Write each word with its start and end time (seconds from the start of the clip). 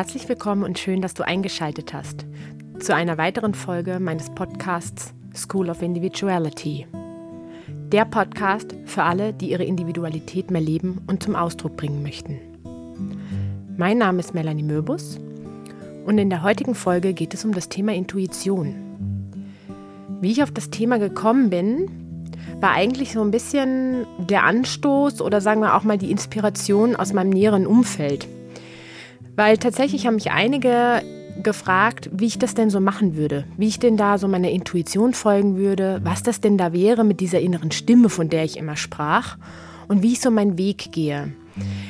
Herzlich 0.00 0.30
willkommen 0.30 0.62
und 0.62 0.78
schön, 0.78 1.02
dass 1.02 1.12
du 1.12 1.26
eingeschaltet 1.26 1.92
hast 1.92 2.24
zu 2.78 2.94
einer 2.94 3.18
weiteren 3.18 3.52
Folge 3.52 4.00
meines 4.00 4.30
Podcasts 4.30 5.12
School 5.36 5.68
of 5.68 5.82
Individuality. 5.82 6.86
Der 7.92 8.06
Podcast 8.06 8.74
für 8.86 9.02
alle, 9.02 9.34
die 9.34 9.50
ihre 9.50 9.64
Individualität 9.64 10.50
mehr 10.50 10.62
leben 10.62 11.02
und 11.06 11.22
zum 11.22 11.36
Ausdruck 11.36 11.76
bringen 11.76 12.02
möchten. 12.02 12.40
Mein 13.76 13.98
Name 13.98 14.20
ist 14.20 14.32
Melanie 14.32 14.62
Möbus 14.62 15.18
und 16.06 16.16
in 16.16 16.30
der 16.30 16.42
heutigen 16.42 16.74
Folge 16.74 17.12
geht 17.12 17.34
es 17.34 17.44
um 17.44 17.52
das 17.52 17.68
Thema 17.68 17.92
Intuition. 17.92 18.74
Wie 20.22 20.32
ich 20.32 20.42
auf 20.42 20.50
das 20.50 20.70
Thema 20.70 20.98
gekommen 20.98 21.50
bin, 21.50 21.90
war 22.58 22.70
eigentlich 22.70 23.12
so 23.12 23.20
ein 23.20 23.30
bisschen 23.30 24.06
der 24.16 24.44
Anstoß 24.44 25.20
oder 25.20 25.42
sagen 25.42 25.60
wir 25.60 25.74
auch 25.74 25.84
mal 25.84 25.98
die 25.98 26.10
Inspiration 26.10 26.96
aus 26.96 27.12
meinem 27.12 27.28
näheren 27.28 27.66
Umfeld. 27.66 28.26
Weil 29.40 29.56
tatsächlich 29.56 30.06
haben 30.06 30.16
mich 30.16 30.30
einige 30.32 31.02
gefragt, 31.42 32.10
wie 32.12 32.26
ich 32.26 32.38
das 32.38 32.52
denn 32.52 32.68
so 32.68 32.78
machen 32.78 33.16
würde, 33.16 33.46
wie 33.56 33.68
ich 33.68 33.78
denn 33.78 33.96
da 33.96 34.18
so 34.18 34.28
meiner 34.28 34.50
Intuition 34.50 35.14
folgen 35.14 35.56
würde, 35.56 36.02
was 36.04 36.22
das 36.22 36.42
denn 36.42 36.58
da 36.58 36.74
wäre 36.74 37.04
mit 37.04 37.20
dieser 37.20 37.40
inneren 37.40 37.70
Stimme, 37.70 38.10
von 38.10 38.28
der 38.28 38.44
ich 38.44 38.58
immer 38.58 38.76
sprach 38.76 39.38
und 39.88 40.02
wie 40.02 40.12
ich 40.12 40.20
so 40.20 40.30
meinen 40.30 40.58
Weg 40.58 40.92
gehe. 40.92 41.32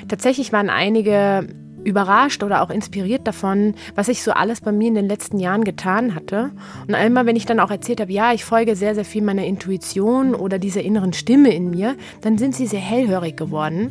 Tatsächlich 0.07 0.53
waren 0.53 0.71
einige 0.71 1.49
überrascht 1.83 2.45
oder 2.45 2.63
auch 2.63 2.71
inspiriert 2.71 3.27
davon, 3.27 3.75
was 3.97 4.07
ich 4.07 4.23
so 4.23 4.31
alles 4.31 4.61
bei 4.61 4.71
mir 4.71 4.87
in 4.87 4.95
den 4.95 5.09
letzten 5.09 5.41
Jahren 5.41 5.65
getan 5.65 6.15
hatte. 6.15 6.53
Und 6.87 6.95
einmal, 6.95 7.27
wenn 7.27 7.35
ich 7.35 7.47
dann 7.47 7.59
auch 7.59 7.73
erzählt 7.73 8.01
habe, 8.01 8.13
ja, 8.13 8.33
ich 8.33 8.45
folge 8.45 8.77
sehr, 8.77 8.95
sehr 8.95 9.05
viel 9.05 9.23
meiner 9.23 9.45
Intuition 9.45 10.37
oder 10.37 10.61
dieser 10.61 10.83
inneren 10.83 11.15
Stimme 11.15 11.53
in 11.53 11.71
mir, 11.71 11.97
dann 12.21 12.39
sind 12.39 12.55
sie 12.55 12.69
sehr 12.69 12.79
hellhörig 12.79 13.37
geworden 13.37 13.91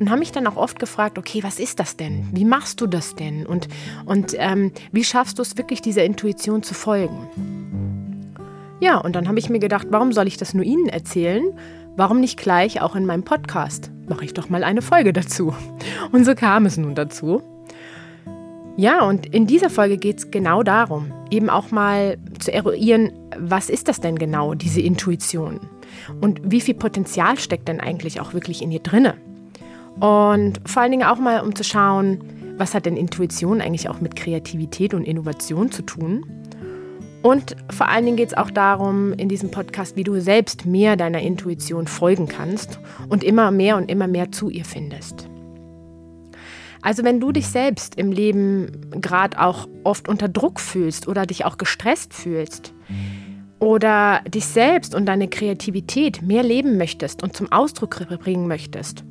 und 0.00 0.10
haben 0.10 0.18
mich 0.18 0.32
dann 0.32 0.46
auch 0.46 0.56
oft 0.56 0.78
gefragt, 0.78 1.18
okay, 1.18 1.42
was 1.42 1.60
ist 1.60 1.78
das 1.78 1.96
denn? 1.96 2.26
Wie 2.32 2.46
machst 2.46 2.80
du 2.80 2.86
das 2.86 3.14
denn? 3.14 3.46
Und, 3.46 3.68
und 4.06 4.34
ähm, 4.38 4.72
wie 4.92 5.04
schaffst 5.04 5.38
du 5.38 5.42
es 5.42 5.58
wirklich, 5.58 5.82
dieser 5.82 6.04
Intuition 6.04 6.62
zu 6.62 6.72
folgen? 6.72 7.28
Ja, 8.80 8.96
und 8.96 9.14
dann 9.14 9.28
habe 9.28 9.38
ich 9.38 9.50
mir 9.50 9.58
gedacht, 9.58 9.88
warum 9.90 10.12
soll 10.12 10.26
ich 10.26 10.38
das 10.38 10.54
nur 10.54 10.64
Ihnen 10.64 10.88
erzählen? 10.88 11.44
Warum 11.96 12.20
nicht 12.20 12.38
gleich 12.38 12.80
auch 12.80 12.96
in 12.96 13.04
meinem 13.04 13.24
Podcast? 13.24 13.90
Mache 14.08 14.24
ich 14.24 14.32
doch 14.32 14.48
mal 14.48 14.64
eine 14.64 14.80
Folge 14.80 15.12
dazu. 15.12 15.54
Und 16.12 16.24
so 16.24 16.34
kam 16.34 16.64
es 16.64 16.78
nun 16.78 16.94
dazu. 16.94 17.42
Ja, 18.76 19.04
und 19.04 19.26
in 19.26 19.46
dieser 19.46 19.68
Folge 19.68 19.98
geht 19.98 20.18
es 20.18 20.30
genau 20.30 20.62
darum, 20.62 21.12
eben 21.30 21.50
auch 21.50 21.70
mal 21.70 22.16
zu 22.38 22.50
eruieren, 22.50 23.12
was 23.36 23.68
ist 23.68 23.88
das 23.88 24.00
denn 24.00 24.16
genau, 24.16 24.54
diese 24.54 24.80
Intuition? 24.80 25.60
Und 26.22 26.40
wie 26.44 26.62
viel 26.62 26.74
Potenzial 26.74 27.38
steckt 27.38 27.68
denn 27.68 27.80
eigentlich 27.80 28.20
auch 28.20 28.32
wirklich 28.32 28.62
in 28.62 28.70
ihr 28.70 28.80
drinne? 28.80 29.16
Und 30.00 30.60
vor 30.64 30.82
allen 30.82 30.92
Dingen 30.92 31.06
auch 31.06 31.18
mal, 31.18 31.40
um 31.40 31.54
zu 31.54 31.62
schauen, 31.62 32.54
was 32.56 32.74
hat 32.74 32.86
denn 32.86 32.96
Intuition 32.96 33.60
eigentlich 33.60 33.88
auch 33.88 34.00
mit 34.00 34.16
Kreativität 34.16 34.94
und 34.94 35.04
Innovation 35.04 35.70
zu 35.70 35.82
tun? 35.82 36.24
Und 37.22 37.54
vor 37.70 37.88
allen 37.88 38.06
Dingen 38.06 38.16
geht 38.16 38.28
es 38.28 38.36
auch 38.36 38.50
darum, 38.50 39.12
in 39.12 39.28
diesem 39.28 39.50
Podcast, 39.50 39.96
wie 39.96 40.04
du 40.04 40.18
selbst 40.20 40.64
mehr 40.64 40.96
deiner 40.96 41.20
Intuition 41.20 41.86
folgen 41.86 42.28
kannst 42.28 42.80
und 43.10 43.22
immer 43.22 43.50
mehr 43.50 43.76
und 43.76 43.90
immer 43.90 44.06
mehr 44.06 44.32
zu 44.32 44.48
ihr 44.48 44.64
findest. 44.64 45.28
Also 46.80 47.04
wenn 47.04 47.20
du 47.20 47.30
dich 47.30 47.46
selbst 47.46 47.96
im 47.96 48.10
Leben 48.10 48.90
gerade 49.02 49.38
auch 49.38 49.68
oft 49.84 50.08
unter 50.08 50.28
Druck 50.28 50.60
fühlst 50.60 51.08
oder 51.08 51.26
dich 51.26 51.44
auch 51.44 51.58
gestresst 51.58 52.14
fühlst 52.14 52.72
oder 53.58 54.22
dich 54.26 54.46
selbst 54.46 54.94
und 54.94 55.04
deine 55.04 55.28
Kreativität 55.28 56.22
mehr 56.22 56.42
leben 56.42 56.78
möchtest 56.78 57.22
und 57.22 57.36
zum 57.36 57.52
Ausdruck 57.52 57.96
bringen 58.20 58.48
möchtest 58.48 59.04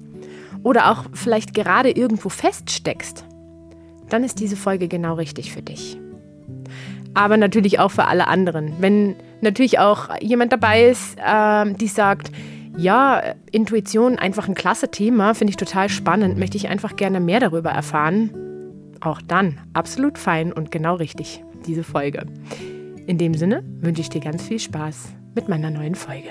oder 0.64 0.92
auch 0.92 1.06
vielleicht 1.14 1.54
gerade 1.54 1.92
irgendwo 1.92 2.30
feststeckst, 2.30 3.26
dann 4.10 4.24
ist 4.24 4.40
diese 4.40 4.56
Folge 4.56 4.88
genau 4.88 5.16
richtig 5.16 5.52
für 5.52 5.62
dich 5.62 5.98
aber 7.14 7.38
natürlich 7.38 7.80
auch 7.80 7.92
für 7.92 8.06
alle 8.06 8.28
anderen. 8.28 8.74
Wenn 8.80 9.16
natürlich 9.42 9.80
auch 9.80 10.10
jemand 10.22 10.54
dabei 10.54 10.86
ist, 10.86 11.18
äh, 11.18 11.74
die 11.74 11.88
sagt, 11.88 12.32
ja, 12.78 13.22
Intuition 13.52 14.18
einfach 14.18 14.48
ein 14.48 14.56
klasse 14.56 14.90
Thema, 14.90 15.34
finde 15.34 15.52
ich 15.52 15.58
total 15.58 15.90
spannend, 15.90 16.38
möchte 16.38 16.58
ich 16.58 16.70
einfach 16.70 16.96
gerne 16.96 17.20
mehr 17.20 17.40
darüber 17.40 17.72
erfahren. 17.72 18.30
Auch 19.02 19.22
dann 19.22 19.60
absolut 19.74 20.18
fein 20.18 20.54
und 20.54 20.72
genau 20.72 20.96
richtig, 20.96 21.44
diese 21.66 21.84
Folge. 21.84 22.26
In 23.06 23.18
dem 23.18 23.34
Sinne 23.34 23.64
wünsche 23.82 24.02
ich 24.02 24.10
dir 24.10 24.22
ganz 24.22 24.44
viel 24.44 24.60
Spaß 24.60 25.10
mit 25.36 25.50
meiner 25.50 25.72
neuen 25.72 25.96
Folge. 25.96 26.30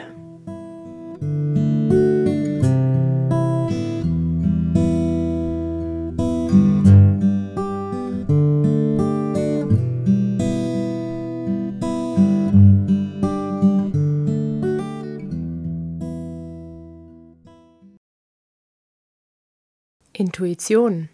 Intuition. 20.18 21.08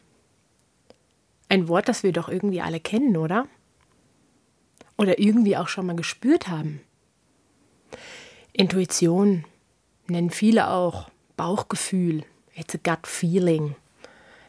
Ein 1.50 1.68
Wort, 1.68 1.88
das 1.88 2.02
wir 2.02 2.12
doch 2.12 2.30
irgendwie 2.30 2.62
alle 2.62 2.80
kennen, 2.80 3.18
oder? 3.18 3.46
Oder 4.96 5.18
irgendwie 5.18 5.58
auch 5.58 5.68
schon 5.68 5.84
mal 5.84 5.94
gespürt 5.94 6.48
haben. 6.48 6.80
Intuition 8.54 9.44
nennen 10.06 10.30
viele 10.30 10.70
auch 10.70 11.10
Bauchgefühl. 11.36 12.24
It's 12.56 12.74
a 12.74 12.78
gut 12.82 13.06
feeling. 13.06 13.76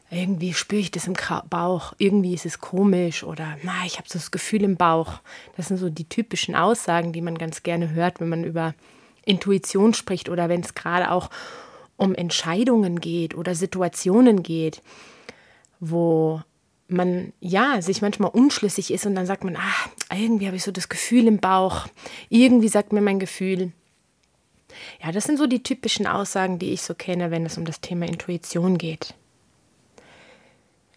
Irgendwie 0.10 0.54
spüre 0.54 0.80
ich 0.80 0.92
das 0.92 1.08
im 1.08 1.18
Bauch. 1.50 1.94
Irgendwie 1.98 2.34
ist 2.34 2.46
es 2.46 2.62
komisch 2.62 3.26
oder 3.26 3.58
na, 3.64 3.86
ich 3.86 3.98
habe 3.98 4.08
so 4.08 4.18
das 4.18 4.32
Gefühl 4.32 4.64
im 4.64 4.78
Bauch. 4.78 5.20
Das 5.58 5.68
sind 5.68 5.78
so 5.78 5.90
die 5.90 6.08
typischen 6.08 6.56
Aussagen, 6.56 7.12
die 7.12 7.22
man 7.22 7.38
ganz 7.38 7.62
gerne 7.64 7.90
hört, 7.90 8.22
wenn 8.22 8.30
man 8.30 8.46
über 8.46 8.74
Intuition 9.26 9.94
spricht 9.94 10.30
oder 10.30 10.48
wenn 10.48 10.62
es 10.62 10.76
gerade 10.76 11.12
auch 11.12 11.30
um 11.98 12.14
Entscheidungen 12.16 13.00
geht 13.00 13.36
oder 13.36 13.56
Situationen 13.56 14.44
geht, 14.44 14.82
wo 15.80 16.42
man 16.88 17.34
ja 17.40 17.82
sich 17.82 18.02
manchmal 18.02 18.30
unschlüssig 18.32 18.92
ist 18.92 19.06
und 19.06 19.16
dann 19.16 19.26
sagt 19.26 19.44
man, 19.44 19.56
ah, 19.56 20.16
irgendwie 20.16 20.46
habe 20.48 20.56
ich 20.56 20.64
so 20.64 20.72
das 20.72 20.90
Gefühl 20.90 21.28
im 21.28 21.40
Bauch, 21.40 21.88
irgendwie 22.30 22.68
sagt 22.68 22.94
mir 22.94 23.02
mein 23.02 23.20
Gefühl. 23.20 23.72
Ja, 25.04 25.12
das 25.12 25.24
sind 25.24 25.38
so 25.38 25.48
die 25.48 25.64
typischen 25.64 26.06
Aussagen, 26.06 26.60
die 26.60 26.74
ich 26.74 26.82
so 26.82 26.94
kenne, 26.94 27.32
wenn 27.32 27.46
es 27.46 27.58
um 27.58 27.66
das 27.66 27.82
Thema 27.82 28.06
Intuition 28.06 28.78
geht. 28.78 29.14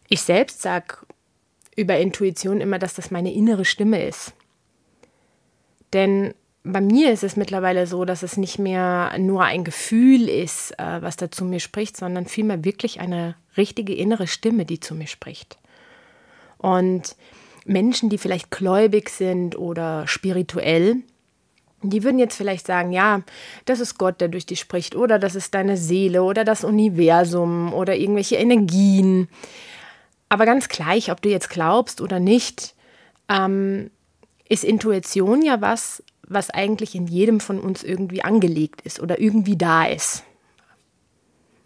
Ich 0.08 0.22
selbst 0.22 0.62
sage 0.62 0.96
über 1.76 1.98
Intuition 1.98 2.60
immer, 2.60 2.78
dass 2.78 2.94
das 2.94 3.10
meine 3.10 3.32
innere 3.32 3.64
Stimme 3.64 4.04
ist. 4.04 4.32
Denn 5.92 6.34
bei 6.68 6.80
mir 6.80 7.12
ist 7.12 7.24
es 7.24 7.36
mittlerweile 7.36 7.86
so, 7.86 8.04
dass 8.04 8.22
es 8.22 8.36
nicht 8.36 8.58
mehr 8.58 9.12
nur 9.18 9.44
ein 9.44 9.64
Gefühl 9.64 10.28
ist, 10.28 10.78
äh, 10.78 11.02
was 11.02 11.16
da 11.16 11.30
zu 11.30 11.44
mir 11.44 11.60
spricht, 11.60 11.96
sondern 11.96 12.26
vielmehr 12.26 12.64
wirklich 12.64 13.00
eine 13.00 13.36
richtige 13.56 13.94
innere 13.94 14.26
Stimme, 14.26 14.64
die 14.64 14.80
zu 14.80 14.94
mir 14.94 15.06
spricht. 15.06 15.58
Und 16.58 17.16
Menschen, 17.64 18.08
die 18.08 18.18
vielleicht 18.18 18.50
gläubig 18.50 19.10
sind 19.10 19.56
oder 19.56 20.06
spirituell, 20.06 20.96
die 21.82 22.02
würden 22.02 22.18
jetzt 22.18 22.36
vielleicht 22.36 22.66
sagen, 22.66 22.92
ja, 22.92 23.22
das 23.64 23.78
ist 23.78 23.98
Gott, 23.98 24.20
der 24.20 24.28
durch 24.28 24.46
dich 24.46 24.58
spricht, 24.58 24.96
oder 24.96 25.18
das 25.18 25.34
ist 25.36 25.54
deine 25.54 25.76
Seele 25.76 26.22
oder 26.22 26.44
das 26.44 26.64
Universum 26.64 27.72
oder 27.72 27.94
irgendwelche 27.96 28.36
Energien. 28.36 29.28
Aber 30.28 30.44
ganz 30.44 30.68
gleich, 30.68 31.10
ob 31.10 31.22
du 31.22 31.28
jetzt 31.28 31.50
glaubst 31.50 32.00
oder 32.00 32.18
nicht, 32.18 32.74
ähm, 33.28 33.90
ist 34.48 34.64
Intuition 34.64 35.42
ja 35.42 35.60
was, 35.60 36.02
was 36.28 36.50
eigentlich 36.50 36.94
in 36.94 37.06
jedem 37.06 37.40
von 37.40 37.58
uns 37.58 37.82
irgendwie 37.82 38.22
angelegt 38.22 38.82
ist 38.82 39.00
oder 39.00 39.18
irgendwie 39.18 39.56
da 39.56 39.86
ist. 39.86 40.24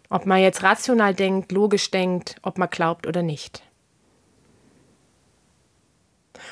Ob 0.09 0.25
man 0.25 0.41
jetzt 0.41 0.63
rational 0.63 1.13
denkt, 1.13 1.51
logisch 1.51 1.89
denkt, 1.91 2.35
ob 2.43 2.57
man 2.57 2.69
glaubt 2.69 3.07
oder 3.07 3.23
nicht. 3.23 3.63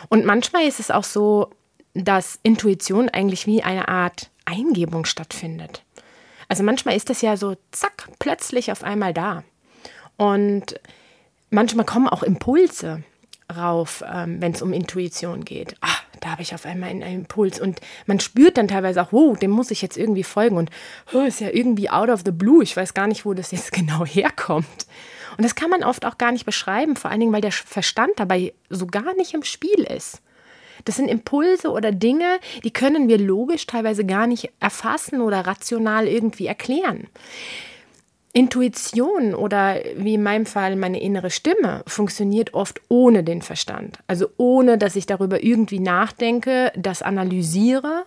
Und 0.09 0.25
manchmal 0.25 0.65
ist 0.65 0.79
es 0.79 0.91
auch 0.91 1.03
so, 1.03 1.51
dass 1.93 2.39
Intuition 2.43 3.09
eigentlich 3.09 3.45
wie 3.45 3.63
eine 3.63 3.87
Art 3.87 4.29
Eingebung 4.45 5.05
stattfindet. 5.05 5.83
Also 6.47 6.63
manchmal 6.63 6.95
ist 6.95 7.09
das 7.09 7.21
ja 7.21 7.37
so, 7.37 7.55
zack, 7.71 8.09
plötzlich 8.19 8.71
auf 8.71 8.83
einmal 8.83 9.13
da. 9.13 9.43
Und 10.17 10.79
manchmal 11.49 11.85
kommen 11.85 12.07
auch 12.07 12.23
Impulse 12.23 13.03
rauf, 13.55 14.03
ähm, 14.11 14.41
wenn 14.41 14.53
es 14.53 14.61
um 14.61 14.73
Intuition 14.73 15.45
geht. 15.45 15.75
Ah, 15.81 16.00
da 16.21 16.29
habe 16.29 16.43
ich 16.43 16.53
auf 16.53 16.65
einmal 16.65 16.89
einen 16.89 17.01
Impuls 17.01 17.59
und 17.59 17.81
man 18.05 18.19
spürt 18.19 18.57
dann 18.57 18.67
teilweise 18.67 19.01
auch, 19.01 19.11
wow, 19.11 19.37
dem 19.37 19.51
muss 19.51 19.71
ich 19.71 19.81
jetzt 19.81 19.97
irgendwie 19.97 20.23
folgen 20.23 20.55
und 20.55 20.69
oh, 21.13 21.21
ist 21.21 21.41
ja 21.41 21.49
irgendwie 21.49 21.89
out 21.89 22.09
of 22.09 22.21
the 22.23 22.31
blue. 22.31 22.63
Ich 22.63 22.77
weiß 22.77 22.93
gar 22.93 23.07
nicht, 23.07 23.25
wo 23.25 23.33
das 23.33 23.51
jetzt 23.51 23.71
genau 23.73 24.05
herkommt. 24.05 24.85
Und 25.37 25.43
das 25.43 25.55
kann 25.55 25.69
man 25.69 25.83
oft 25.83 26.05
auch 26.05 26.17
gar 26.17 26.31
nicht 26.31 26.45
beschreiben, 26.45 26.95
vor 26.95 27.09
allen 27.09 27.19
Dingen, 27.19 27.33
weil 27.33 27.41
der 27.41 27.51
Verstand 27.51 28.11
dabei 28.17 28.53
so 28.69 28.85
gar 28.85 29.15
nicht 29.15 29.33
im 29.33 29.43
Spiel 29.43 29.83
ist. 29.83 30.21
Das 30.85 30.95
sind 30.95 31.09
Impulse 31.09 31.69
oder 31.69 31.91
Dinge, 31.91 32.39
die 32.63 32.71
können 32.71 33.07
wir 33.07 33.17
logisch 33.17 33.67
teilweise 33.67 34.05
gar 34.05 34.27
nicht 34.27 34.51
erfassen 34.59 35.21
oder 35.21 35.45
rational 35.45 36.07
irgendwie 36.07 36.47
erklären. 36.47 37.07
Intuition 38.33 39.35
oder 39.35 39.81
wie 39.95 40.13
in 40.13 40.23
meinem 40.23 40.45
Fall 40.45 40.75
meine 40.77 41.01
innere 41.01 41.29
Stimme 41.29 41.83
funktioniert 41.85 42.53
oft 42.53 42.81
ohne 42.87 43.23
den 43.23 43.41
Verstand. 43.41 43.99
Also 44.07 44.29
ohne, 44.37 44.77
dass 44.77 44.95
ich 44.95 45.05
darüber 45.05 45.43
irgendwie 45.43 45.79
nachdenke, 45.79 46.71
das 46.75 47.01
analysiere, 47.01 48.05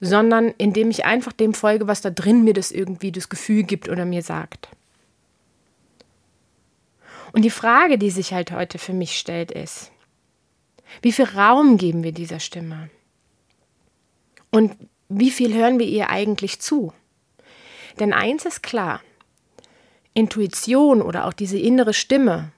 sondern 0.00 0.52
indem 0.58 0.90
ich 0.90 1.04
einfach 1.04 1.32
dem 1.32 1.54
folge, 1.54 1.86
was 1.86 2.00
da 2.00 2.10
drin 2.10 2.42
mir 2.42 2.54
das 2.54 2.72
irgendwie 2.72 3.12
das 3.12 3.28
Gefühl 3.28 3.62
gibt 3.62 3.88
oder 3.88 4.04
mir 4.04 4.22
sagt. 4.22 4.68
Und 7.32 7.42
die 7.42 7.50
Frage, 7.50 7.98
die 7.98 8.10
sich 8.10 8.32
halt 8.32 8.50
heute 8.50 8.78
für 8.78 8.92
mich 8.92 9.16
stellt, 9.16 9.52
ist, 9.52 9.92
wie 11.02 11.12
viel 11.12 11.26
Raum 11.26 11.76
geben 11.76 12.02
wir 12.02 12.12
dieser 12.12 12.40
Stimme? 12.40 12.90
Und 14.50 14.74
wie 15.08 15.30
viel 15.30 15.54
hören 15.54 15.78
wir 15.78 15.86
ihr 15.86 16.10
eigentlich 16.10 16.60
zu? 16.60 16.92
Denn 18.00 18.12
eins 18.12 18.44
ist 18.44 18.62
klar, 18.62 19.00
Intuition 20.16 21.02
oder 21.02 21.26
auch 21.26 21.32
diese 21.34 21.58
innere 21.58 21.92
Stimme 21.92 22.50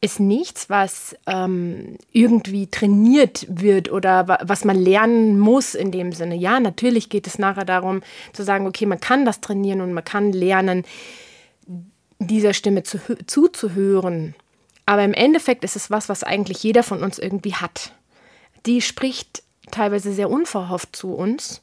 ist 0.00 0.20
nichts, 0.20 0.70
was 0.70 1.16
ähm, 1.26 1.98
irgendwie 2.12 2.68
trainiert 2.68 3.46
wird 3.48 3.90
oder 3.90 4.38
was 4.42 4.64
man 4.64 4.76
lernen 4.76 5.40
muss 5.40 5.74
in 5.74 5.90
dem 5.90 6.12
Sinne. 6.12 6.36
Ja, 6.36 6.60
natürlich 6.60 7.08
geht 7.08 7.26
es 7.26 7.36
nachher 7.38 7.64
darum 7.64 8.02
zu 8.32 8.44
sagen, 8.44 8.68
okay, 8.68 8.86
man 8.86 9.00
kann 9.00 9.24
das 9.24 9.40
trainieren 9.40 9.80
und 9.80 9.92
man 9.92 10.04
kann 10.04 10.32
lernen, 10.32 10.84
dieser 12.20 12.54
Stimme 12.54 12.84
zu, 12.84 12.98
zuzuhören. 13.26 14.36
Aber 14.86 15.02
im 15.02 15.14
Endeffekt 15.14 15.64
ist 15.64 15.74
es 15.74 15.90
was, 15.90 16.08
was 16.08 16.22
eigentlich 16.22 16.62
jeder 16.62 16.84
von 16.84 17.02
uns 17.02 17.18
irgendwie 17.18 17.54
hat. 17.54 17.92
Die 18.66 18.80
spricht 18.82 19.42
teilweise 19.72 20.12
sehr 20.12 20.30
unverhofft 20.30 20.94
zu 20.94 21.12
uns 21.12 21.60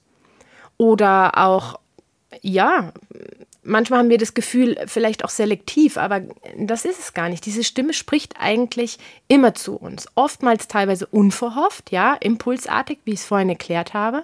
oder 0.77 1.37
auch, 1.37 1.79
ja, 2.41 2.91
manchmal 3.65 3.99
haben 3.99 4.09
wir 4.09 4.17
das 4.17 4.33
Gefühl, 4.33 4.77
vielleicht 4.85 5.25
auch 5.25 5.29
selektiv, 5.29 5.97
aber 5.97 6.21
das 6.57 6.85
ist 6.85 6.99
es 6.99 7.13
gar 7.13 7.29
nicht. 7.29 7.45
Diese 7.45 7.63
Stimme 7.63 7.93
spricht 7.93 8.35
eigentlich 8.39 8.97
immer 9.27 9.53
zu 9.53 9.75
uns. 9.75 10.07
Oftmals 10.15 10.67
teilweise 10.67 11.07
unverhofft, 11.07 11.91
ja, 11.91 12.13
impulsartig, 12.13 12.99
wie 13.03 13.11
ich 13.13 13.19
es 13.19 13.25
vorhin 13.25 13.49
erklärt 13.49 13.93
habe. 13.93 14.23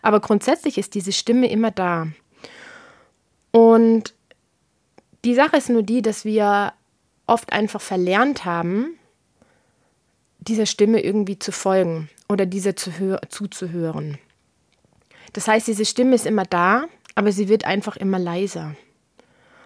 Aber 0.00 0.20
grundsätzlich 0.20 0.78
ist 0.78 0.94
diese 0.94 1.12
Stimme 1.12 1.50
immer 1.50 1.70
da. 1.70 2.08
Und 3.50 4.14
die 5.24 5.34
Sache 5.34 5.56
ist 5.56 5.68
nur 5.68 5.82
die, 5.82 6.00
dass 6.00 6.24
wir 6.24 6.72
oft 7.26 7.52
einfach 7.52 7.80
verlernt 7.80 8.44
haben, 8.44 8.98
dieser 10.38 10.66
Stimme 10.66 11.00
irgendwie 11.02 11.38
zu 11.38 11.52
folgen 11.52 12.08
oder 12.28 12.46
dieser 12.46 12.76
zu 12.76 13.18
zuzuhören. 13.28 14.18
Das 15.32 15.48
heißt, 15.48 15.66
diese 15.66 15.84
Stimme 15.84 16.14
ist 16.14 16.24
immer 16.24 16.44
da, 16.44 16.86
aber 17.18 17.32
sie 17.32 17.48
wird 17.48 17.64
einfach 17.64 17.96
immer 17.96 18.20
leiser 18.20 18.76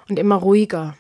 und 0.09 0.19
immer 0.19 0.37
ruhiger, 0.37 0.97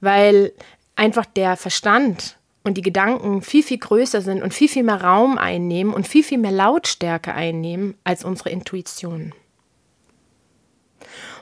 weil 0.00 0.52
einfach 0.94 1.26
der 1.26 1.56
Verstand 1.56 2.38
und 2.62 2.74
die 2.78 2.82
Gedanken 2.82 3.42
viel, 3.42 3.64
viel 3.64 3.78
größer 3.78 4.22
sind 4.22 4.44
und 4.44 4.54
viel, 4.54 4.68
viel 4.68 4.84
mehr 4.84 5.02
Raum 5.02 5.38
einnehmen 5.38 5.92
und 5.92 6.06
viel, 6.06 6.22
viel 6.22 6.38
mehr 6.38 6.52
Lautstärke 6.52 7.34
einnehmen 7.34 7.96
als 8.04 8.24
unsere 8.24 8.50
Intuition. 8.50 9.34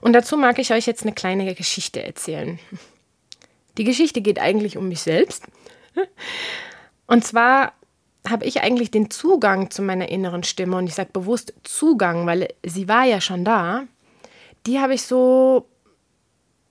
Und 0.01 0.15
dazu 0.15 0.39
mag 0.39 0.59
ich 0.59 0.73
euch 0.73 0.87
jetzt 0.87 1.03
eine 1.03 1.13
kleine 1.13 1.55
Geschichte 1.55 2.03
erzählen. 2.03 2.59
Die 3.77 3.85
Geschichte 3.85 4.23
geht 4.23 4.39
eigentlich 4.39 4.79
um 4.79 4.89
mich 4.89 5.03
selbst. 5.03 5.45
Und 7.07 7.27
zwar 7.27 7.75
habe 8.27 8.47
ich 8.47 8.63
eigentlich 8.63 8.91
den 8.91 9.11
Zugang 9.11 9.71
zu 9.71 9.83
meiner 9.83 10.09
inneren 10.09 10.45
Stimme, 10.45 10.79
und 10.79 10.87
ich 10.87 10.95
sage 10.95 11.11
bewusst 11.13 11.53
Zugang, 11.63 12.25
weil 12.25 12.49
sie 12.65 12.89
war 12.89 13.05
ja 13.05 13.21
schon 13.21 13.45
da, 13.45 13.87
die 14.67 14.81
habe 14.81 14.95
ich 14.95 15.03
so, 15.03 15.67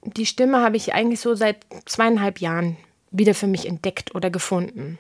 die 0.04 0.26
Stimme 0.26 0.62
habe 0.62 0.78
ich 0.78 0.94
eigentlich 0.94 1.20
so 1.20 1.36
seit 1.36 1.66
zweieinhalb 1.86 2.40
Jahren 2.40 2.78
wieder 3.12 3.34
für 3.34 3.48
mich 3.48 3.66
entdeckt 3.66 4.16
oder 4.16 4.30
gefunden. 4.30 4.98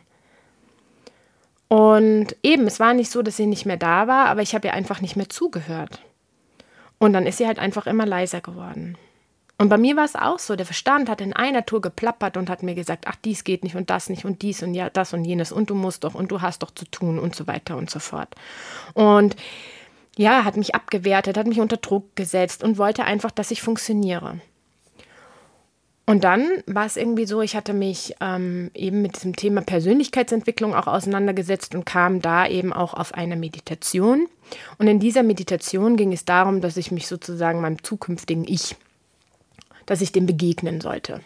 Und 1.68 2.36
eben, 2.42 2.66
es 2.66 2.80
war 2.80 2.94
nicht 2.94 3.12
so, 3.12 3.22
dass 3.22 3.38
sie 3.38 3.46
nicht 3.46 3.66
mehr 3.66 3.78
da 3.78 4.08
war, 4.08 4.26
aber 4.26 4.42
ich 4.42 4.56
habe 4.56 4.68
ihr 4.68 4.74
einfach 4.74 5.02
nicht 5.02 5.16
mehr 5.16 5.30
zugehört. 5.30 6.02
Und 6.98 7.14
dann 7.14 7.28
ist 7.28 7.38
sie 7.38 7.48
halt 7.48 7.60
einfach 7.60 7.86
immer 7.86 8.06
leiser 8.06 8.42
geworden. 8.42 8.98
Und 9.60 9.70
bei 9.70 9.78
mir 9.78 9.96
war 9.98 10.06
es 10.06 10.16
auch 10.16 10.40
so, 10.40 10.56
der 10.56 10.66
Verstand 10.66 11.10
hat 11.10 11.20
in 11.20 11.34
einer 11.34 11.66
Tour 11.66 11.82
geplappert 11.82 12.38
und 12.38 12.50
hat 12.50 12.64
mir 12.64 12.76
gesagt, 12.76 13.06
ach, 13.08 13.18
dies 13.24 13.44
geht 13.44 13.64
nicht 13.64 13.76
und 13.76 13.90
das 13.90 14.10
nicht 14.10 14.24
und 14.24 14.42
dies 14.42 14.64
und 14.64 14.74
ja, 14.74 14.90
das 14.90 15.14
und 15.14 15.26
jenes 15.26 15.52
und 15.52 15.70
du 15.70 15.76
musst 15.76 16.06
doch 16.06 16.16
und 16.16 16.32
du 16.32 16.42
hast 16.42 16.64
doch 16.64 16.72
zu 16.72 16.86
tun 16.86 17.20
und 17.20 17.36
so 17.36 17.46
weiter 17.46 17.76
und 17.76 17.90
so 17.90 18.00
fort. 18.00 18.34
Und 18.94 19.36
ja, 20.20 20.44
hat 20.44 20.58
mich 20.58 20.76
abgewertet, 20.76 21.38
hat 21.38 21.48
mich 21.48 21.62
unter 21.62 21.78
Druck 21.78 22.14
gesetzt 22.18 22.62
und 22.62 22.78
wollte 22.78 23.06
einfach, 23.06 23.32
dass 23.32 23.52
ich 23.52 23.62
funktioniere. 23.62 24.42
Und 26.06 26.26
dann 26.26 26.46
war 26.66 26.86
es 26.86 26.98
irgendwie 26.98 27.26
so, 27.26 27.42
ich 27.42 27.56
hatte 27.56 27.72
mich 27.72 28.16
ähm, 28.20 28.70
eben 28.74 29.02
mit 29.02 29.16
diesem 29.16 29.38
Thema 29.38 29.62
Persönlichkeitsentwicklung 29.62 30.76
auch 30.76 30.88
auseinandergesetzt 30.88 31.74
und 31.74 31.86
kam 31.86 32.22
da 32.22 32.46
eben 32.46 32.74
auch 32.74 32.94
auf 32.94 33.14
eine 33.14 33.38
Meditation. 33.38 34.28
Und 34.78 34.88
in 34.88 35.00
dieser 35.00 35.24
Meditation 35.24 35.96
ging 35.96 36.12
es 36.12 36.26
darum, 36.26 36.60
dass 36.60 36.76
ich 36.76 36.92
mich 36.92 37.08
sozusagen 37.08 37.62
meinem 37.62 37.82
zukünftigen 37.82 38.46
Ich, 38.46 38.76
dass 39.86 40.02
ich 40.02 40.12
dem 40.12 40.26
begegnen 40.26 40.82
sollte. 40.82 41.22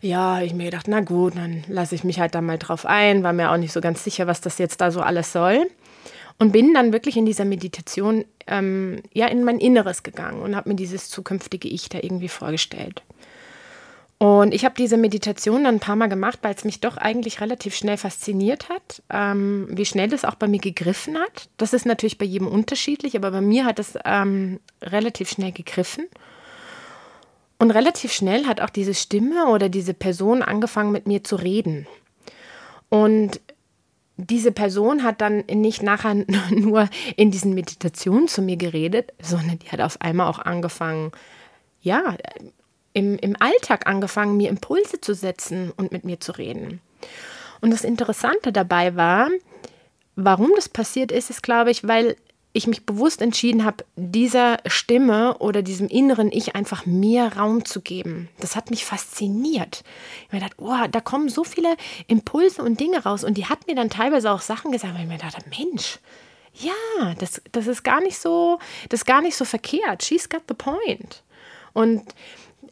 Ja, 0.00 0.40
ich 0.40 0.54
mir 0.54 0.64
gedacht, 0.64 0.86
na 0.88 1.00
gut, 1.00 1.36
dann 1.36 1.62
lasse 1.68 1.94
ich 1.94 2.04
mich 2.04 2.20
halt 2.20 2.34
da 2.34 2.40
mal 2.40 2.56
drauf 2.56 2.86
ein, 2.86 3.22
war 3.22 3.34
mir 3.34 3.50
auch 3.50 3.58
nicht 3.58 3.72
so 3.72 3.82
ganz 3.82 4.02
sicher, 4.02 4.26
was 4.26 4.40
das 4.40 4.56
jetzt 4.56 4.80
da 4.80 4.90
so 4.90 5.02
alles 5.02 5.30
soll. 5.30 5.66
Und 6.38 6.52
bin 6.52 6.74
dann 6.74 6.92
wirklich 6.92 7.16
in 7.16 7.26
dieser 7.26 7.44
Meditation 7.44 8.24
ähm, 8.46 9.02
ja 9.12 9.26
in 9.26 9.44
mein 9.44 9.58
Inneres 9.58 10.02
gegangen 10.02 10.42
und 10.42 10.56
habe 10.56 10.68
mir 10.68 10.74
dieses 10.74 11.08
zukünftige 11.08 11.68
Ich 11.68 11.88
da 11.88 11.98
irgendwie 12.02 12.28
vorgestellt. 12.28 13.02
Und 14.18 14.54
ich 14.54 14.64
habe 14.64 14.74
diese 14.76 14.96
Meditation 14.96 15.64
dann 15.64 15.76
ein 15.76 15.80
paar 15.80 15.96
Mal 15.96 16.08
gemacht, 16.08 16.38
weil 16.42 16.54
es 16.54 16.64
mich 16.64 16.80
doch 16.80 16.96
eigentlich 16.96 17.40
relativ 17.40 17.74
schnell 17.74 17.96
fasziniert 17.96 18.68
hat, 18.68 19.02
ähm, 19.10 19.66
wie 19.70 19.84
schnell 19.84 20.08
das 20.08 20.24
auch 20.24 20.36
bei 20.36 20.46
mir 20.46 20.60
gegriffen 20.60 21.18
hat. 21.18 21.48
Das 21.56 21.72
ist 21.72 21.84
natürlich 21.84 22.16
bei 22.16 22.24
jedem 22.24 22.46
unterschiedlich, 22.48 23.16
aber 23.16 23.32
bei 23.32 23.40
mir 23.40 23.64
hat 23.64 23.78
es 23.78 23.98
ähm, 24.04 24.60
relativ 24.80 25.30
schnell 25.30 25.52
gegriffen. 25.52 26.06
Und 27.58 27.70
relativ 27.72 28.12
schnell 28.12 28.46
hat 28.46 28.60
auch 28.60 28.70
diese 28.70 28.94
Stimme 28.94 29.48
oder 29.48 29.68
diese 29.68 29.94
Person 29.94 30.42
angefangen 30.42 30.92
mit 30.92 31.06
mir 31.06 31.24
zu 31.24 31.36
reden. 31.36 31.86
Und 32.88 33.40
diese 34.16 34.52
Person 34.52 35.02
hat 35.02 35.20
dann 35.20 35.44
nicht 35.50 35.82
nachher 35.82 36.14
nur 36.50 36.88
in 37.16 37.30
diesen 37.30 37.54
Meditationen 37.54 38.28
zu 38.28 38.42
mir 38.42 38.56
geredet, 38.56 39.12
sondern 39.20 39.58
die 39.58 39.68
hat 39.68 39.80
auf 39.80 40.00
einmal 40.00 40.28
auch 40.28 40.38
angefangen, 40.38 41.12
ja, 41.80 42.16
im, 42.92 43.18
im 43.18 43.36
Alltag 43.40 43.86
angefangen, 43.86 44.36
mir 44.36 44.48
Impulse 44.48 45.00
zu 45.00 45.14
setzen 45.14 45.72
und 45.76 45.92
mit 45.92 46.04
mir 46.04 46.20
zu 46.20 46.32
reden. 46.32 46.80
Und 47.60 47.70
das 47.72 47.82
Interessante 47.84 48.52
dabei 48.52 48.94
war, 48.96 49.28
warum 50.16 50.52
das 50.54 50.68
passiert 50.68 51.10
ist, 51.10 51.28
ist, 51.30 51.42
glaube 51.42 51.70
ich, 51.70 51.86
weil 51.86 52.16
ich 52.56 52.68
mich 52.68 52.86
bewusst 52.86 53.20
entschieden 53.20 53.64
habe, 53.64 53.84
dieser 53.96 54.58
Stimme 54.66 55.38
oder 55.38 55.60
diesem 55.60 55.88
inneren 55.88 56.30
Ich 56.30 56.54
einfach 56.54 56.86
mehr 56.86 57.36
Raum 57.36 57.64
zu 57.64 57.80
geben. 57.80 58.28
Das 58.38 58.54
hat 58.54 58.70
mich 58.70 58.84
fasziniert. 58.84 59.82
Ich 59.82 60.26
habe 60.28 60.36
mir 60.36 60.40
gedacht, 60.40 60.54
oh, 60.58 60.88
da 60.88 61.00
kommen 61.00 61.28
so 61.28 61.42
viele 61.42 61.76
Impulse 62.06 62.62
und 62.62 62.78
Dinge 62.78 63.02
raus. 63.02 63.24
Und 63.24 63.34
die 63.38 63.46
hat 63.46 63.66
mir 63.66 63.74
dann 63.74 63.90
teilweise 63.90 64.30
auch 64.30 64.40
Sachen 64.40 64.70
gesagt, 64.70 64.94
weil 64.94 65.02
ich 65.02 65.08
mir 65.08 65.18
dachte, 65.18 65.42
Mensch, 65.50 65.98
ja, 66.54 67.14
das, 67.18 67.42
das 67.50 67.66
ist 67.66 67.82
gar 67.82 68.00
nicht 68.00 68.18
so, 68.18 68.60
das 68.88 69.00
ist 69.00 69.06
gar 69.06 69.20
nicht 69.20 69.34
so 69.36 69.44
verkehrt. 69.44 70.04
She's 70.04 70.28
got 70.28 70.42
the 70.48 70.54
point. 70.54 71.24
Und 71.72 72.04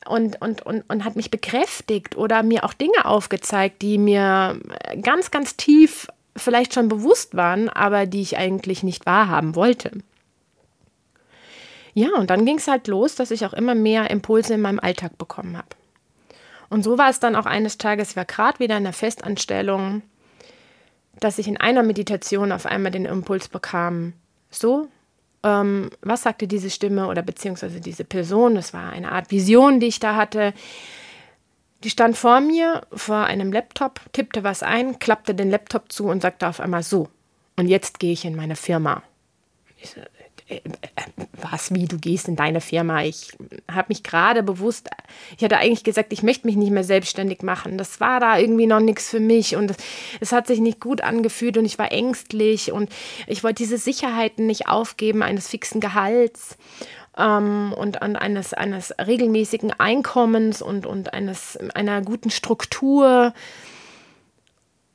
und, 0.07 0.41
und, 0.43 0.62
und, 0.62 0.83
und 0.89 1.05
hat 1.05 1.15
mich 1.15 1.31
bekräftigt 1.31 2.17
oder 2.17 2.43
mir 2.43 2.65
auch 2.65 2.73
Dinge 2.73 3.05
aufgezeigt, 3.05 3.83
die 3.83 3.99
mir 3.99 4.59
ganz, 5.01 5.31
ganz 5.31 5.57
tief 5.57 6.09
vielleicht 6.37 6.75
schon 6.75 6.89
bewusst 6.89 7.37
waren, 7.37 7.69
aber 7.69 8.07
die 8.07 8.23
ich 8.23 8.39
eigentlich 8.39 8.83
nicht 8.83 9.07
wahrhaben 9.07 9.55
wollte. 9.55 9.93
Ja, 11.95 12.09
und 12.17 12.31
dann 12.31 12.47
ging 12.47 12.57
es 12.57 12.69
halt 12.69 12.89
los, 12.89 13.15
dass 13.15 13.31
ich 13.31 13.45
auch 13.45 13.53
immer 13.53 13.75
mehr 13.75 14.11
Impulse 14.11 14.55
in 14.55 14.62
meinem 14.62 14.81
Alltag 14.81 15.19
bekommen 15.19 15.57
habe. 15.57 15.69
Und 16.71 16.85
so 16.85 16.97
war 16.97 17.11
es 17.11 17.21
dann 17.21 17.37
auch 17.37 17.45
eines 17.45 17.77
Tages, 17.77 18.11
ich 18.11 18.17
war 18.17 18.25
gerade 18.25 18.59
wieder 18.59 18.79
in 18.79 18.85
der 18.85 18.95
Festanstellung, 18.95 20.03
dass 21.21 21.39
ich 21.39 21.47
in 21.47 21.59
einer 21.59 21.83
Meditation 21.83 22.51
auf 22.51 22.65
einmal 22.65 22.93
den 22.93 23.05
Impuls 23.05 23.49
bekam, 23.49 24.15
so, 24.51 24.89
ähm, 25.43 25.91
was 26.01 26.23
sagte 26.23 26.47
diese 26.47 26.71
Stimme 26.71 27.09
oder 27.09 27.23
beziehungsweise 27.23 27.81
diese 27.81 28.05
Person, 28.05 28.55
das 28.55 28.73
war 28.73 28.91
eine 28.91 29.12
Art 29.12 29.31
Vision, 29.31 29.81
die 29.81 29.89
ich 29.89 30.01
da 30.01 30.17
hatte, 30.17 30.55
die 31.85 31.91
stand 31.91 32.17
vor 32.17 32.41
mir, 32.41 32.83
vor 32.93 33.25
einem 33.25 33.53
Laptop, 33.53 34.01
tippte 34.12 34.45
was 34.45 34.62
ein, 34.62 34.99
klappte 34.99 35.35
den 35.35 35.51
Laptop 35.51 35.91
zu 35.91 36.07
und 36.07 36.23
sagte 36.23 36.49
auf 36.49 36.61
einmal 36.61 36.83
so. 36.83 37.09
Und 37.57 37.69
jetzt 37.69 37.99
gehe 37.99 38.12
ich 38.12 38.25
in 38.25 38.37
meine 38.37 38.57
Firma. 38.57 39.03
Ich 39.77 39.91
so, 39.91 40.01
äh, 40.53 40.57
äh, 40.57 40.61
was, 41.51 41.75
wie, 41.75 41.87
du 41.87 41.99
gehst 41.99 42.29
in 42.29 42.37
deine 42.37 42.61
Firma? 42.61 43.03
Ich 43.03 43.33
habe 43.71 43.87
mich 43.89 44.03
gerade 44.03 44.43
bewusst, 44.43 44.89
ich 45.37 45.43
hatte 45.43 45.59
eigentlich 45.59 45.85
gesagt, 45.85 46.12
ich 46.12 46.23
möchte 46.23 46.47
mich 46.47 46.57
nicht 46.57 46.71
mehr 46.71 46.85
selbstständig 46.85 47.43
machen. 47.43 47.79
Das 47.79 48.01
war 48.01 48.21
da 48.21 48.39
irgendwie 48.39 48.67
noch 48.67 48.81
nichts 48.81 49.09
für 49.09 49.21
mich 49.21 49.57
und 49.57 49.71
es, 49.71 49.77
es 50.21 50.33
hat 50.33 50.47
sich 50.47 50.61
nicht 50.61 50.81
gut 50.81 51.01
angefühlt 51.01 51.57
und 51.59 51.65
ich 51.65 51.79
war 51.79 51.91
ängstlich 51.91 52.73
und 52.73 52.91
ich 53.27 53.43
wollte 53.43 53.62
diese 53.62 53.79
Sicherheiten 53.79 54.47
nicht 54.47 54.69
aufgeben 54.69 55.23
eines 55.23 55.49
fixen 55.49 55.81
Gehalts 55.81 56.57
ähm, 57.16 57.75
und 57.76 58.02
an 58.02 58.16
eines, 58.16 58.54
eines 58.54 58.92
regelmäßigen 58.99 59.73
Einkommens 59.78 60.62
und, 60.62 60.87
und 60.87 61.12
eines, 61.12 61.59
einer 61.75 62.02
guten 62.02 62.31
Struktur. 62.31 63.35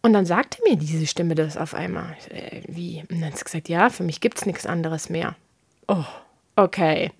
Und 0.01 0.13
dann 0.13 0.25
sagte 0.25 0.59
mir 0.67 0.77
diese 0.77 1.05
Stimme 1.05 1.35
das 1.35 1.57
auf 1.57 1.73
einmal. 1.73 2.15
Äh, 2.29 2.61
wie? 2.67 3.03
Und 3.09 3.21
dann 3.21 3.31
hat 3.31 3.37
sie 3.37 3.43
gesagt, 3.43 3.69
ja, 3.69 3.89
für 3.89 4.03
mich 4.03 4.21
gibt 4.21 4.37
es 4.39 4.45
nichts 4.45 4.65
anderes 4.65 5.09
mehr. 5.09 5.35
Oh, 5.87 6.05
okay. 6.55 7.11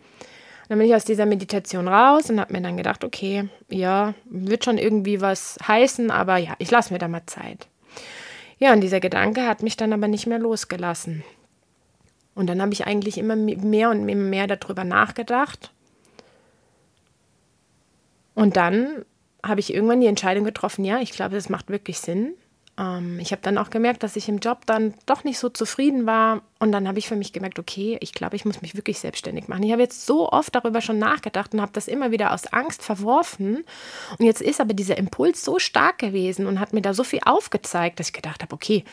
Dann 0.70 0.80
bin 0.80 0.88
ich 0.88 0.96
aus 0.96 1.06
dieser 1.06 1.26
Meditation 1.26 1.88
raus 1.88 2.30
und 2.30 2.40
habe 2.40 2.54
mir 2.54 2.62
dann 2.62 2.76
gedacht, 2.76 3.06
okay, 3.06 3.48
ja, 3.70 4.14
wird 4.26 4.66
schon 4.66 4.78
irgendwie 4.78 5.22
was 5.22 5.58
heißen, 5.66 6.12
aber 6.12 6.38
ja, 6.38 6.56
ich 6.60 6.70
lasse 6.72 6.92
mir 6.92 7.00
da 7.00 7.08
mal 7.08 7.26
Zeit. 7.26 7.68
Ja, 8.60 8.74
und 8.74 8.82
dieser 8.82 9.00
Gedanke 9.00 9.48
hat 9.48 9.64
mich 9.64 9.78
dann 9.78 9.94
aber 9.94 10.08
nicht 10.08 10.28
mehr 10.28 10.40
losgelassen. 10.40 11.24
Und 12.38 12.46
dann 12.46 12.62
habe 12.62 12.72
ich 12.72 12.86
eigentlich 12.86 13.18
immer 13.18 13.36
mehr 13.36 13.90
und 13.90 14.06
mehr 14.06 14.46
darüber 14.46 14.84
nachgedacht. 14.84 15.72
Und 18.36 18.56
dann 18.56 19.06
habe 19.44 19.60
ich 19.60 19.74
irgendwann 19.74 20.02
die 20.02 20.08
Entscheidung 20.08 20.44
getroffen, 20.44 20.86
ja, 20.86 21.00
ich 21.00 21.12
glaube, 21.12 21.34
das 21.34 21.50
macht 21.50 21.70
wirklich 21.70 22.00
Sinn. 22.00 22.36
Ähm, 22.78 23.20
ich 23.20 23.32
habe 23.32 23.42
dann 23.42 23.58
auch 23.58 23.72
gemerkt, 23.72 24.04
dass 24.04 24.16
ich 24.16 24.30
im 24.30 24.38
Job 24.38 24.68
dann 24.68 24.94
doch 25.08 25.24
nicht 25.24 25.40
so 25.40 25.50
zufrieden 25.50 26.06
war. 26.06 26.44
Und 26.60 26.72
dann 26.72 26.88
habe 26.88 27.00
ich 27.00 27.08
für 27.08 27.16
mich 27.16 27.34
gemerkt, 27.34 27.58
okay, 27.58 27.98
ich 28.02 28.14
glaube, 28.14 28.36
ich 28.36 28.46
muss 28.46 28.62
mich 28.62 28.76
wirklich 28.76 29.00
selbstständig 29.00 29.48
machen. 29.48 29.64
Ich 29.64 29.72
habe 29.72 29.82
jetzt 29.82 30.06
so 30.06 30.30
oft 30.30 30.54
darüber 30.54 30.82
schon 30.82 31.00
nachgedacht 31.00 31.56
und 31.56 31.62
habe 31.62 31.72
das 31.74 31.88
immer 31.88 32.12
wieder 32.12 32.36
aus 32.36 32.46
Angst 32.46 32.84
verworfen. 32.84 33.66
Und 34.20 34.26
jetzt 34.26 34.44
ist 34.44 34.62
aber 34.62 34.76
dieser 34.76 35.00
Impuls 35.00 35.44
so 35.44 35.58
stark 35.58 35.98
gewesen 35.98 36.46
und 36.46 36.60
hat 36.60 36.72
mir 36.72 36.82
da 36.84 36.94
so 36.94 37.04
viel 37.04 37.22
aufgezeigt, 37.26 38.00
dass 38.00 38.10
ich 38.10 38.14
gedacht 38.14 38.44
habe, 38.44 38.54
okay, 38.54 38.84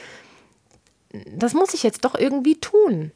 das 1.36 1.52
muss 1.52 1.74
ich 1.74 1.82
jetzt 1.82 2.06
doch 2.06 2.14
irgendwie 2.14 2.58
tun. 2.58 3.12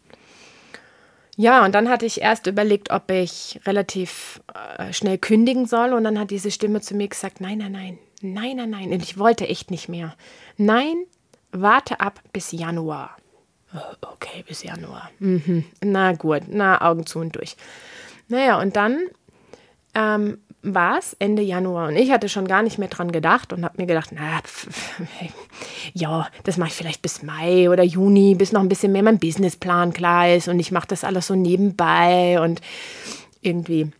Ja, 1.40 1.64
und 1.64 1.72
dann 1.76 1.88
hatte 1.88 2.04
ich 2.04 2.20
erst 2.20 2.48
überlegt, 2.48 2.90
ob 2.90 3.12
ich 3.12 3.60
relativ 3.64 4.42
äh, 4.76 4.92
schnell 4.92 5.18
kündigen 5.18 5.66
soll. 5.66 5.92
Und 5.92 6.02
dann 6.02 6.18
hat 6.18 6.32
diese 6.32 6.50
Stimme 6.50 6.80
zu 6.80 6.96
mir 6.96 7.06
gesagt, 7.06 7.40
nein, 7.40 7.58
nein, 7.58 7.70
nein, 7.70 7.98
nein, 8.22 8.56
nein, 8.56 8.70
nein. 8.70 8.92
Und 8.92 9.04
ich 9.04 9.18
wollte 9.18 9.46
echt 9.46 9.70
nicht 9.70 9.88
mehr. 9.88 10.16
Nein, 10.56 10.96
warte 11.52 12.00
ab 12.00 12.20
bis 12.32 12.50
Januar. 12.50 13.16
Oh, 13.72 14.08
okay, 14.14 14.44
bis 14.48 14.64
Januar. 14.64 15.12
Mhm. 15.20 15.64
Na 15.80 16.12
gut, 16.12 16.42
na, 16.48 16.80
Augen 16.80 17.06
zu 17.06 17.20
und 17.20 17.36
durch. 17.36 17.56
Naja, 18.26 18.60
und 18.60 18.74
dann 18.74 18.98
ähm, 19.98 20.38
war 20.62 20.98
es 20.98 21.14
Ende 21.18 21.42
Januar 21.42 21.88
und 21.88 21.96
ich 21.96 22.10
hatte 22.10 22.28
schon 22.28 22.46
gar 22.46 22.62
nicht 22.62 22.78
mehr 22.78 22.88
dran 22.88 23.12
gedacht 23.12 23.52
und 23.52 23.64
habe 23.64 23.74
mir 23.78 23.86
gedacht, 23.86 24.10
na, 24.12 24.40
pf, 24.42 25.00
ja, 25.94 26.28
das 26.44 26.56
mache 26.56 26.68
ich 26.68 26.74
vielleicht 26.74 27.02
bis 27.02 27.22
Mai 27.22 27.70
oder 27.70 27.82
Juni, 27.82 28.34
bis 28.34 28.52
noch 28.52 28.60
ein 28.60 28.68
bisschen 28.68 28.92
mehr 28.92 29.02
mein 29.02 29.18
Businessplan 29.18 29.92
klar 29.92 30.32
ist 30.34 30.48
und 30.48 30.58
ich 30.58 30.72
mache 30.72 30.88
das 30.88 31.04
alles 31.04 31.28
so 31.28 31.34
nebenbei 31.34 32.40
und 32.40 32.60
irgendwie. 33.40 33.90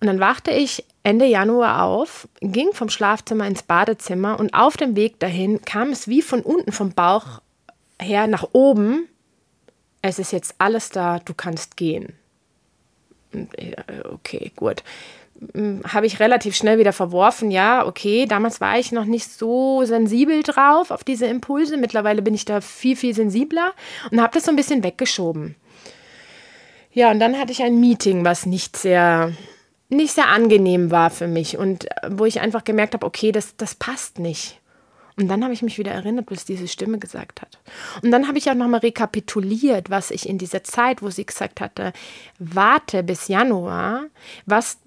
Und 0.00 0.08
dann 0.08 0.20
wachte 0.20 0.50
ich 0.50 0.84
Ende 1.02 1.24
Januar 1.24 1.84
auf, 1.84 2.28
ging 2.40 2.72
vom 2.72 2.90
Schlafzimmer 2.90 3.46
ins 3.46 3.62
Badezimmer 3.62 4.38
und 4.38 4.54
auf 4.54 4.76
dem 4.76 4.96
Weg 4.96 5.20
dahin 5.20 5.62
kam 5.62 5.90
es 5.90 6.08
wie 6.08 6.20
von 6.20 6.42
unten 6.42 6.72
vom 6.72 6.90
Bauch 6.92 7.40
her 8.00 8.26
nach 8.26 8.48
oben. 8.52 9.08
Es 10.02 10.18
ist 10.18 10.32
jetzt 10.32 10.56
alles 10.58 10.90
da, 10.90 11.20
du 11.20 11.32
kannst 11.32 11.76
gehen. 11.76 12.12
Okay, 14.12 14.52
gut. 14.56 14.82
Hm, 15.54 15.82
habe 15.86 16.06
ich 16.06 16.20
relativ 16.20 16.56
schnell 16.56 16.78
wieder 16.78 16.92
verworfen. 16.92 17.50
Ja, 17.50 17.86
okay, 17.86 18.26
damals 18.26 18.60
war 18.60 18.78
ich 18.78 18.92
noch 18.92 19.04
nicht 19.04 19.30
so 19.30 19.84
sensibel 19.84 20.42
drauf 20.42 20.90
auf 20.90 21.04
diese 21.04 21.26
Impulse. 21.26 21.76
Mittlerweile 21.76 22.22
bin 22.22 22.34
ich 22.34 22.44
da 22.44 22.60
viel, 22.60 22.96
viel 22.96 23.14
sensibler 23.14 23.72
und 24.10 24.20
habe 24.20 24.34
das 24.34 24.44
so 24.44 24.50
ein 24.50 24.56
bisschen 24.56 24.82
weggeschoben. 24.82 25.54
Ja, 26.92 27.10
und 27.10 27.20
dann 27.20 27.38
hatte 27.38 27.52
ich 27.52 27.62
ein 27.62 27.78
Meeting, 27.78 28.24
was 28.24 28.46
nicht 28.46 28.76
sehr 28.76 29.32
nicht 29.88 30.14
sehr 30.14 30.28
angenehm 30.28 30.90
war 30.90 31.10
für 31.10 31.28
mich 31.28 31.58
und 31.58 31.84
äh, 31.84 32.08
wo 32.10 32.24
ich 32.24 32.40
einfach 32.40 32.64
gemerkt 32.64 32.94
habe, 32.94 33.06
okay, 33.06 33.32
das, 33.32 33.56
das 33.56 33.74
passt 33.74 34.18
nicht. 34.18 34.60
Und 35.18 35.28
dann 35.28 35.42
habe 35.42 35.54
ich 35.54 35.62
mich 35.62 35.78
wieder 35.78 35.92
erinnert, 35.92 36.30
was 36.30 36.44
diese 36.44 36.68
Stimme 36.68 36.98
gesagt 36.98 37.40
hat. 37.40 37.58
Und 38.02 38.10
dann 38.10 38.28
habe 38.28 38.36
ich 38.36 38.50
auch 38.50 38.54
nochmal 38.54 38.80
rekapituliert, 38.80 39.88
was 39.88 40.10
ich 40.10 40.28
in 40.28 40.36
dieser 40.36 40.62
Zeit, 40.62 41.02
wo 41.02 41.08
sie 41.08 41.24
gesagt 41.24 41.60
hatte, 41.60 41.92
warte 42.38 43.02
bis 43.02 43.28
Januar, 43.28 44.06
was, 44.44 44.78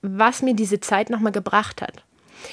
was 0.00 0.40
mir 0.40 0.54
diese 0.54 0.80
Zeit 0.80 1.10
nochmal 1.10 1.32
gebracht 1.32 1.82
hat 1.82 2.04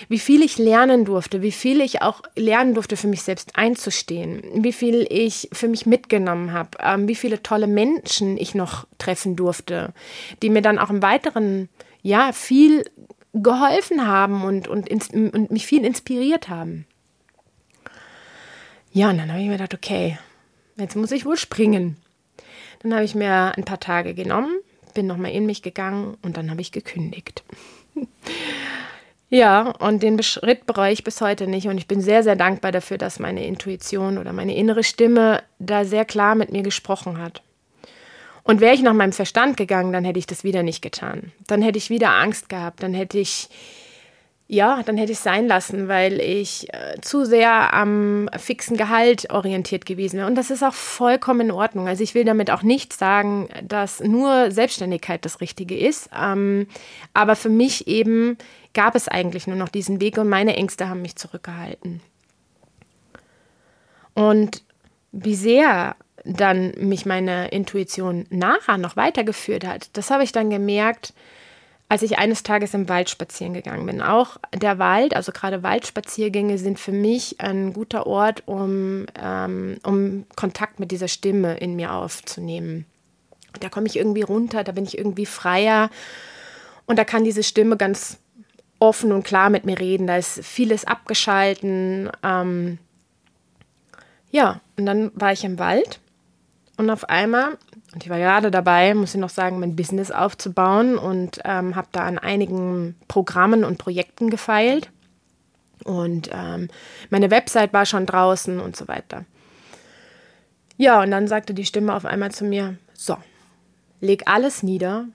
wie 0.09 0.19
viel 0.19 0.43
ich 0.43 0.57
lernen 0.57 1.05
durfte, 1.05 1.41
wie 1.41 1.51
viel 1.51 1.81
ich 1.81 2.01
auch 2.01 2.21
lernen 2.35 2.73
durfte, 2.73 2.97
für 2.97 3.07
mich 3.07 3.21
selbst 3.21 3.55
einzustehen, 3.55 4.41
wie 4.53 4.73
viel 4.73 5.05
ich 5.09 5.49
für 5.51 5.67
mich 5.67 5.85
mitgenommen 5.85 6.53
habe, 6.53 6.71
ähm, 6.81 7.07
wie 7.07 7.15
viele 7.15 7.43
tolle 7.43 7.67
Menschen 7.67 8.37
ich 8.37 8.55
noch 8.55 8.87
treffen 8.97 9.35
durfte, 9.35 9.93
die 10.41 10.49
mir 10.49 10.61
dann 10.61 10.79
auch 10.79 10.89
im 10.89 11.01
Weiteren 11.01 11.69
ja 12.01 12.31
viel 12.31 12.83
geholfen 13.33 14.07
haben 14.07 14.43
und, 14.43 14.67
und, 14.67 14.89
und 14.89 15.51
mich 15.51 15.65
viel 15.67 15.85
inspiriert 15.85 16.49
haben. 16.49 16.85
Ja, 18.97 19.11
und 19.11 19.19
dann 19.19 19.29
habe 19.29 19.39
ich 19.39 19.45
mir 19.45 19.57
gedacht, 19.57 19.75
okay, 19.75 20.17
jetzt 20.75 20.95
muss 20.95 21.11
ich 21.11 21.23
wohl 21.23 21.37
springen. 21.37 21.97
Dann 22.81 22.95
habe 22.95 23.03
ich 23.03 23.13
mir 23.13 23.55
ein 23.55 23.63
paar 23.63 23.79
Tage 23.79 24.15
genommen, 24.15 24.57
bin 24.95 25.05
nochmal 25.05 25.33
in 25.33 25.45
mich 25.45 25.61
gegangen 25.61 26.17
und 26.23 26.35
dann 26.35 26.49
habe 26.49 26.61
ich 26.61 26.71
gekündigt. 26.71 27.43
Ja, 29.29 29.71
und 29.79 30.03
den 30.03 30.23
Schritt 30.23 30.65
bereue 30.65 30.93
ich 30.93 31.03
bis 31.03 31.19
heute 31.19 31.47
nicht. 31.47 31.67
Und 31.67 31.77
ich 31.77 31.85
bin 31.85 31.99
sehr, 31.99 32.23
sehr 32.23 32.37
dankbar 32.37 32.71
dafür, 32.71 32.97
dass 32.97 33.19
meine 33.19 33.45
Intuition 33.45 34.17
oder 34.17 34.31
meine 34.31 34.55
innere 34.55 34.85
Stimme 34.85 35.43
da 35.59 35.83
sehr 35.83 36.05
klar 36.05 36.33
mit 36.35 36.53
mir 36.53 36.63
gesprochen 36.63 37.17
hat. 37.17 37.41
Und 38.43 38.61
wäre 38.61 38.73
ich 38.73 38.81
nach 38.83 38.93
meinem 38.93 39.11
Verstand 39.11 39.57
gegangen, 39.57 39.91
dann 39.91 40.05
hätte 40.05 40.17
ich 40.17 40.27
das 40.27 40.45
wieder 40.45 40.63
nicht 40.63 40.81
getan. 40.81 41.33
Dann 41.45 41.61
hätte 41.61 41.77
ich 41.77 41.89
wieder 41.89 42.11
Angst 42.11 42.47
gehabt. 42.47 42.81
Dann 42.81 42.93
hätte 42.93 43.19
ich, 43.19 43.49
ja, 44.49 44.81
dann 44.83 44.95
hätte 44.95 45.11
ich 45.11 45.17
es 45.17 45.23
sein 45.23 45.45
lassen, 45.47 45.89
weil 45.89 46.21
ich 46.21 46.73
äh, 46.73 47.01
zu 47.01 47.25
sehr 47.25 47.73
am 47.73 48.29
fixen 48.37 48.77
Gehalt 48.77 49.29
orientiert 49.29 49.85
gewesen 49.85 50.17
wäre. 50.17 50.27
Und 50.27 50.35
das 50.35 50.51
ist 50.51 50.63
auch 50.63 50.73
vollkommen 50.73 51.41
in 51.41 51.51
Ordnung. 51.51 51.87
Also 51.87 52.01
ich 52.01 52.15
will 52.15 52.23
damit 52.23 52.49
auch 52.49 52.63
nicht 52.63 52.93
sagen, 52.93 53.49
dass 53.61 53.99
nur 53.99 54.51
Selbstständigkeit 54.51 55.25
das 55.25 55.41
Richtige 55.41 55.77
ist. 55.77 56.09
Ähm, 56.17 56.67
aber 57.13 57.35
für 57.35 57.49
mich 57.49 57.87
eben 57.87 58.37
gab 58.73 58.95
es 58.95 59.09
eigentlich 59.09 59.47
nur 59.47 59.57
noch 59.57 59.69
diesen 59.69 59.99
Weg 59.99 60.17
und 60.17 60.29
meine 60.29 60.55
Ängste 60.55 60.87
haben 60.87 61.01
mich 61.01 61.17
zurückgehalten. 61.17 61.99
Und 64.13 64.63
wie 65.11 65.35
sehr 65.35 65.97
dann 66.23 66.73
mich 66.77 67.05
meine 67.05 67.49
Intuition 67.49 68.25
nachher 68.29 68.77
noch 68.77 68.95
weitergeführt 68.95 69.65
hat, 69.65 69.89
das 69.93 70.09
habe 70.09 70.23
ich 70.23 70.31
dann 70.31 70.49
gemerkt, 70.49 71.13
als 71.89 72.01
ich 72.01 72.17
eines 72.17 72.43
Tages 72.43 72.73
im 72.73 72.89
Wald 72.89 73.09
spazieren 73.09 73.53
gegangen 73.53 73.85
bin. 73.85 74.01
Auch 74.01 74.37
der 74.53 74.77
Wald, 74.77 75.15
also 75.15 75.31
gerade 75.31 75.63
Waldspaziergänge, 75.63 76.57
sind 76.57 76.79
für 76.79 76.91
mich 76.91 77.39
ein 77.39 77.71
guter 77.73 78.05
Ort, 78.05 78.43
um, 78.45 79.05
ähm, 79.21 79.77
um 79.83 80.25
Kontakt 80.35 80.79
mit 80.79 80.91
dieser 80.91 81.07
Stimme 81.07 81.57
in 81.57 81.75
mir 81.75 81.93
aufzunehmen. 81.93 82.85
Da 83.61 83.69
komme 83.69 83.87
ich 83.87 83.95
irgendwie 83.95 84.21
runter, 84.21 84.63
da 84.63 84.73
bin 84.73 84.83
ich 84.83 84.97
irgendwie 84.97 85.25
freier 85.25 85.89
und 86.85 86.99
da 86.99 87.05
kann 87.05 87.23
diese 87.23 87.43
Stimme 87.43 87.77
ganz 87.77 88.17
offen 88.79 89.11
und 89.11 89.23
klar 89.23 89.49
mit 89.49 89.65
mir 89.65 89.79
reden. 89.79 90.07
Da 90.07 90.17
ist 90.17 90.43
vieles 90.43 90.85
abgeschalten. 90.85 92.11
Ähm, 92.21 92.79
ja, 94.29 94.59
und 94.77 94.85
dann 94.85 95.11
war 95.15 95.31
ich 95.31 95.45
im 95.45 95.57
Wald 95.57 95.99
und 96.75 96.89
auf 96.89 97.09
einmal, 97.09 97.57
und 97.97 98.03
ich 98.03 98.11
war 98.11 98.19
gerade 98.19 98.51
dabei, 98.51 98.93
muss 98.93 99.15
ich 99.15 99.19
noch 99.19 99.31
sagen, 99.31 99.59
mein 99.59 99.75
Business 99.75 100.11
aufzubauen 100.11 100.99
und 100.99 101.39
ähm, 101.43 101.75
habe 101.75 101.87
da 101.91 102.01
an 102.01 102.19
einigen 102.19 102.95
Programmen 103.07 103.63
und 103.63 103.79
Projekten 103.79 104.29
gefeilt. 104.29 104.91
Und 105.83 106.29
ähm, 106.31 106.67
meine 107.09 107.31
Website 107.31 107.73
war 107.73 107.87
schon 107.87 108.05
draußen 108.05 108.59
und 108.59 108.75
so 108.75 108.87
weiter. 108.87 109.25
Ja, 110.77 111.01
und 111.01 111.09
dann 111.09 111.27
sagte 111.27 111.55
die 111.55 111.65
Stimme 111.65 111.95
auf 111.95 112.05
einmal 112.05 112.29
zu 112.29 112.45
mir, 112.45 112.77
so, 112.93 113.17
leg 113.99 114.23
alles 114.27 114.61
nieder 114.61 115.05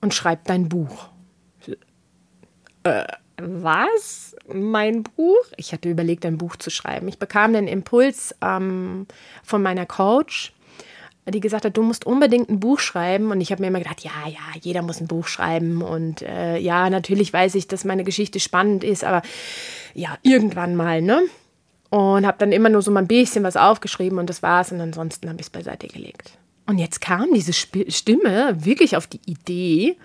und 0.00 0.14
schreib 0.14 0.44
dein 0.44 0.68
Buch 0.68 1.08
äh, 2.84 3.04
was? 3.36 4.36
Mein 4.52 5.02
Buch? 5.02 5.44
Ich 5.56 5.72
hatte 5.72 5.88
überlegt, 5.88 6.24
ein 6.26 6.38
Buch 6.38 6.56
zu 6.56 6.70
schreiben. 6.70 7.08
Ich 7.08 7.18
bekam 7.18 7.52
den 7.52 7.66
Impuls 7.66 8.34
ähm, 8.42 9.06
von 9.42 9.62
meiner 9.62 9.86
Coach, 9.86 10.52
die 11.26 11.40
gesagt 11.40 11.64
hat, 11.64 11.76
du 11.76 11.82
musst 11.82 12.04
unbedingt 12.04 12.48
ein 12.48 12.60
Buch 12.60 12.80
schreiben. 12.80 13.30
Und 13.30 13.40
ich 13.40 13.52
habe 13.52 13.62
mir 13.62 13.68
immer 13.68 13.78
gedacht, 13.78 14.00
ja, 14.00 14.10
ja, 14.26 14.60
jeder 14.60 14.82
muss 14.82 15.00
ein 15.00 15.06
Buch 15.06 15.26
schreiben. 15.28 15.82
Und 15.82 16.22
äh, 16.22 16.58
ja, 16.58 16.90
natürlich 16.90 17.32
weiß 17.32 17.54
ich, 17.54 17.68
dass 17.68 17.84
meine 17.84 18.04
Geschichte 18.04 18.40
spannend 18.40 18.82
ist, 18.82 19.04
aber 19.04 19.22
ja, 19.94 20.18
irgendwann 20.22 20.74
mal, 20.74 21.00
ne? 21.00 21.22
Und 21.90 22.26
habe 22.26 22.38
dann 22.38 22.52
immer 22.52 22.70
nur 22.70 22.82
so 22.82 22.90
mal 22.90 23.00
ein 23.00 23.06
bisschen 23.06 23.44
was 23.44 23.56
aufgeschrieben 23.56 24.18
und 24.18 24.30
das 24.30 24.42
war's. 24.42 24.72
Und 24.72 24.80
ansonsten 24.80 25.28
habe 25.28 25.40
ich 25.40 25.46
es 25.46 25.50
beiseite 25.50 25.88
gelegt. 25.88 26.38
Und 26.66 26.78
jetzt 26.78 27.00
kam 27.00 27.32
diese 27.34 27.52
Stimme 27.52 28.56
wirklich 28.64 28.96
auf 28.96 29.06
die 29.06 29.20
Idee, 29.26 29.96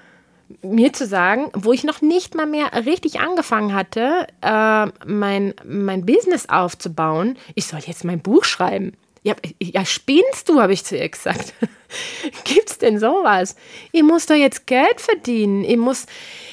mir 0.62 0.94
zu 0.94 1.06
sagen, 1.06 1.50
wo 1.54 1.74
ich 1.74 1.84
noch 1.84 2.02
nicht 2.02 2.36
mal 2.36 2.46
mehr 2.46 2.86
richtig 2.86 3.20
angefangen 3.20 3.74
hatte, 3.74 4.28
äh, 4.42 4.88
mein, 5.06 5.54
mein 5.66 6.06
Business 6.06 6.48
aufzubauen, 6.50 7.38
ich 7.56 7.68
soll 7.68 7.80
jetzt 7.86 8.06
mein 8.06 8.20
Buch 8.20 8.44
schreiben. 8.44 8.94
Ja, 9.24 9.36
ja 9.60 9.86
spinnst 9.86 10.50
du, 10.50 10.62
habe 10.62 10.74
ich 10.74 10.86
zu 10.86 10.98
ihr 10.98 11.10
gesagt. 11.10 11.54
Gibt's 12.44 12.78
denn 12.78 13.00
sowas? 13.00 13.56
Ich 13.92 14.04
muss 14.04 14.26
doch 14.26 14.36
jetzt 14.36 14.68
Geld 14.68 15.00
verdienen. 15.00 15.64
Ich 15.64 15.78
muss, 15.78 16.06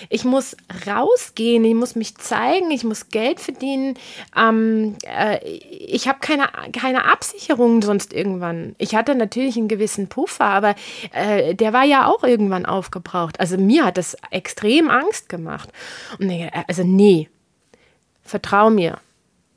ich 0.09 0.25
muss 0.25 0.57
rausgehen. 0.87 1.65
Ich 1.65 1.75
muss 1.75 1.97
mich 1.97 2.17
zeigen. 2.17 2.71
Ich 2.71 2.85
muss 2.85 3.09
Geld 3.09 3.41
verdienen. 3.41 3.99
Ähm, 4.37 4.97
äh, 5.03 5.45
ich 5.45 6.09
habe 6.09 6.21
keine, 6.21 6.49
keine 6.73 7.05
Absicherung 7.05 7.83
sonst 7.83 8.13
irgendwann. 8.13 8.75
Ich 8.79 8.95
hatte 8.95 9.15
natürlich 9.15 9.57
einen 9.57 9.69
gewissen 9.69 10.09
Puffer, 10.09 10.47
aber 10.47 10.75
äh, 11.13 11.55
der 11.55 11.73
war 11.73 11.85
ja 11.85 12.07
auch 12.07 12.23
irgendwann 12.23 12.67
aufgebraucht. 12.67 13.41
Also 13.41 13.59
mir 13.59 13.85
hat 13.85 13.99
das 13.99 14.17
extrem 14.31 14.89
Angst 14.91 15.29
gemacht. 15.29 15.71
Und 16.19 16.31
ich, 16.31 16.49
also 16.69 16.85
nee, 16.85 17.29
vertrau 18.23 18.71
mir, 18.71 18.99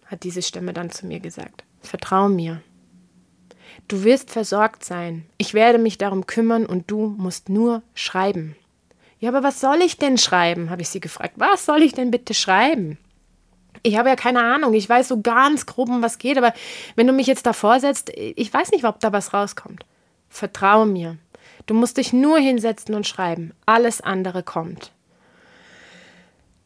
hat 0.08 0.24
diese 0.24 0.42
Stimme 0.42 0.74
dann 0.74 0.90
zu 0.90 1.06
mir 1.06 1.20
gesagt. 1.20 1.64
Vertrau 1.82 2.28
mir. 2.28 2.62
Du 3.88 4.04
wirst 4.04 4.32
versorgt 4.32 4.84
sein. 4.84 5.26
Ich 5.38 5.54
werde 5.54 5.78
mich 5.78 5.98
darum 5.98 6.26
kümmern 6.26 6.66
und 6.66 6.90
du 6.92 7.16
musst 7.18 7.50
nur 7.50 7.84
schreiben. 7.94 8.56
Ja, 9.20 9.30
aber 9.30 9.44
was 9.44 9.60
soll 9.60 9.82
ich 9.82 9.98
denn 9.98 10.18
schreiben? 10.18 10.70
habe 10.70 10.82
ich 10.82 10.90
sie 10.90 11.00
gefragt. 11.00 11.34
Was 11.38 11.66
soll 11.66 11.82
ich 11.82 11.94
denn 11.94 12.12
bitte 12.12 12.34
schreiben? 12.34 12.98
Ich 13.84 13.98
habe 13.98 14.10
ja 14.10 14.16
keine 14.16 14.42
Ahnung. 14.42 14.74
Ich 14.74 14.90
weiß 14.90 15.08
so 15.08 15.22
ganz 15.22 15.66
grob, 15.66 15.90
um 15.90 16.02
was 16.02 16.18
geht, 16.18 16.38
aber 16.38 16.54
wenn 16.96 17.08
du 17.08 17.14
mich 17.14 17.28
jetzt 17.28 17.46
davor 17.46 17.80
setzt, 17.80 18.12
ich 18.16 18.54
weiß 18.54 18.72
nicht, 18.72 18.86
ob 18.86 19.00
da 19.00 19.12
was 19.14 19.34
rauskommt. 19.34 19.86
Vertraue 20.30 20.86
mir. 20.86 21.18
Du 21.66 21.74
musst 21.74 21.98
dich 21.98 22.14
nur 22.14 22.38
hinsetzen 22.38 22.96
und 22.96 23.08
schreiben. 23.08 23.54
Alles 23.66 24.02
andere 24.02 24.44
kommt. 24.44 24.92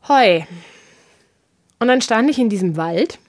Hoi. 0.08 0.46
Und 1.80 1.88
dann 1.88 2.02
stand 2.02 2.30
ich 2.30 2.40
in 2.40 2.50
diesem 2.50 2.76
Wald 2.78 3.20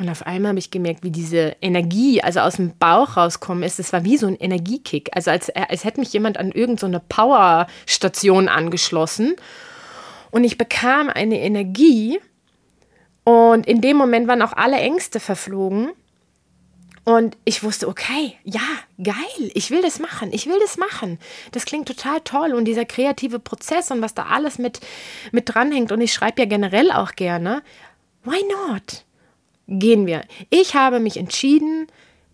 und 0.00 0.08
auf 0.08 0.26
einmal 0.26 0.50
habe 0.50 0.58
ich 0.58 0.72
gemerkt, 0.72 1.04
wie 1.04 1.12
diese 1.12 1.56
Energie, 1.60 2.20
also 2.20 2.40
aus 2.40 2.56
dem 2.56 2.76
Bauch 2.78 3.16
rauskommen 3.16 3.62
ist. 3.62 3.78
Es 3.78 3.92
war 3.92 4.04
wie 4.04 4.16
so 4.16 4.26
ein 4.26 4.36
Energiekick. 4.36 5.10
Also 5.14 5.30
als, 5.30 5.50
als 5.50 5.84
hätte 5.84 6.00
mich 6.00 6.12
jemand 6.12 6.36
an 6.36 6.50
irgendeine 6.50 6.96
so 6.96 7.02
Powerstation 7.08 8.48
angeschlossen. 8.48 9.36
Und 10.32 10.42
ich 10.42 10.58
bekam 10.58 11.08
eine 11.08 11.38
Energie. 11.38 12.18
Und 13.22 13.66
in 13.68 13.80
dem 13.80 13.96
Moment 13.96 14.26
waren 14.26 14.42
auch 14.42 14.52
alle 14.52 14.78
Ängste 14.78 15.20
verflogen. 15.20 15.92
Und 17.04 17.36
ich 17.44 17.62
wusste, 17.62 17.86
okay, 17.86 18.36
ja, 18.42 18.62
geil, 19.00 19.50
ich 19.52 19.70
will 19.70 19.82
das 19.82 20.00
machen, 20.00 20.30
ich 20.32 20.46
will 20.46 20.58
das 20.60 20.78
machen. 20.78 21.18
Das 21.52 21.66
klingt 21.66 21.86
total 21.86 22.20
toll 22.22 22.54
und 22.54 22.64
dieser 22.64 22.86
kreative 22.86 23.38
Prozess 23.38 23.90
und 23.90 24.00
was 24.00 24.14
da 24.14 24.24
alles 24.24 24.58
mit, 24.58 24.80
mit 25.30 25.54
dranhängt. 25.54 25.92
Und 25.92 26.00
ich 26.00 26.12
schreibe 26.14 26.42
ja 26.42 26.48
generell 26.48 26.90
auch 26.90 27.12
gerne. 27.12 27.62
Why 28.24 28.42
not? 28.70 29.03
Gehen 29.68 30.06
wir. 30.06 30.22
Ich 30.50 30.74
habe 30.74 31.00
mich 31.00 31.16
entschieden, 31.16 31.86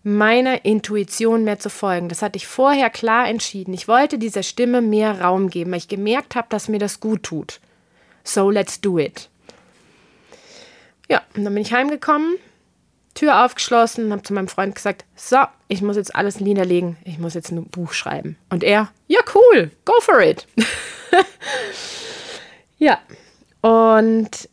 meiner 0.03 0.65
Intuition 0.65 1.43
mehr 1.43 1.59
zu 1.59 1.69
folgen. 1.69 2.09
Das 2.09 2.21
hatte 2.21 2.37
ich 2.37 2.47
vorher 2.47 2.89
klar 2.89 3.27
entschieden. 3.27 3.73
Ich 3.73 3.87
wollte 3.87 4.17
dieser 4.17 4.43
Stimme 4.43 4.81
mehr 4.81 5.21
Raum 5.21 5.49
geben, 5.49 5.71
weil 5.71 5.77
ich 5.77 5.87
gemerkt 5.87 6.35
habe, 6.35 6.47
dass 6.49 6.67
mir 6.67 6.79
das 6.79 6.99
gut 6.99 7.23
tut. 7.23 7.59
So, 8.23 8.49
let's 8.49 8.81
do 8.81 8.97
it. 8.97 9.29
Ja, 11.07 11.21
und 11.35 11.43
dann 11.43 11.53
bin 11.53 11.61
ich 11.61 11.73
heimgekommen, 11.73 12.35
Tür 13.13 13.43
aufgeschlossen 13.43 14.11
habe 14.11 14.23
zu 14.23 14.33
meinem 14.33 14.47
Freund 14.47 14.73
gesagt, 14.73 15.03
so, 15.15 15.37
ich 15.67 15.81
muss 15.81 15.97
jetzt 15.97 16.15
alles 16.15 16.39
niederlegen, 16.39 16.97
ich 17.03 17.19
muss 17.19 17.33
jetzt 17.33 17.51
ein 17.51 17.65
Buch 17.65 17.91
schreiben. 17.93 18.37
Und 18.49 18.63
er, 18.63 18.89
ja 19.07 19.19
cool, 19.35 19.71
go 19.83 19.93
for 19.99 20.21
it. 20.21 20.47
ja, 22.77 22.99
und 23.59 24.49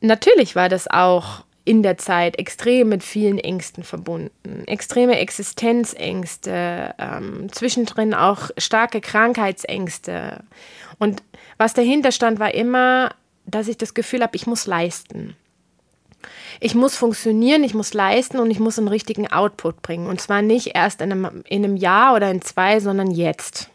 natürlich 0.00 0.54
war 0.54 0.68
das 0.68 0.86
auch 0.88 1.43
in 1.64 1.82
der 1.82 1.96
Zeit 1.96 2.38
extrem 2.38 2.90
mit 2.90 3.02
vielen 3.02 3.38
Ängsten 3.38 3.84
verbunden. 3.84 4.64
Extreme 4.66 5.18
Existenzängste, 5.18 6.94
ähm, 6.98 7.50
zwischendrin 7.50 8.12
auch 8.12 8.50
starke 8.58 9.00
Krankheitsängste. 9.00 10.44
Und 10.98 11.22
was 11.56 11.72
dahinter 11.72 12.12
stand, 12.12 12.38
war 12.38 12.52
immer, 12.52 13.14
dass 13.46 13.68
ich 13.68 13.78
das 13.78 13.94
Gefühl 13.94 14.22
habe, 14.22 14.36
ich 14.36 14.46
muss 14.46 14.66
leisten. 14.66 15.36
Ich 16.60 16.74
muss 16.74 16.96
funktionieren, 16.96 17.64
ich 17.64 17.74
muss 17.74 17.94
leisten 17.94 18.38
und 18.38 18.50
ich 18.50 18.60
muss 18.60 18.78
einen 18.78 18.88
richtigen 18.88 19.30
Output 19.30 19.82
bringen. 19.82 20.06
Und 20.06 20.20
zwar 20.20 20.42
nicht 20.42 20.74
erst 20.74 21.00
in 21.00 21.12
einem, 21.12 21.44
in 21.46 21.64
einem 21.64 21.76
Jahr 21.76 22.14
oder 22.14 22.30
in 22.30 22.42
zwei, 22.42 22.80
sondern 22.80 23.10
jetzt. 23.10 23.70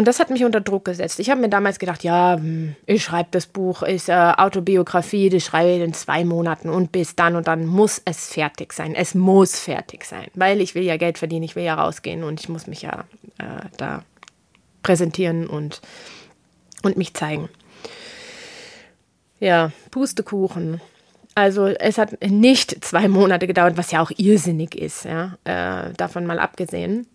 Und 0.00 0.06
das 0.06 0.18
hat 0.18 0.30
mich 0.30 0.46
unter 0.46 0.62
Druck 0.62 0.86
gesetzt. 0.86 1.20
Ich 1.20 1.28
habe 1.28 1.42
mir 1.42 1.50
damals 1.50 1.78
gedacht, 1.78 2.02
ja, 2.04 2.36
hm, 2.36 2.74
ich 2.86 3.04
schreibe 3.04 3.28
das 3.32 3.44
Buch, 3.46 3.82
ist 3.82 4.08
äh, 4.08 4.14
Autobiografie, 4.14 5.28
das 5.28 5.44
schreibe 5.44 5.72
ich 5.72 5.82
in 5.82 5.92
zwei 5.92 6.24
Monaten 6.24 6.70
und 6.70 6.90
bis 6.90 7.16
dann 7.16 7.36
und 7.36 7.46
dann 7.46 7.66
muss 7.66 8.00
es 8.06 8.32
fertig 8.32 8.72
sein. 8.72 8.94
Es 8.94 9.14
muss 9.14 9.58
fertig 9.58 10.06
sein, 10.06 10.28
weil 10.32 10.62
ich 10.62 10.74
will 10.74 10.84
ja 10.84 10.96
Geld 10.96 11.18
verdienen, 11.18 11.42
ich 11.42 11.54
will 11.54 11.64
ja 11.64 11.74
rausgehen 11.74 12.24
und 12.24 12.40
ich 12.40 12.48
muss 12.48 12.66
mich 12.66 12.80
ja 12.80 13.04
äh, 13.36 13.68
da 13.76 14.02
präsentieren 14.82 15.46
und, 15.46 15.82
und 16.82 16.96
mich 16.96 17.12
zeigen. 17.12 17.50
Ja, 19.38 19.70
Pustekuchen. 19.90 20.80
Also 21.34 21.66
es 21.66 21.98
hat 21.98 22.24
nicht 22.24 22.82
zwei 22.82 23.06
Monate 23.06 23.46
gedauert, 23.46 23.76
was 23.76 23.90
ja 23.90 24.00
auch 24.00 24.12
irrsinnig 24.16 24.74
ist, 24.76 25.04
ja, 25.04 25.36
äh, 25.44 25.92
davon 25.92 26.24
mal 26.24 26.38
abgesehen. 26.38 27.06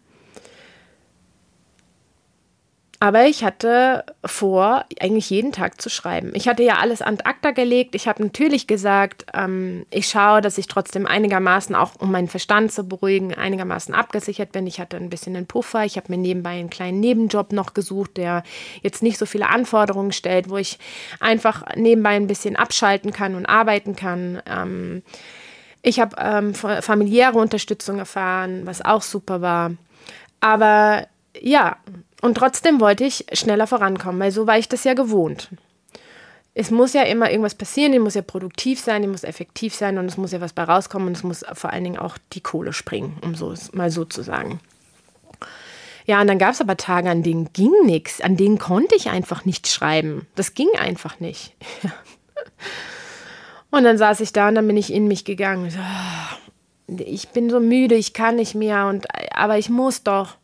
Aber 3.05 3.27
ich 3.27 3.43
hatte 3.43 4.03
vor, 4.25 4.83
eigentlich 4.99 5.29
jeden 5.29 5.51
Tag 5.51 5.79
zu 5.79 5.91
schreiben. 5.91 6.31
Ich 6.33 6.47
hatte 6.47 6.63
ja 6.63 6.77
alles 6.77 7.03
an 7.03 7.19
acta 7.23 7.51
gelegt. 7.51 7.93
Ich 7.93 8.07
habe 8.07 8.23
natürlich 8.23 8.65
gesagt, 8.65 9.27
ähm, 9.35 9.85
ich 9.91 10.07
schaue, 10.07 10.41
dass 10.41 10.57
ich 10.57 10.65
trotzdem 10.65 11.05
einigermaßen, 11.05 11.75
auch 11.75 11.91
um 11.99 12.11
meinen 12.11 12.27
Verstand 12.27 12.71
zu 12.71 12.83
beruhigen, 12.83 13.35
einigermaßen 13.35 13.93
abgesichert 13.93 14.53
bin. 14.53 14.65
Ich 14.65 14.79
hatte 14.79 14.97
ein 14.97 15.11
bisschen 15.11 15.35
einen 15.35 15.45
Puffer. 15.45 15.85
Ich 15.85 15.97
habe 15.97 16.07
mir 16.09 16.17
nebenbei 16.17 16.57
einen 16.57 16.71
kleinen 16.71 16.99
Nebenjob 16.99 17.53
noch 17.53 17.75
gesucht, 17.75 18.17
der 18.17 18.41
jetzt 18.81 19.03
nicht 19.03 19.19
so 19.19 19.27
viele 19.27 19.49
Anforderungen 19.49 20.11
stellt, 20.11 20.49
wo 20.49 20.57
ich 20.57 20.79
einfach 21.19 21.61
nebenbei 21.75 22.15
ein 22.15 22.25
bisschen 22.25 22.55
abschalten 22.55 23.13
kann 23.13 23.35
und 23.35 23.45
arbeiten 23.45 23.95
kann. 23.95 24.41
Ähm, 24.47 25.03
ich 25.83 25.99
habe 25.99 26.15
ähm, 26.19 26.55
familiäre 26.55 27.37
Unterstützung 27.37 27.99
erfahren, 27.99 28.65
was 28.65 28.83
auch 28.83 29.03
super 29.03 29.41
war. 29.41 29.73
Aber 30.39 31.05
ja, 31.39 31.77
und 32.21 32.35
trotzdem 32.35 32.79
wollte 32.79 33.03
ich 33.03 33.25
schneller 33.33 33.67
vorankommen, 33.67 34.19
weil 34.19 34.31
so 34.31 34.47
war 34.47 34.57
ich 34.57 34.69
das 34.69 34.83
ja 34.83 34.93
gewohnt. 34.93 35.49
Es 36.53 36.71
muss 36.71 36.93
ja 36.93 37.03
immer 37.03 37.29
irgendwas 37.29 37.55
passieren, 37.55 37.93
ich 37.93 37.99
muss 37.99 38.13
ja 38.13 38.21
produktiv 38.21 38.79
sein, 38.79 39.03
ich 39.03 39.09
muss 39.09 39.25
effektiv 39.25 39.75
sein 39.75 39.97
und 39.97 40.05
es 40.05 40.15
muss 40.15 40.31
ja 40.31 40.39
was 40.39 40.53
bei 40.53 40.63
rauskommen 40.63 41.09
und 41.09 41.17
es 41.17 41.23
muss 41.23 41.43
vor 41.53 41.71
allen 41.71 41.83
Dingen 41.83 41.97
auch 41.97 42.17
die 42.31 42.39
Kohle 42.39 42.71
springen, 42.71 43.17
um 43.23 43.35
so 43.35 43.53
mal 43.73 43.91
so 43.91 44.05
zu 44.05 44.21
sagen. 44.21 44.61
Ja, 46.05 46.21
und 46.21 46.27
dann 46.27 46.37
gab 46.37 46.53
es 46.53 46.61
aber 46.61 46.77
Tage, 46.77 47.09
an 47.09 47.23
denen 47.23 47.51
ging 47.51 47.73
nichts, 47.83 48.21
an 48.21 48.37
denen 48.37 48.59
konnte 48.59 48.95
ich 48.95 49.09
einfach 49.09 49.43
nicht 49.43 49.67
schreiben. 49.67 50.27
Das 50.35 50.53
ging 50.53 50.69
einfach 50.77 51.19
nicht. 51.19 51.55
und 53.71 53.83
dann 53.83 53.97
saß 53.97 54.19
ich 54.19 54.31
da 54.31 54.47
und 54.47 54.55
dann 54.55 54.67
bin 54.67 54.77
ich 54.77 54.93
in 54.93 55.07
mich 55.07 55.25
gegangen. 55.25 55.73
Ich 56.87 57.29
bin 57.29 57.49
so 57.49 57.59
müde, 57.59 57.95
ich 57.95 58.13
kann 58.13 58.35
nicht 58.35 58.53
mehr, 58.53 58.85
und, 58.85 59.07
aber 59.35 59.57
ich 59.57 59.69
muss 59.69 60.03
doch. 60.03 60.37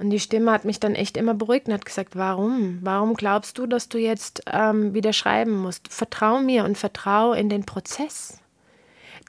Und 0.00 0.08
die 0.08 0.18
Stimme 0.18 0.50
hat 0.50 0.64
mich 0.64 0.80
dann 0.80 0.94
echt 0.94 1.18
immer 1.18 1.34
beruhigt 1.34 1.68
und 1.68 1.74
hat 1.74 1.84
gesagt, 1.84 2.16
warum? 2.16 2.78
Warum 2.80 3.12
glaubst 3.14 3.58
du, 3.58 3.66
dass 3.66 3.90
du 3.90 3.98
jetzt 3.98 4.42
ähm, 4.50 4.94
wieder 4.94 5.12
schreiben 5.12 5.58
musst? 5.58 5.92
Vertrau 5.92 6.40
mir 6.40 6.64
und 6.64 6.78
vertrau 6.78 7.34
in 7.34 7.50
den 7.50 7.66
Prozess. 7.66 8.38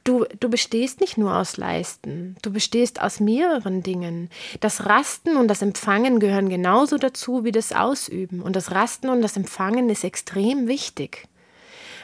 Du, 0.06 0.26
du 0.40 0.50
bestehst 0.50 1.02
nicht 1.02 1.18
nur 1.18 1.36
aus 1.36 1.58
Leisten, 1.58 2.38
du 2.42 2.52
bestehst 2.52 3.02
aus 3.02 3.20
mehreren 3.20 3.84
Dingen. 3.84 4.30
Das 4.62 4.86
Rasten 4.86 5.36
und 5.36 5.50
das 5.50 5.62
Empfangen 5.62 6.22
gehören 6.22 6.48
genauso 6.48 6.98
dazu 6.98 7.44
wie 7.44 7.52
das 7.52 7.74
Ausüben. 7.74 8.42
Und 8.42 8.56
das 8.56 8.72
Rasten 8.72 9.10
und 9.10 9.22
das 9.22 9.36
Empfangen 9.36 9.90
ist 9.90 10.06
extrem 10.06 10.68
wichtig. 10.68 11.28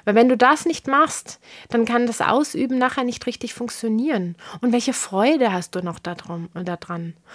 Weil 0.08 0.16
wenn 0.16 0.30
du 0.30 0.38
das 0.38 0.66
nicht 0.66 0.88
machst, 0.88 1.38
dann 1.68 1.84
kann 1.84 2.08
das 2.08 2.22
Ausüben 2.22 2.78
nachher 2.78 3.04
nicht 3.04 3.28
richtig 3.28 3.54
funktionieren. 3.54 4.38
Und 4.62 4.72
welche 4.72 4.94
Freude 4.94 5.52
hast 5.52 5.76
du 5.76 5.82
noch 5.82 6.00
daran? 6.00 6.48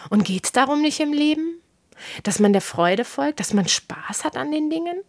Und 0.08 0.24
geht 0.24 0.46
es 0.46 0.52
darum 0.52 0.80
nicht 0.80 0.98
im 0.98 1.12
Leben? 1.12 1.60
Dass 2.22 2.38
man 2.38 2.54
der 2.54 2.62
Freude 2.62 3.04
folgt, 3.04 3.40
dass 3.40 3.52
man 3.52 3.68
Spaß 3.68 4.24
hat 4.24 4.38
an 4.38 4.50
den 4.50 4.70
Dingen? 4.70 5.02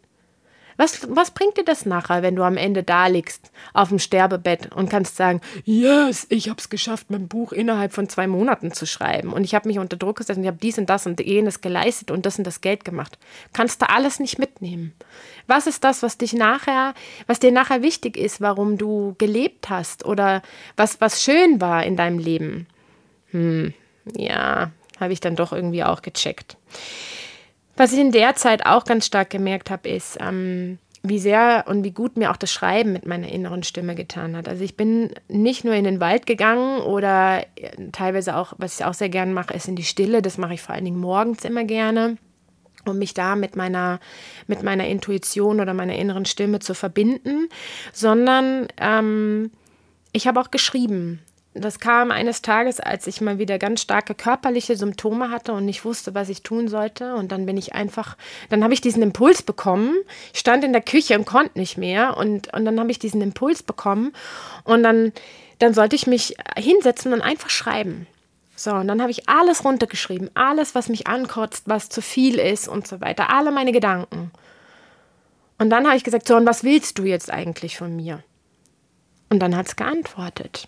Was, 0.77 1.07
was 1.09 1.31
bringt 1.31 1.57
dir 1.57 1.63
das 1.63 1.86
nachher, 1.86 2.21
wenn 2.21 2.36
du 2.36 2.43
am 2.43 2.57
Ende 2.57 2.83
da 2.83 3.07
liegst, 3.07 3.51
auf 3.73 3.89
dem 3.89 3.99
Sterbebett 3.99 4.73
und 4.75 4.89
kannst 4.89 5.15
sagen, 5.15 5.41
yes, 5.65 6.25
ich 6.29 6.49
habe 6.49 6.59
es 6.59 6.69
geschafft, 6.69 7.07
mein 7.09 7.27
Buch 7.27 7.51
innerhalb 7.51 7.93
von 7.93 8.09
zwei 8.09 8.27
Monaten 8.27 8.71
zu 8.71 8.86
schreiben 8.86 9.33
und 9.33 9.43
ich 9.43 9.55
habe 9.55 9.67
mich 9.67 9.79
unter 9.79 9.97
Druck 9.97 10.17
gesetzt 10.17 10.38
und 10.38 10.43
ich 10.43 10.47
habe 10.47 10.59
dies 10.62 10.77
und 10.77 10.89
das 10.89 11.05
und 11.05 11.19
jenes 11.19 11.62
geleistet 11.62 12.12
und 12.12 12.25
das 12.25 12.38
und 12.38 12.45
das 12.45 12.62
Geld 12.62 12.86
gemacht. 12.86 13.17
Kannst 13.53 13.81
du 13.81 13.89
alles 13.89 14.19
nicht 14.19 14.39
mitnehmen. 14.39 14.93
Was 15.47 15.67
ist 15.67 15.83
das, 15.83 16.03
was 16.03 16.17
dich 16.17 16.33
nachher, 16.33 16.93
was 17.27 17.39
dir 17.39 17.51
nachher 17.51 17.81
wichtig 17.81 18.17
ist, 18.17 18.41
warum 18.41 18.77
du 18.77 19.15
gelebt 19.17 19.69
hast 19.69 20.05
oder 20.05 20.41
was, 20.77 21.01
was 21.01 21.23
schön 21.23 21.62
war 21.62 21.83
in 21.83 21.97
deinem 21.97 22.19
Leben? 22.19 22.67
Hm, 23.31 23.73
ja, 24.15 24.71
habe 24.99 25.13
ich 25.13 25.19
dann 25.19 25.36
doch 25.36 25.53
irgendwie 25.53 25.83
auch 25.83 26.01
gecheckt. 26.01 26.57
Was 27.75 27.93
ich 27.93 27.99
in 27.99 28.12
der 28.12 28.36
Zeit 28.36 28.65
auch 28.65 28.86
ganz 28.86 29.05
stark 29.05 29.29
gemerkt 29.29 29.71
habe, 29.71 29.89
ist, 29.89 30.17
ähm, 30.19 30.77
wie 31.05 31.19
sehr 31.19 31.65
und 31.67 31.83
wie 31.83 31.91
gut 31.91 32.15
mir 32.15 32.31
auch 32.31 32.38
das 32.38 32.51
Schreiben 32.51 32.93
mit 32.93 33.05
meiner 33.05 33.27
inneren 33.27 33.63
Stimme 33.63 33.93
getan 33.93 34.38
hat. 34.38 34.47
Also 34.47 34.63
ich 34.63 34.77
bin 34.77 35.13
nicht 35.27 35.65
nur 35.65 35.73
in 35.73 35.83
den 35.83 35.99
Wald 35.99 36.25
gegangen 36.25 36.81
oder 36.81 37.45
äh, 37.55 37.89
teilweise 37.91 38.38
auch, 38.38 38.53
was 38.57 38.79
ich 38.79 38.86
auch 38.86 38.93
sehr 38.93 39.09
gerne 39.09 39.33
mache, 39.33 39.53
ist 39.53 39.67
in 39.67 39.75
die 39.75 39.83
Stille. 39.83 40.21
Das 40.21 40.38
mache 40.38 40.53
ich 40.53 40.62
vor 40.62 40.75
allen 40.75 40.86
Dingen 40.86 40.99
morgens 40.99 41.43
immer 41.43 41.65
gerne, 41.65 42.17
um 42.86 42.99
mich 42.99 43.13
da 43.13 43.36
mit 43.36 43.57
meiner, 43.57 43.99
mit 44.47 44.63
meiner 44.63 44.88
Intuition 44.88 45.59
oder 45.59 45.73
meiner 45.73 45.95
inneren 45.95 46.25
Stimme 46.25 46.59
zu 46.59 46.73
verbinden, 46.73 47.49
sondern 47.91 48.67
ähm, 48.77 49.51
ich 50.13 50.25
habe 50.25 50.39
auch 50.39 50.51
geschrieben 50.51 51.19
das 51.53 51.79
kam 51.79 52.11
eines 52.11 52.41
Tages, 52.41 52.79
als 52.79 53.05
ich 53.05 53.21
mal 53.21 53.37
wieder 53.37 53.59
ganz 53.59 53.81
starke 53.81 54.15
körperliche 54.15 54.75
Symptome 54.75 55.29
hatte 55.29 55.53
und 55.53 55.65
nicht 55.65 55.85
wusste, 55.85 56.15
was 56.15 56.29
ich 56.29 56.41
tun 56.41 56.67
sollte. 56.67 57.13
Und 57.15 57.31
dann 57.31 57.45
bin 57.45 57.57
ich 57.57 57.73
einfach, 57.73 58.17
dann 58.49 58.63
habe 58.63 58.73
ich 58.73 58.81
diesen 58.81 59.03
Impuls 59.03 59.43
bekommen, 59.43 59.95
stand 60.33 60.63
in 60.63 60.73
der 60.73 60.81
Küche 60.81 61.17
und 61.17 61.25
konnte 61.25 61.59
nicht 61.59 61.77
mehr. 61.77 62.17
Und, 62.17 62.51
und 62.53 62.65
dann 62.65 62.79
habe 62.79 62.89
ich 62.89 62.97
diesen 62.97 63.21
Impuls 63.21 63.61
bekommen. 63.61 64.13
Und 64.63 64.81
dann, 64.81 65.13
dann 65.59 65.73
sollte 65.75 65.95
ich 65.95 66.07
mich 66.07 66.35
hinsetzen 66.57 67.13
und 67.13 67.21
einfach 67.21 67.51
schreiben. 67.51 68.07
So, 68.55 68.71
und 68.71 68.87
dann 68.87 69.01
habe 69.01 69.11
ich 69.11 69.29
alles 69.29 69.63
runtergeschrieben, 69.65 70.29
alles, 70.35 70.73
was 70.75 70.87
mich 70.87 71.07
ankotzt, 71.07 71.63
was 71.67 71.89
zu 71.89 72.01
viel 72.01 72.39
ist 72.39 72.67
und 72.67 72.87
so 72.87 73.01
weiter, 73.01 73.29
alle 73.29 73.51
meine 73.51 73.71
Gedanken. 73.71 74.31
Und 75.57 75.69
dann 75.69 75.85
habe 75.85 75.97
ich 75.97 76.03
gesagt, 76.03 76.27
so, 76.27 76.35
und 76.35 76.45
was 76.45 76.63
willst 76.63 76.97
du 76.97 77.03
jetzt 77.03 77.31
eigentlich 77.31 77.77
von 77.77 77.95
mir? 77.95 78.23
Und 79.29 79.39
dann 79.39 79.55
hat 79.55 79.67
es 79.67 79.75
geantwortet. 79.75 80.67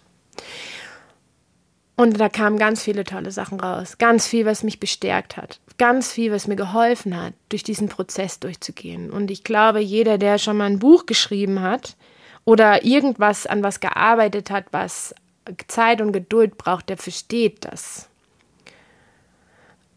Und 1.97 2.19
da 2.19 2.27
kamen 2.27 2.57
ganz 2.57 2.83
viele 2.83 3.05
tolle 3.05 3.31
Sachen 3.31 3.59
raus. 3.59 3.97
Ganz 3.97 4.27
viel, 4.27 4.45
was 4.45 4.63
mich 4.63 4.79
bestärkt 4.79 5.37
hat. 5.37 5.59
Ganz 5.77 6.11
viel, 6.11 6.31
was 6.31 6.47
mir 6.47 6.57
geholfen 6.57 7.21
hat, 7.21 7.33
durch 7.49 7.63
diesen 7.63 7.87
Prozess 7.87 8.39
durchzugehen. 8.39 9.11
Und 9.11 9.31
ich 9.31 9.43
glaube, 9.43 9.79
jeder, 9.79 10.17
der 10.17 10.37
schon 10.37 10.57
mal 10.57 10.65
ein 10.65 10.79
Buch 10.79 11.05
geschrieben 11.05 11.61
hat 11.61 11.95
oder 12.43 12.83
irgendwas 12.83 13.47
an 13.47 13.63
was 13.63 13.79
gearbeitet 13.79 14.49
hat, 14.49 14.65
was 14.71 15.15
Zeit 15.67 16.01
und 16.01 16.11
Geduld 16.11 16.57
braucht, 16.57 16.89
der 16.89 16.97
versteht 16.97 17.65
das. 17.65 18.09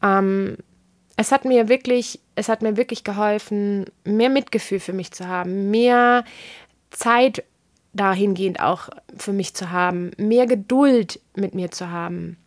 Ähm, 0.02 0.56
es 1.16 1.32
hat 1.32 1.44
mir 1.44 1.68
wirklich, 1.68 2.20
es 2.36 2.48
hat 2.48 2.62
mir 2.62 2.76
wirklich 2.76 3.02
geholfen, 3.02 3.86
mehr 4.04 4.30
Mitgefühl 4.30 4.78
für 4.78 4.92
mich 4.92 5.10
zu 5.10 5.26
haben, 5.26 5.70
mehr 5.70 6.24
Zeit 6.90 7.42
dahingehend 7.98 8.60
auch 8.60 8.88
für 9.16 9.32
mich 9.32 9.54
zu 9.54 9.70
haben, 9.70 10.12
mehr 10.16 10.46
Geduld 10.46 11.20
mit 11.34 11.54
mir 11.54 11.70
zu 11.70 11.90
haben. 11.90 12.38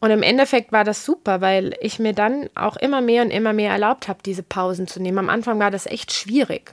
Und 0.00 0.10
im 0.10 0.22
Endeffekt 0.22 0.72
war 0.72 0.82
das 0.82 1.04
super, 1.04 1.42
weil 1.42 1.76
ich 1.80 1.98
mir 1.98 2.14
dann 2.14 2.48
auch 2.54 2.76
immer 2.76 3.02
mehr 3.02 3.22
und 3.22 3.30
immer 3.30 3.52
mehr 3.52 3.70
erlaubt 3.70 4.08
habe, 4.08 4.20
diese 4.24 4.42
Pausen 4.42 4.86
zu 4.86 5.00
nehmen. 5.00 5.18
Am 5.18 5.28
Anfang 5.28 5.58
war 5.58 5.70
das 5.70 5.84
echt 5.86 6.12
schwierig. 6.12 6.72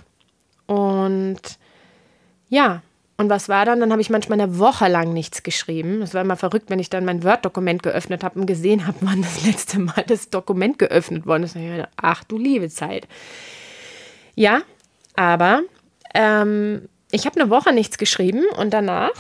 Und 0.66 1.42
ja, 2.50 2.82
und 3.18 3.30
was 3.30 3.50
war 3.50 3.66
dann? 3.66 3.80
Dann 3.80 3.92
habe 3.92 4.02
ich 4.02 4.10
manchmal 4.10 4.40
eine 4.40 4.60
Woche 4.60 4.88
lang 4.88 5.12
nichts 5.12 5.44
geschrieben. 5.44 6.02
Es 6.04 6.14
war 6.14 6.22
immer 6.22 6.38
verrückt, 6.38 6.70
wenn 6.70 6.80
ich 6.80 6.90
dann 6.90 7.04
mein 7.04 7.24
Word-Dokument 7.24 7.84
geöffnet 7.84 8.24
habe 8.24 8.40
und 8.40 8.46
gesehen 8.46 8.88
habe, 8.88 8.98
wann 9.02 9.24
das 9.24 9.44
letzte 9.44 9.80
Mal 9.80 10.04
das 10.08 10.30
Dokument 10.30 10.80
geöffnet 10.80 11.26
worden 11.26 11.44
ist. 11.44 11.58
Ach 11.98 12.24
du 12.24 12.38
liebe 12.38 12.70
Zeit. 12.70 13.08
Ja, 14.36 14.62
aber 15.16 15.64
ähm, 16.14 16.90
ich 17.12 17.26
habe 17.26 17.40
eine 17.40 17.50
Woche 17.50 17.74
nichts 17.74 17.98
geschrieben 17.98 18.44
und 18.58 18.74
danach 18.74 19.12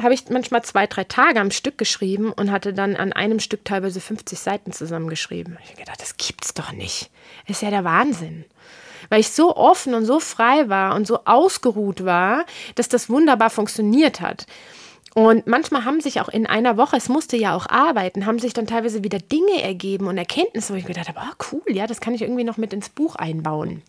habe 0.00 0.14
ich 0.14 0.28
manchmal 0.28 0.62
zwei, 0.62 0.86
drei 0.86 1.04
Tage 1.04 1.40
am 1.40 1.50
Stück 1.50 1.78
geschrieben 1.78 2.32
und 2.32 2.50
hatte 2.50 2.72
dann 2.74 2.96
an 2.96 3.12
einem 3.12 3.38
Stück 3.38 3.64
teilweise 3.64 4.00
50 4.00 4.38
Seiten 4.38 4.72
zusammengeschrieben. 4.72 5.56
Ich 5.62 5.70
habe 5.70 5.80
gedacht, 5.80 6.00
das 6.00 6.16
gibt's 6.16 6.52
doch 6.52 6.72
nicht. 6.72 7.10
Ist 7.46 7.62
ja 7.62 7.70
der 7.70 7.84
Wahnsinn. 7.84 8.44
Weil 9.08 9.20
ich 9.20 9.30
so 9.30 9.54
offen 9.56 9.94
und 9.94 10.04
so 10.04 10.18
frei 10.18 10.68
war 10.68 10.96
und 10.96 11.06
so 11.06 11.24
ausgeruht 11.24 12.04
war, 12.04 12.44
dass 12.74 12.88
das 12.88 13.08
wunderbar 13.08 13.50
funktioniert 13.50 14.20
hat. 14.20 14.46
Und 15.14 15.46
manchmal 15.46 15.84
haben 15.84 16.00
sich 16.00 16.20
auch 16.20 16.28
in 16.28 16.46
einer 16.46 16.76
Woche, 16.76 16.96
es 16.96 17.08
musste 17.08 17.36
ja 17.36 17.54
auch 17.54 17.68
arbeiten, 17.68 18.26
haben 18.26 18.40
sich 18.40 18.52
dann 18.52 18.66
teilweise 18.66 19.04
wieder 19.04 19.20
Dinge 19.20 19.62
ergeben 19.62 20.08
und 20.08 20.18
Erkenntnisse, 20.18 20.72
wo 20.72 20.76
ich 20.76 20.86
gedacht 20.86 21.08
habe, 21.08 21.20
oh 21.22 21.44
cool, 21.52 21.72
ja, 21.72 21.86
das 21.86 22.00
kann 22.00 22.14
ich 22.14 22.22
irgendwie 22.22 22.42
noch 22.42 22.56
mit 22.56 22.72
ins 22.72 22.88
Buch 22.88 23.14
einbauen. 23.14 23.82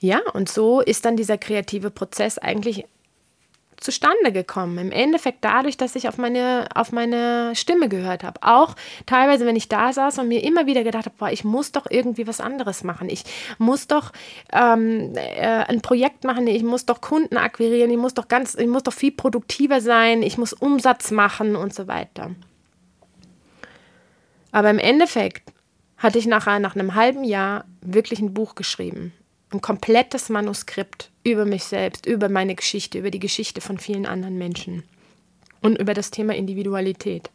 Ja, 0.00 0.20
und 0.34 0.48
so 0.48 0.80
ist 0.80 1.04
dann 1.04 1.16
dieser 1.16 1.38
kreative 1.38 1.90
Prozess 1.90 2.38
eigentlich 2.38 2.84
zustande 3.78 4.32
gekommen. 4.32 4.78
Im 4.78 4.92
Endeffekt 4.92 5.44
dadurch, 5.44 5.76
dass 5.76 5.96
ich 5.96 6.08
auf 6.08 6.18
meine, 6.18 6.66
auf 6.74 6.92
meine 6.92 7.54
Stimme 7.54 7.88
gehört 7.88 8.24
habe. 8.24 8.42
Auch 8.42 8.74
teilweise, 9.04 9.46
wenn 9.46 9.56
ich 9.56 9.68
da 9.68 9.92
saß 9.92 10.18
und 10.18 10.28
mir 10.28 10.42
immer 10.42 10.66
wieder 10.66 10.82
gedacht 10.82 11.06
habe, 11.06 11.16
boah, 11.18 11.30
ich 11.30 11.44
muss 11.44 11.72
doch 11.72 11.86
irgendwie 11.88 12.26
was 12.26 12.40
anderes 12.40 12.84
machen. 12.84 13.08
Ich 13.10 13.24
muss 13.58 13.86
doch 13.86 14.12
ähm, 14.52 15.12
äh, 15.14 15.64
ein 15.64 15.82
Projekt 15.82 16.24
machen, 16.24 16.46
ich 16.46 16.62
muss 16.62 16.86
doch 16.86 17.00
Kunden 17.00 17.36
akquirieren, 17.36 17.90
ich 17.90 17.98
muss 17.98 18.14
doch 18.14 18.28
ganz, 18.28 18.54
ich 18.54 18.66
muss 18.66 18.82
doch 18.82 18.92
viel 18.92 19.12
produktiver 19.12 19.80
sein, 19.80 20.22
ich 20.22 20.38
muss 20.38 20.52
Umsatz 20.52 21.10
machen 21.10 21.54
und 21.54 21.74
so 21.74 21.86
weiter. 21.86 22.30
Aber 24.52 24.70
im 24.70 24.78
Endeffekt 24.78 25.52
hatte 25.98 26.18
ich 26.18 26.26
nachher 26.26 26.60
nach 26.60 26.74
einem 26.74 26.94
halben 26.94 27.24
Jahr 27.24 27.64
wirklich 27.82 28.20
ein 28.20 28.32
Buch 28.32 28.54
geschrieben 28.54 29.12
ein 29.52 29.60
komplettes 29.60 30.28
Manuskript 30.28 31.10
über 31.22 31.44
mich 31.44 31.64
selbst, 31.64 32.06
über 32.06 32.28
meine 32.28 32.54
Geschichte, 32.54 32.98
über 32.98 33.10
die 33.10 33.20
Geschichte 33.20 33.60
von 33.60 33.78
vielen 33.78 34.06
anderen 34.06 34.38
Menschen 34.38 34.82
und 35.62 35.78
über 35.78 35.94
das 35.94 36.10
Thema 36.10 36.34
Individualität. 36.34 37.30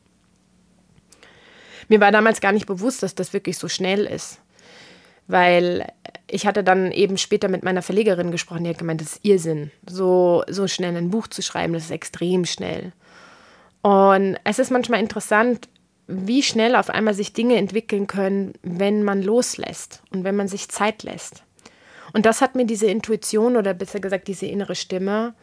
Mir 1.88 2.00
war 2.00 2.12
damals 2.12 2.42
gar 2.42 2.52
nicht 2.52 2.68
bewusst, 2.68 3.04
dass 3.04 3.16
das 3.16 3.34
wirklich 3.34 3.58
so 3.58 3.68
schnell 3.68 4.06
ist, 4.06 4.40
weil 5.28 5.92
ich 6.28 6.46
hatte 6.46 6.64
dann 6.64 6.92
eben 6.92 7.18
später 7.18 7.48
mit 7.48 7.64
meiner 7.64 7.82
Verlegerin 7.82 8.32
gesprochen, 8.32 8.64
die 8.64 8.70
hat 8.70 8.78
gemeint, 8.78 9.02
das 9.02 9.14
ist 9.14 9.26
Irrsinn, 9.26 9.72
so, 9.86 10.44
so 10.48 10.68
schnell 10.68 10.96
ein 10.96 11.10
Buch 11.10 11.28
zu 11.28 11.42
schreiben, 11.42 11.74
das 11.74 11.86
ist 11.86 11.92
extrem 11.92 12.46
schnell. 12.46 12.94
Und 13.82 14.38
es 14.44 14.60
ist 14.60 14.72
manchmal 14.72 15.00
interessant, 15.00 15.68
wie 16.08 16.44
schnell 16.44 16.76
auf 16.76 16.90
einmal 16.90 17.14
sich 17.14 17.34
Dinge 17.34 17.56
entwickeln 17.56 18.08
können, 18.08 18.54
wenn 18.62 19.04
man 19.04 19.22
loslässt 19.22 20.02
und 20.12 20.24
wenn 20.24 20.36
man 20.36 20.48
sich 20.48 20.70
Zeit 20.70 21.04
lässt. 21.04 21.44
Und 22.14 22.26
das 22.26 22.42
hat 22.42 22.56
mir 22.56 22.66
diese 22.66 22.88
Intuition 22.88 23.56
oder 23.56 23.74
besser 23.74 24.00
gesagt 24.00 24.28
diese 24.28 24.46
innere 24.46 24.76
Stimme 24.76 25.34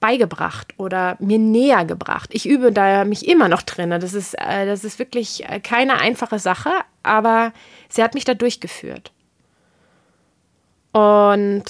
beigebracht 0.00 0.74
oder 0.76 1.16
mir 1.18 1.38
näher 1.38 1.86
gebracht. 1.86 2.28
Ich 2.34 2.46
übe 2.46 2.72
da 2.72 3.04
mich 3.04 3.26
immer 3.26 3.48
noch 3.48 3.62
drin. 3.62 3.88
Das 3.88 4.12
ist, 4.12 4.34
äh, 4.34 4.66
das 4.66 4.84
ist 4.84 4.98
wirklich 4.98 5.48
äh, 5.48 5.60
keine 5.60 5.94
einfache 5.94 6.38
Sache, 6.38 6.70
aber 7.02 7.54
sie 7.88 8.02
hat 8.02 8.12
mich 8.12 8.26
da 8.26 8.34
durchgeführt. 8.34 9.12
Und 10.92 11.64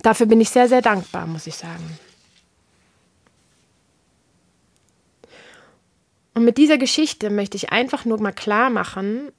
dafür 0.00 0.26
bin 0.26 0.40
ich 0.40 0.48
sehr, 0.48 0.66
sehr 0.66 0.80
dankbar, 0.80 1.26
muss 1.26 1.46
ich 1.46 1.56
sagen. 1.56 1.98
Und 6.34 6.44
mit 6.44 6.56
dieser 6.56 6.78
Geschichte 6.78 7.28
möchte 7.28 7.56
ich 7.56 7.70
einfach 7.70 8.06
nur 8.06 8.18
mal 8.18 8.32
klar 8.32 8.70
machen, 8.70 9.30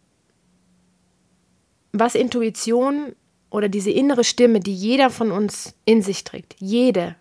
was 1.93 2.15
Intuition 2.15 3.15
oder 3.49 3.69
diese 3.69 3.91
innere 3.91 4.23
Stimme, 4.23 4.59
die 4.59 4.73
jeder 4.73 5.09
von 5.09 5.31
uns 5.31 5.75
in 5.85 6.01
sich 6.01 6.23
trägt, 6.23 6.55
jede 6.59 7.15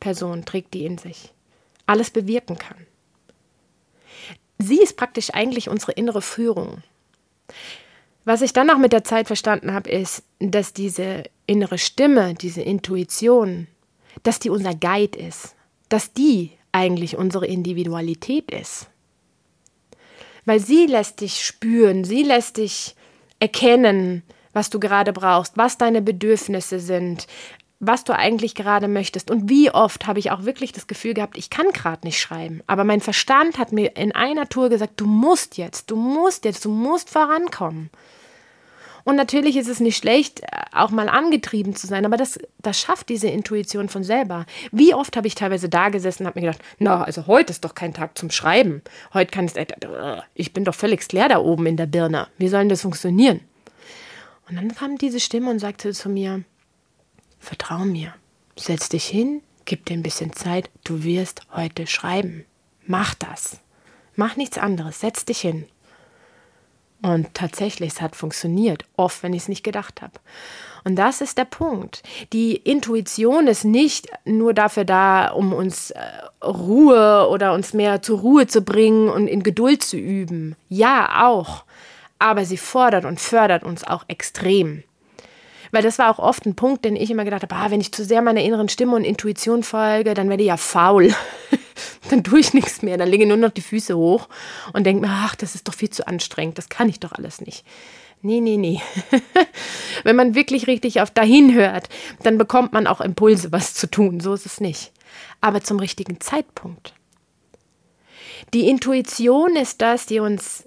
Person 0.00 0.44
trägt 0.44 0.74
die 0.74 0.86
in 0.86 0.96
sich, 0.96 1.32
alles 1.86 2.10
bewirken 2.10 2.56
kann. 2.56 2.86
Sie 4.58 4.80
ist 4.80 4.96
praktisch 4.96 5.30
eigentlich 5.34 5.68
unsere 5.68 5.92
innere 5.92 6.22
Führung. 6.22 6.82
Was 8.24 8.42
ich 8.42 8.52
dann 8.52 8.70
auch 8.70 8.78
mit 8.78 8.92
der 8.92 9.02
Zeit 9.02 9.26
verstanden 9.26 9.72
habe, 9.72 9.90
ist, 9.90 10.22
dass 10.38 10.72
diese 10.72 11.24
innere 11.46 11.78
Stimme, 11.78 12.34
diese 12.34 12.62
Intuition, 12.62 13.66
dass 14.22 14.38
die 14.38 14.50
unser 14.50 14.74
Guide 14.74 15.18
ist, 15.18 15.56
dass 15.88 16.12
die 16.12 16.52
eigentlich 16.70 17.16
unsere 17.16 17.46
Individualität 17.46 18.52
ist. 18.52 18.86
Weil 20.44 20.60
sie 20.60 20.86
lässt 20.86 21.20
dich 21.20 21.44
spüren, 21.44 22.04
sie 22.04 22.22
lässt 22.22 22.58
dich 22.58 22.94
erkennen, 23.42 24.22
was 24.52 24.70
du 24.70 24.78
gerade 24.78 25.12
brauchst, 25.12 25.56
was 25.56 25.76
deine 25.76 26.00
Bedürfnisse 26.00 26.78
sind, 26.78 27.26
was 27.80 28.04
du 28.04 28.14
eigentlich 28.14 28.54
gerade 28.54 28.86
möchtest. 28.86 29.32
Und 29.32 29.50
wie 29.50 29.72
oft 29.72 30.06
habe 30.06 30.20
ich 30.20 30.30
auch 30.30 30.44
wirklich 30.44 30.70
das 30.70 30.86
Gefühl 30.86 31.14
gehabt, 31.14 31.36
ich 31.36 31.50
kann 31.50 31.72
gerade 31.72 32.06
nicht 32.06 32.20
schreiben. 32.20 32.62
Aber 32.68 32.84
mein 32.84 33.00
Verstand 33.00 33.58
hat 33.58 33.72
mir 33.72 33.96
in 33.96 34.12
einer 34.12 34.48
Tour 34.48 34.68
gesagt, 34.68 35.00
du 35.00 35.06
musst 35.06 35.58
jetzt, 35.58 35.90
du 35.90 35.96
musst 35.96 36.44
jetzt, 36.44 36.64
du 36.64 36.70
musst 36.70 37.10
vorankommen. 37.10 37.90
Und 39.04 39.16
natürlich 39.16 39.56
ist 39.56 39.68
es 39.68 39.80
nicht 39.80 39.96
schlecht, 39.96 40.42
auch 40.72 40.90
mal 40.90 41.08
angetrieben 41.08 41.74
zu 41.74 41.86
sein, 41.86 42.04
aber 42.06 42.16
das, 42.16 42.38
das 42.60 42.78
schafft 42.78 43.08
diese 43.08 43.28
Intuition 43.28 43.88
von 43.88 44.04
selber. 44.04 44.46
Wie 44.70 44.94
oft 44.94 45.16
habe 45.16 45.26
ich 45.26 45.34
teilweise 45.34 45.68
da 45.68 45.88
gesessen 45.88 46.22
und 46.22 46.28
habe 46.28 46.40
mir 46.40 46.46
gedacht, 46.46 46.64
na, 46.78 47.02
also 47.02 47.26
heute 47.26 47.52
ist 47.52 47.64
doch 47.64 47.74
kein 47.74 47.94
Tag 47.94 48.16
zum 48.16 48.30
Schreiben. 48.30 48.82
Heute 49.12 49.30
kann 49.30 49.46
ich, 49.46 49.54
ich 50.34 50.52
bin 50.52 50.64
doch 50.64 50.74
völlig 50.74 51.10
leer 51.12 51.28
da 51.28 51.38
oben 51.38 51.66
in 51.66 51.76
der 51.76 51.86
Birne. 51.86 52.28
Wie 52.38 52.48
soll 52.48 52.60
denn 52.60 52.68
das 52.68 52.82
funktionieren? 52.82 53.40
Und 54.48 54.56
dann 54.56 54.74
kam 54.74 54.98
diese 54.98 55.20
Stimme 55.20 55.50
und 55.50 55.58
sagte 55.58 55.92
zu 55.92 56.08
mir, 56.08 56.42
vertrau 57.38 57.78
mir, 57.78 58.14
setz 58.56 58.88
dich 58.88 59.04
hin, 59.04 59.42
Gib 59.64 59.86
dir 59.86 59.94
ein 59.94 60.02
bisschen 60.02 60.32
Zeit, 60.32 60.70
du 60.84 61.04
wirst 61.04 61.42
heute 61.54 61.86
schreiben. 61.86 62.44
Mach 62.86 63.14
das. 63.14 63.60
Mach 64.16 64.36
nichts 64.36 64.58
anderes, 64.58 65.00
setz 65.00 65.24
dich 65.24 65.40
hin. 65.40 65.66
Und 67.02 67.34
tatsächlich, 67.34 67.94
es 67.94 68.00
hat 68.00 68.14
funktioniert, 68.14 68.84
oft, 68.96 69.22
wenn 69.22 69.32
ich 69.32 69.42
es 69.42 69.48
nicht 69.48 69.64
gedacht 69.64 70.02
habe. 70.02 70.14
Und 70.84 70.96
das 70.96 71.20
ist 71.20 71.38
der 71.38 71.44
Punkt. 71.44 72.02
Die 72.32 72.56
Intuition 72.56 73.46
ist 73.46 73.64
nicht 73.64 74.08
nur 74.24 74.54
dafür 74.54 74.84
da, 74.84 75.28
um 75.28 75.52
uns 75.52 75.90
äh, 75.90 76.00
Ruhe 76.44 77.28
oder 77.28 77.54
uns 77.54 77.72
mehr 77.72 78.02
zur 78.02 78.20
Ruhe 78.20 78.46
zu 78.46 78.62
bringen 78.62 79.08
und 79.08 79.28
in 79.28 79.42
Geduld 79.42 79.82
zu 79.82 79.96
üben. 79.96 80.56
Ja, 80.68 81.28
auch. 81.28 81.64
Aber 82.18 82.44
sie 82.44 82.56
fordert 82.56 83.04
und 83.04 83.20
fördert 83.20 83.64
uns 83.64 83.84
auch 83.84 84.04
extrem. 84.08 84.84
Weil 85.72 85.82
das 85.82 85.98
war 85.98 86.10
auch 86.10 86.18
oft 86.18 86.46
ein 86.46 86.54
Punkt, 86.54 86.84
den 86.84 86.96
ich 86.96 87.10
immer 87.10 87.24
gedacht 87.24 87.42
habe, 87.42 87.54
ah, 87.54 87.70
wenn 87.70 87.80
ich 87.80 87.92
zu 87.92 88.04
sehr 88.04 88.22
meiner 88.22 88.42
inneren 88.42 88.68
Stimme 88.68 88.94
und 88.94 89.04
Intuition 89.04 89.62
folge, 89.62 90.14
dann 90.14 90.28
werde 90.28 90.42
ich 90.42 90.48
ja 90.48 90.58
faul. 90.58 91.14
dann 92.10 92.22
tue 92.22 92.40
ich 92.40 92.52
nichts 92.52 92.82
mehr. 92.82 92.98
Dann 92.98 93.08
lege 93.08 93.24
ich 93.24 93.28
nur 93.28 93.38
noch 93.38 93.50
die 93.50 93.62
Füße 93.62 93.96
hoch 93.96 94.28
und 94.74 94.84
denke 94.84 95.06
mir, 95.06 95.12
ach, 95.12 95.34
das 95.34 95.54
ist 95.54 95.66
doch 95.66 95.74
viel 95.74 95.90
zu 95.90 96.06
anstrengend, 96.06 96.58
das 96.58 96.68
kann 96.68 96.90
ich 96.90 97.00
doch 97.00 97.12
alles 97.12 97.40
nicht. 97.40 97.64
Nee, 98.20 98.40
nee, 98.40 98.58
nee. 98.58 98.80
Wenn 100.04 100.14
man 100.14 100.34
wirklich 100.34 100.68
richtig 100.68 101.00
auf 101.00 101.10
dahin 101.10 101.54
hört, 101.54 101.88
dann 102.22 102.38
bekommt 102.38 102.72
man 102.72 102.86
auch 102.86 103.00
Impulse, 103.00 103.50
was 103.50 103.74
zu 103.74 103.90
tun. 103.90 104.20
So 104.20 104.34
ist 104.34 104.46
es 104.46 104.60
nicht. 104.60 104.92
Aber 105.40 105.62
zum 105.62 105.80
richtigen 105.80 106.20
Zeitpunkt. 106.20 106.94
Die 108.54 108.68
Intuition 108.68 109.56
ist 109.56 109.80
das, 109.80 110.06
die 110.06 110.20
uns, 110.20 110.64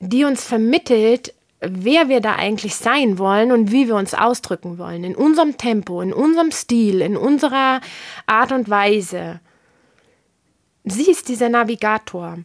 die 0.00 0.24
uns 0.24 0.44
vermittelt, 0.44 1.32
wer 1.60 2.08
wir 2.08 2.20
da 2.20 2.36
eigentlich 2.36 2.76
sein 2.76 3.18
wollen 3.18 3.50
und 3.52 3.72
wie 3.72 3.88
wir 3.88 3.96
uns 3.96 4.14
ausdrücken 4.14 4.78
wollen. 4.78 5.04
In 5.04 5.16
unserem 5.16 5.56
Tempo, 5.56 6.00
in 6.00 6.12
unserem 6.12 6.52
Stil, 6.52 7.00
in 7.00 7.16
unserer 7.16 7.80
Art 8.26 8.52
und 8.52 8.68
Weise. 8.68 9.40
Sie 10.84 11.10
ist 11.10 11.28
dieser 11.28 11.48
Navigator. 11.48 12.38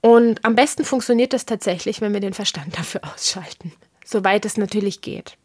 Und 0.00 0.44
am 0.44 0.54
besten 0.54 0.84
funktioniert 0.84 1.32
das 1.32 1.46
tatsächlich, 1.46 2.00
wenn 2.00 2.12
wir 2.12 2.20
den 2.20 2.34
Verstand 2.34 2.78
dafür 2.78 3.02
ausschalten, 3.04 3.72
soweit 4.04 4.44
es 4.44 4.56
natürlich 4.56 5.00
geht. 5.00 5.36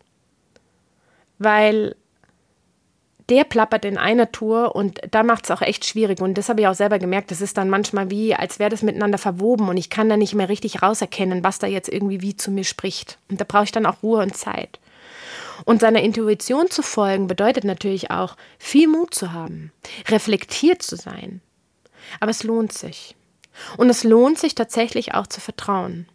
Weil 1.40 1.96
der 3.32 3.46
plappert 3.46 3.86
in 3.86 3.98
einer 3.98 4.32
Tour 4.34 4.76
und 4.76 5.00
da 5.10 5.24
macht 5.24 5.46
es 5.46 5.52
auch 5.52 5.62
echt 5.62 5.86
schwierig. 5.86 6.20
Und 6.20 6.38
das 6.38 6.50
habe 6.50 6.60
ich 6.60 6.68
auch 6.68 6.76
selber 6.76 7.00
gemerkt. 7.00 7.32
Das 7.32 7.40
ist 7.40 7.58
dann 7.58 7.70
manchmal 7.70 8.12
wie, 8.12 8.36
als 8.36 8.60
wäre 8.60 8.70
das 8.70 8.82
miteinander 8.84 9.18
verwoben 9.18 9.70
und 9.70 9.78
ich 9.78 9.90
kann 9.90 10.10
da 10.10 10.18
nicht 10.18 10.36
mehr 10.36 10.50
richtig 10.50 10.82
rauserkennen, 10.82 11.42
was 11.42 11.58
da 11.58 11.66
jetzt 11.66 11.88
irgendwie 11.88 12.22
wie 12.22 12.36
zu 12.36 12.52
mir 12.52 12.66
spricht. 12.66 13.18
Und 13.30 13.40
da 13.40 13.46
brauche 13.48 13.64
ich 13.64 13.72
dann 13.72 13.86
auch 13.86 14.04
Ruhe 14.04 14.22
und 14.22 14.36
Zeit. 14.36 14.80
Und 15.64 15.80
seiner 15.80 16.02
Intuition 16.02 16.70
zu 16.70 16.84
folgen 16.84 17.28
bedeutet 17.28 17.64
natürlich 17.64 18.12
auch, 18.12 18.36
viel 18.60 18.90
Mut 18.90 19.16
zu 19.16 19.32
haben, 19.32 19.72
reflektiert 20.10 20.82
zu 20.82 20.98
sein. 20.98 21.40
Aber 22.20 22.32
es 22.32 22.44
lohnt 22.44 22.74
sich. 22.74 23.16
Und 23.78 23.90
es 23.90 24.04
lohnt 24.04 24.40
sich 24.40 24.56
tatsächlich 24.56 25.14
auch 25.14 25.28
zu 25.28 25.40
vertrauen. 25.40 26.06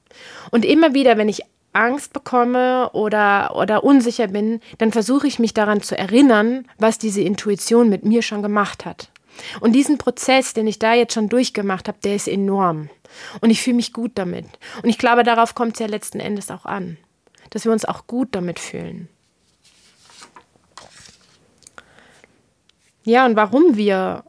Und 0.50 0.66
immer 0.66 0.92
wieder, 0.92 1.16
wenn 1.16 1.31
ich 1.31 1.42
Angst 1.76 2.12
bekomme 2.12 2.90
oder, 2.92 3.54
oder 3.56 3.84
unsicher 3.84 4.28
bin, 4.28 4.60
dann 4.78 4.92
versuche 4.92 5.26
ich 5.26 5.38
mich 5.38 5.54
daran 5.54 5.82
zu 5.82 5.96
erinnern, 5.96 6.66
was 6.78 6.98
diese 6.98 7.20
Intuition 7.20 7.88
mit 7.88 8.04
mir 8.04 8.22
schon 8.22 8.42
gemacht 8.42 8.84
hat. 8.84 9.10
Und 9.60 9.72
diesen 9.72 9.98
Prozess, 9.98 10.54
den 10.54 10.66
ich 10.66 10.78
da 10.78 10.94
jetzt 10.94 11.12
schon 11.12 11.28
durchgemacht 11.28 11.88
habe, 11.88 11.98
der 12.02 12.16
ist 12.16 12.28
enorm. 12.28 12.88
Und 13.40 13.50
ich 13.50 13.62
fühle 13.62 13.76
mich 13.76 13.92
gut 13.92 14.12
damit. 14.14 14.46
Und 14.82 14.88
ich 14.88 14.98
glaube, 14.98 15.22
darauf 15.22 15.54
kommt 15.54 15.74
es 15.74 15.80
ja 15.80 15.86
letzten 15.86 16.20
Endes 16.20 16.50
auch 16.50 16.64
an, 16.64 16.96
dass 17.50 17.64
wir 17.64 17.72
uns 17.72 17.84
auch 17.84 18.06
gut 18.06 18.28
damit 18.32 18.58
fühlen. 18.58 19.08
Ja, 23.04 23.26
und 23.26 23.36
warum 23.36 23.76
wir 23.76 24.24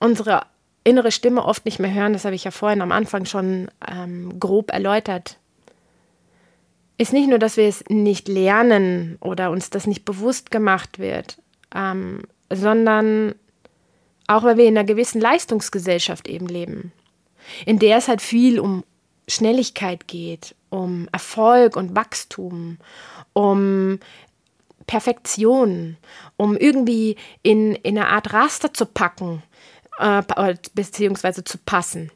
unsere 0.00 0.42
innere 0.84 1.12
Stimme 1.12 1.44
oft 1.44 1.64
nicht 1.64 1.78
mehr 1.78 1.94
hören, 1.94 2.12
das 2.12 2.24
habe 2.24 2.34
ich 2.34 2.44
ja 2.44 2.50
vorhin 2.50 2.82
am 2.82 2.92
Anfang 2.92 3.24
schon 3.24 3.70
ähm, 3.88 4.38
grob 4.40 4.72
erläutert, 4.72 5.38
ist 6.98 7.12
nicht 7.12 7.28
nur, 7.28 7.38
dass 7.38 7.56
wir 7.56 7.66
es 7.66 7.84
nicht 7.88 8.28
lernen 8.28 9.16
oder 9.20 9.50
uns 9.50 9.70
das 9.70 9.86
nicht 9.86 10.04
bewusst 10.04 10.50
gemacht 10.50 10.98
wird, 10.98 11.38
ähm, 11.74 12.22
sondern 12.50 13.34
auch, 14.26 14.44
weil 14.44 14.56
wir 14.56 14.66
in 14.66 14.76
einer 14.76 14.86
gewissen 14.86 15.20
Leistungsgesellschaft 15.20 16.28
eben 16.28 16.46
leben, 16.46 16.92
in 17.66 17.78
der 17.78 17.98
es 17.98 18.08
halt 18.08 18.22
viel 18.22 18.60
um 18.60 18.84
Schnelligkeit 19.28 20.06
geht, 20.08 20.54
um 20.70 21.08
Erfolg 21.12 21.76
und 21.76 21.94
Wachstum, 21.94 22.78
um 23.32 23.98
Perfektion, 24.86 25.96
um 26.36 26.56
irgendwie 26.56 27.16
in, 27.42 27.74
in 27.76 27.98
eine 27.98 28.08
Art 28.08 28.32
Raster 28.32 28.72
zu 28.72 28.86
packen, 28.86 29.42
äh, 29.98 30.22
beziehungsweise 30.74 31.44
zu 31.44 31.58
passen. 31.58 32.10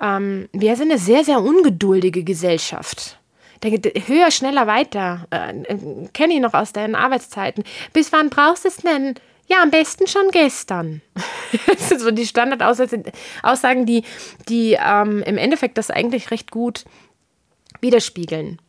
Ähm, 0.00 0.48
wir 0.52 0.76
sind 0.76 0.90
eine 0.90 1.00
sehr, 1.00 1.24
sehr 1.24 1.40
ungeduldige 1.40 2.24
Gesellschaft. 2.24 3.18
Denke, 3.64 3.92
höher, 4.06 4.30
schneller, 4.30 4.66
weiter. 4.66 5.26
Äh, 5.30 5.62
äh, 5.62 6.08
Kenne 6.12 6.34
ich 6.34 6.40
noch 6.40 6.52
aus 6.52 6.72
deinen 6.72 6.94
Arbeitszeiten. 6.94 7.64
Bis 7.94 8.12
wann 8.12 8.28
brauchst 8.28 8.64
du 8.64 8.68
es 8.68 8.76
denn? 8.76 9.14
Ja, 9.46 9.62
am 9.62 9.70
besten 9.70 10.06
schon 10.06 10.28
gestern. 10.30 11.00
das 11.66 11.88
sind 11.88 12.00
so 12.00 12.10
die 12.10 12.26
Standardaussagen, 12.26 13.86
die, 13.86 14.04
die 14.48 14.76
ähm, 14.78 15.22
im 15.22 15.38
Endeffekt 15.38 15.78
das 15.78 15.90
eigentlich 15.90 16.30
recht 16.30 16.50
gut 16.50 16.84
widerspiegeln. 17.80 18.60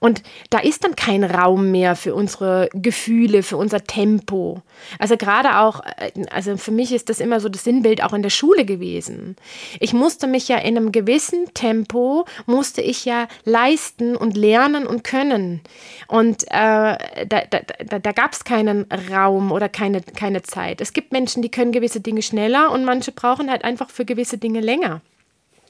Und 0.00 0.22
da 0.50 0.58
ist 0.58 0.84
dann 0.84 0.96
kein 0.96 1.24
Raum 1.24 1.70
mehr 1.70 1.96
für 1.96 2.14
unsere 2.14 2.68
Gefühle, 2.72 3.42
für 3.42 3.56
unser 3.56 3.84
Tempo. 3.84 4.62
Also 4.98 5.16
gerade 5.16 5.58
auch, 5.58 5.80
äh, 5.96 6.12
also 6.30 6.56
für 6.56 6.70
mich 6.70 6.92
ist 6.92 7.08
das 7.08 7.20
immer 7.20 7.40
so 7.40 7.48
das 7.48 7.64
Sinnbild 7.64 8.02
auch 8.02 8.12
in 8.12 8.22
der 8.22 8.30
Schule 8.30 8.64
gewesen. 8.64 9.36
Ich 9.80 9.92
musste 9.92 10.26
mich 10.26 10.48
ja 10.48 10.58
in 10.58 10.76
einem 10.76 10.92
gewissen 10.92 11.52
Tempo, 11.54 12.26
musste 12.46 12.82
ich 12.82 13.04
ja 13.04 13.28
leisten 13.44 14.16
und 14.16 14.36
lernen 14.36 14.86
und 14.86 15.04
können. 15.04 15.60
Und 16.06 16.44
äh, 16.44 16.46
da, 16.50 16.96
da, 17.26 17.60
da, 17.86 17.98
da 17.98 18.12
gab 18.12 18.32
es 18.32 18.44
keinen 18.44 18.86
Raum 19.10 19.52
oder 19.52 19.68
keine, 19.68 20.02
keine 20.02 20.42
Zeit. 20.42 20.80
Es 20.80 20.92
gibt 20.92 21.12
Menschen, 21.12 21.42
die 21.42 21.50
können 21.50 21.72
gewisse 21.72 22.00
Dinge 22.00 22.22
schneller 22.22 22.70
und 22.70 22.84
manche 22.84 23.12
brauchen 23.12 23.50
halt 23.50 23.64
einfach 23.64 23.90
für 23.90 24.04
gewisse 24.04 24.38
Dinge 24.38 24.60
länger. 24.60 25.00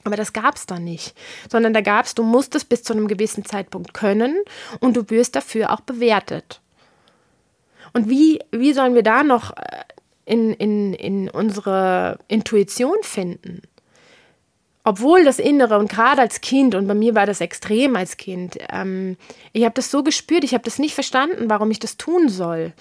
Aber 0.08 0.16
das 0.16 0.32
gab 0.32 0.56
es 0.56 0.64
da 0.64 0.78
nicht, 0.78 1.14
sondern 1.50 1.74
da 1.74 1.82
gab 1.82 2.06
es, 2.06 2.14
du 2.14 2.22
musstest 2.22 2.70
bis 2.70 2.82
zu 2.82 2.94
einem 2.94 3.08
gewissen 3.08 3.44
Zeitpunkt 3.44 3.92
können 3.92 4.42
und 4.80 4.96
du 4.96 5.10
wirst 5.10 5.36
dafür 5.36 5.70
auch 5.70 5.82
bewertet. 5.82 6.62
Und 7.92 8.08
wie, 8.08 8.40
wie 8.50 8.72
sollen 8.72 8.94
wir 8.94 9.02
da 9.02 9.22
noch 9.22 9.54
äh, 9.54 9.84
in, 10.24 10.54
in, 10.54 10.94
in 10.94 11.28
unsere 11.28 12.20
Intuition 12.26 12.96
finden? 13.02 13.60
Obwohl 14.82 15.24
das 15.24 15.38
Innere 15.38 15.78
und 15.78 15.90
gerade 15.90 16.22
als 16.22 16.40
Kind, 16.40 16.74
und 16.74 16.88
bei 16.88 16.94
mir 16.94 17.14
war 17.14 17.26
das 17.26 17.42
extrem 17.42 17.94
als 17.94 18.16
Kind, 18.16 18.56
ähm, 18.70 19.18
ich 19.52 19.64
habe 19.64 19.74
das 19.74 19.90
so 19.90 20.02
gespürt, 20.02 20.42
ich 20.42 20.54
habe 20.54 20.64
das 20.64 20.78
nicht 20.78 20.94
verstanden, 20.94 21.50
warum 21.50 21.70
ich 21.70 21.80
das 21.80 21.98
tun 21.98 22.30
soll 22.30 22.72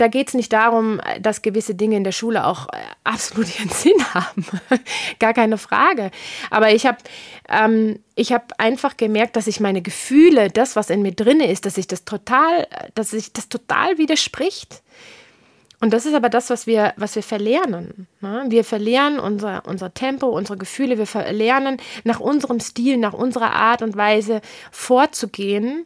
da 0.00 0.08
geht 0.08 0.28
es 0.28 0.34
nicht 0.34 0.52
darum, 0.52 1.00
dass 1.20 1.42
gewisse 1.42 1.74
Dinge 1.74 1.96
in 1.96 2.04
der 2.04 2.12
Schule 2.12 2.46
auch 2.46 2.68
äh, 2.68 2.76
absolut 3.04 3.58
ihren 3.58 3.68
Sinn 3.70 4.14
haben. 4.14 4.46
Gar 5.18 5.34
keine 5.34 5.58
Frage. 5.58 6.10
Aber 6.50 6.72
ich 6.72 6.86
habe 6.86 6.98
ähm, 7.48 7.98
hab 8.18 8.52
einfach 8.58 8.96
gemerkt, 8.96 9.36
dass 9.36 9.46
ich 9.46 9.60
meine 9.60 9.82
Gefühle, 9.82 10.50
das, 10.50 10.76
was 10.76 10.90
in 10.90 11.02
mir 11.02 11.12
drin 11.12 11.40
ist, 11.40 11.66
dass 11.66 11.74
sich 11.74 11.86
das 11.86 12.04
total, 12.04 12.66
dass 12.94 13.10
sich 13.10 13.32
das 13.32 13.48
total 13.48 13.98
widerspricht. 13.98 14.82
Und 15.80 15.92
das 15.92 16.06
ist 16.06 16.14
aber 16.14 16.30
das, 16.30 16.48
was 16.48 16.66
wir, 16.66 16.94
was 16.96 17.14
wir 17.16 17.22
verlernen. 17.22 18.06
Ne? 18.20 18.46
Wir 18.48 18.64
verlernen 18.64 19.20
unser, 19.20 19.62
unser 19.66 19.92
Tempo, 19.92 20.26
unsere 20.28 20.56
Gefühle, 20.56 20.96
wir 20.96 21.06
verlernen 21.06 21.76
nach 22.04 22.18
unserem 22.18 22.60
Stil, 22.60 22.96
nach 22.96 23.12
unserer 23.12 23.52
Art 23.52 23.82
und 23.82 23.96
Weise 23.96 24.40
vorzugehen, 24.72 25.84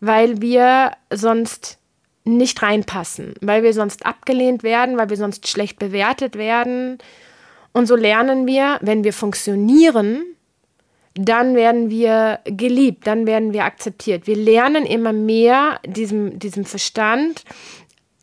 weil 0.00 0.42
wir 0.42 0.92
sonst 1.10 1.79
nicht 2.24 2.62
reinpassen, 2.62 3.34
weil 3.40 3.62
wir 3.62 3.72
sonst 3.72 4.04
abgelehnt 4.04 4.62
werden, 4.62 4.98
weil 4.98 5.10
wir 5.10 5.16
sonst 5.16 5.48
schlecht 5.48 5.78
bewertet 5.78 6.36
werden. 6.36 6.98
Und 7.72 7.86
so 7.86 7.96
lernen 7.96 8.46
wir, 8.46 8.78
wenn 8.82 9.04
wir 9.04 9.12
funktionieren, 9.12 10.24
dann 11.14 11.54
werden 11.54 11.90
wir 11.90 12.40
geliebt, 12.44 13.06
dann 13.06 13.26
werden 13.26 13.52
wir 13.52 13.64
akzeptiert. 13.64 14.26
Wir 14.26 14.36
lernen 14.36 14.86
immer 14.86 15.12
mehr 15.12 15.80
diesem, 15.84 16.38
diesem 16.38 16.64
Verstand 16.64 17.44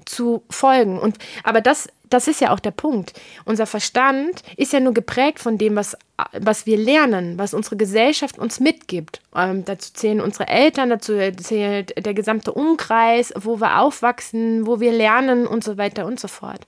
zu 0.07 0.43
folgen. 0.49 0.99
Und, 0.99 1.17
aber 1.43 1.61
das 1.61 1.87
das 2.09 2.27
ist 2.27 2.41
ja 2.41 2.51
auch 2.51 2.59
der 2.59 2.71
Punkt. 2.71 3.13
Unser 3.45 3.65
Verstand 3.65 4.41
ist 4.55 4.73
ja 4.73 4.79
nur 4.79 4.93
geprägt 4.93 5.39
von 5.39 5.57
dem, 5.57 5.75
was, 5.75 5.97
was 6.31 6.65
wir 6.65 6.77
lernen, 6.77 7.37
was 7.37 7.53
unsere 7.53 7.77
Gesellschaft 7.77 8.39
uns 8.39 8.59
mitgibt. 8.59 9.21
Ähm, 9.35 9.65
dazu 9.65 9.93
zählen 9.93 10.21
unsere 10.21 10.47
Eltern, 10.47 10.89
dazu 10.89 11.13
zählt 11.37 12.05
der 12.05 12.13
gesamte 12.13 12.53
Umkreis, 12.53 13.33
wo 13.37 13.59
wir 13.59 13.79
aufwachsen, 13.79 14.65
wo 14.65 14.79
wir 14.79 14.91
lernen 14.91 15.47
und 15.47 15.63
so 15.63 15.77
weiter 15.77 16.05
und 16.05 16.19
so 16.19 16.27
fort. 16.27 16.61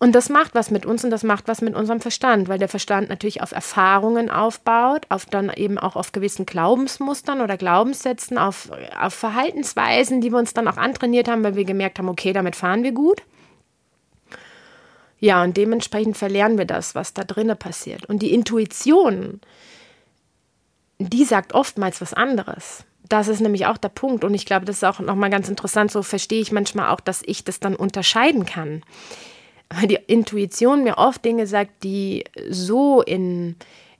Und 0.00 0.12
das 0.14 0.28
macht 0.28 0.54
was 0.54 0.70
mit 0.70 0.86
uns 0.86 1.02
und 1.02 1.10
das 1.10 1.24
macht 1.24 1.48
was 1.48 1.60
mit 1.60 1.74
unserem 1.74 2.00
Verstand, 2.00 2.48
weil 2.48 2.58
der 2.58 2.68
Verstand 2.68 3.08
natürlich 3.08 3.42
auf 3.42 3.50
Erfahrungen 3.50 4.30
aufbaut, 4.30 5.06
auf 5.08 5.26
dann 5.26 5.50
eben 5.50 5.76
auch 5.76 5.96
auf 5.96 6.12
gewissen 6.12 6.46
Glaubensmustern 6.46 7.40
oder 7.40 7.56
Glaubenssätzen, 7.56 8.38
auf, 8.38 8.70
auf 9.00 9.14
Verhaltensweisen, 9.14 10.20
die 10.20 10.30
wir 10.30 10.38
uns 10.38 10.54
dann 10.54 10.68
auch 10.68 10.76
antrainiert 10.76 11.26
haben, 11.28 11.42
weil 11.42 11.56
wir 11.56 11.64
gemerkt 11.64 11.98
haben, 11.98 12.08
okay, 12.08 12.32
damit 12.32 12.54
fahren 12.54 12.84
wir 12.84 12.92
gut. 12.92 13.22
Ja, 15.18 15.42
und 15.42 15.56
dementsprechend 15.56 16.16
verlernen 16.16 16.58
wir 16.58 16.64
das, 16.64 16.94
was 16.94 17.12
da 17.12 17.24
drinnen 17.24 17.58
passiert. 17.58 18.04
Und 18.04 18.22
die 18.22 18.32
Intuition, 18.32 19.40
die 21.00 21.24
sagt 21.24 21.54
oftmals 21.54 22.00
was 22.00 22.14
anderes. 22.14 22.84
Das 23.08 23.26
ist 23.26 23.40
nämlich 23.40 23.66
auch 23.66 23.78
der 23.78 23.88
Punkt. 23.88 24.22
Und 24.22 24.34
ich 24.34 24.46
glaube, 24.46 24.64
das 24.64 24.76
ist 24.76 24.84
auch 24.84 25.00
nochmal 25.00 25.30
ganz 25.30 25.48
interessant. 25.48 25.90
So 25.90 26.04
verstehe 26.04 26.40
ich 26.40 26.52
manchmal 26.52 26.90
auch, 26.90 27.00
dass 27.00 27.22
ich 27.26 27.42
das 27.42 27.58
dann 27.58 27.74
unterscheiden 27.74 28.46
kann 28.46 28.82
weil 29.70 29.86
die 29.86 29.98
Intuition 30.06 30.84
mir 30.84 30.98
oft 30.98 31.24
Dinge 31.24 31.46
sagt, 31.46 31.82
die 31.84 32.24
so 32.48 33.02
in, 33.02 33.56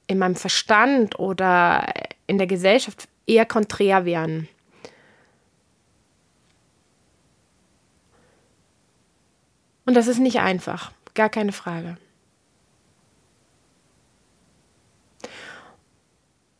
in 0.07 0.19
meinem 0.19 0.37
Verstand 0.37 1.19
oder 1.19 1.93
in 2.27 2.39
der 2.39 2.47
Gesellschaft 2.47 3.09
eher 3.27 3.45
konträr 3.45 4.05
wären. 4.05 4.49
Und 9.85 9.95
das 9.95 10.07
ist 10.07 10.19
nicht 10.19 10.41
einfach, 10.41 10.93
gar 11.15 11.29
keine 11.29 11.53
Frage. 11.53 11.97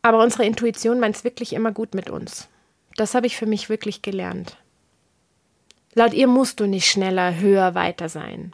Aber 0.01 0.23
unsere 0.23 0.45
Intuition 0.45 0.99
meint 0.99 1.15
es 1.15 1.23
wirklich 1.23 1.53
immer 1.53 1.71
gut 1.71 1.93
mit 1.93 2.09
uns. 2.09 2.47
Das 2.95 3.13
habe 3.13 3.27
ich 3.27 3.37
für 3.37 3.45
mich 3.45 3.69
wirklich 3.69 4.01
gelernt. 4.01 4.57
Laut 5.93 6.13
ihr 6.13 6.27
musst 6.27 6.59
du 6.59 6.65
nicht 6.65 6.89
schneller, 6.89 7.35
höher, 7.39 7.75
weiter 7.75 8.09
sein. 8.09 8.53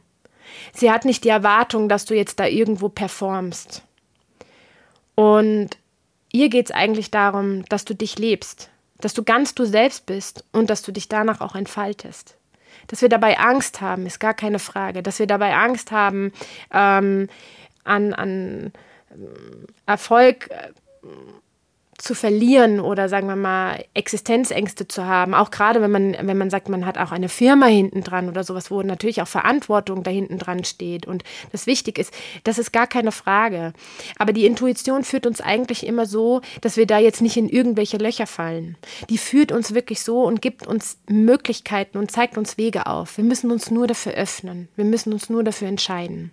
Sie 0.73 0.91
hat 0.91 1.05
nicht 1.05 1.23
die 1.23 1.29
Erwartung, 1.29 1.89
dass 1.89 2.05
du 2.05 2.15
jetzt 2.15 2.39
da 2.39 2.45
irgendwo 2.47 2.89
performst. 2.89 3.84
Und 5.15 5.69
ihr 6.31 6.49
geht 6.49 6.67
es 6.67 6.71
eigentlich 6.71 7.12
darum, 7.12 7.63
dass 7.65 7.86
du 7.86 7.95
dich 7.95 8.19
lebst, 8.19 8.69
dass 8.99 9.13
du 9.13 9.23
ganz 9.23 9.55
du 9.55 9.65
selbst 9.65 10.05
bist 10.05 10.43
und 10.51 10.69
dass 10.69 10.81
du 10.81 10.91
dich 10.91 11.08
danach 11.08 11.41
auch 11.41 11.55
entfaltest. 11.55 12.38
Dass 12.88 13.01
wir 13.01 13.10
dabei 13.10 13.39
Angst 13.39 13.81
haben, 13.81 14.05
ist 14.05 14.19
gar 14.19 14.34
keine 14.34 14.60
Frage. 14.60 15.01
Dass 15.01 15.19
wir 15.19 15.27
dabei 15.27 15.55
Angst 15.55 15.91
haben, 15.91 16.34
ähm, 16.71 17.29
an, 17.84 18.13
an 18.13 18.73
ähm, 19.12 19.67
Erfolg 19.86 20.49
äh, 20.51 20.71
zu 21.97 22.13
verlieren 22.13 22.79
oder 22.81 23.08
sagen 23.08 23.27
wir 23.27 23.38
mal 23.38 23.84
Existenzängste 23.93 24.88
zu 24.88 25.05
haben, 25.05 25.34
auch 25.34 25.49
gerade 25.49 25.81
wenn 25.81 25.91
man 25.91 26.15
wenn 26.21 26.38
man 26.38 26.49
sagt, 26.49 26.67
man 26.67 26.86
hat 26.86 26.97
auch 26.97 27.12
eine 27.12 27.29
Firma 27.29 27.67
hinten 27.67 28.03
dran 28.03 28.27
oder 28.27 28.43
sowas, 28.43 28.69
wo 28.69 28.81
natürlich 28.81 29.21
auch 29.21 29.27
Verantwortung 29.27 30.03
da 30.03 30.12
hinten 30.12 30.38
dran 30.38 30.65
steht 30.65 31.05
und 31.05 31.23
das 31.51 31.67
wichtig 31.67 31.97
ist, 31.97 32.13
das 32.43 32.58
ist 32.58 32.73
gar 32.73 32.88
keine 32.88 33.12
Frage. 33.12 33.73
Aber 34.17 34.34
die 34.34 34.45
Intuition 34.45 35.03
führt 35.03 35.25
uns 35.25 35.39
eigentlich 35.39 35.86
immer 35.86 36.05
so, 36.05 36.41
dass 36.62 36.75
wir 36.75 36.86
da 36.86 36.99
jetzt 36.99 37.21
nicht 37.21 37.38
in 37.38 37.47
irgendwelche 37.49 37.97
Löcher 37.97 38.27
fallen. 38.27 38.77
Die 39.10 39.17
führt 39.17 39.51
uns 39.51 39.73
wirklich 39.73 40.01
so 40.01 40.23
und 40.23 40.41
gibt 40.41 40.67
uns 40.67 40.97
Möglichkeiten 41.08 41.97
und 41.97 42.12
zeigt 42.12 42.38
uns 42.38 42.58
Wege 42.58 42.88
auf. 42.88 43.17
Wir 43.17 43.23
müssen 43.23 43.51
uns 43.51 43.71
nur 43.71 43.88
dafür 43.88 44.13
öffnen. 44.13 44.67
Wir 44.75 44.86
müssen 44.86 45.13
uns 45.13 45.29
nur 45.29 45.43
dafür 45.43 45.69
entscheiden. 45.69 46.31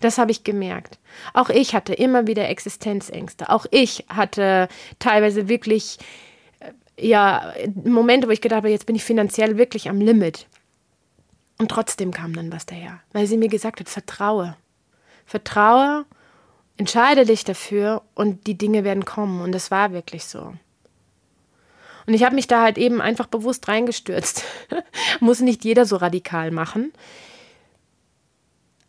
Das 0.00 0.18
habe 0.18 0.30
ich 0.30 0.44
gemerkt. 0.44 0.98
Auch 1.32 1.48
ich 1.48 1.74
hatte 1.74 1.94
immer 1.94 2.26
wieder 2.26 2.48
Existenzängste. 2.48 3.48
Auch 3.50 3.66
ich 3.70 4.04
hatte 4.08 4.68
teilweise 4.98 5.48
wirklich 5.48 5.98
äh, 6.60 7.06
ja 7.08 7.52
Momente, 7.84 8.28
wo 8.28 8.32
ich 8.32 8.40
gedacht 8.40 8.58
habe, 8.58 8.70
jetzt 8.70 8.86
bin 8.86 8.96
ich 8.96 9.04
finanziell 9.04 9.58
wirklich 9.58 9.88
am 9.88 10.00
Limit. 10.00 10.46
Und 11.58 11.70
trotzdem 11.70 12.10
kam 12.12 12.34
dann 12.34 12.52
was 12.52 12.66
daher, 12.66 13.00
weil 13.12 13.26
sie 13.26 13.36
mir 13.36 13.48
gesagt 13.48 13.80
hat, 13.80 13.88
vertraue. 13.88 14.56
Vertraue, 15.24 16.04
entscheide 16.76 17.24
dich 17.24 17.44
dafür 17.44 18.02
und 18.14 18.46
die 18.46 18.58
Dinge 18.58 18.84
werden 18.84 19.04
kommen. 19.04 19.40
Und 19.40 19.52
das 19.52 19.70
war 19.70 19.92
wirklich 19.92 20.24
so. 20.24 20.52
Und 22.06 22.12
ich 22.12 22.24
habe 22.24 22.34
mich 22.34 22.46
da 22.46 22.62
halt 22.62 22.76
eben 22.76 23.00
einfach 23.00 23.26
bewusst 23.26 23.68
reingestürzt. 23.68 24.44
Muss 25.20 25.40
nicht 25.40 25.64
jeder 25.64 25.86
so 25.86 25.96
radikal 25.96 26.50
machen. 26.50 26.92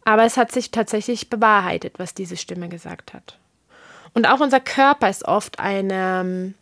Aber 0.05 0.23
es 0.23 0.37
hat 0.37 0.51
sich 0.51 0.71
tatsächlich 0.71 1.29
bewahrheitet, 1.29 1.99
was 1.99 2.13
diese 2.13 2.37
Stimme 2.37 2.69
gesagt 2.69 3.13
hat. 3.13 3.37
Und 4.13 4.27
auch 4.27 4.39
unser 4.39 4.61
Körper 4.61 5.09
ist 5.09 5.25
oft 5.25 5.59
eine, 5.59 6.53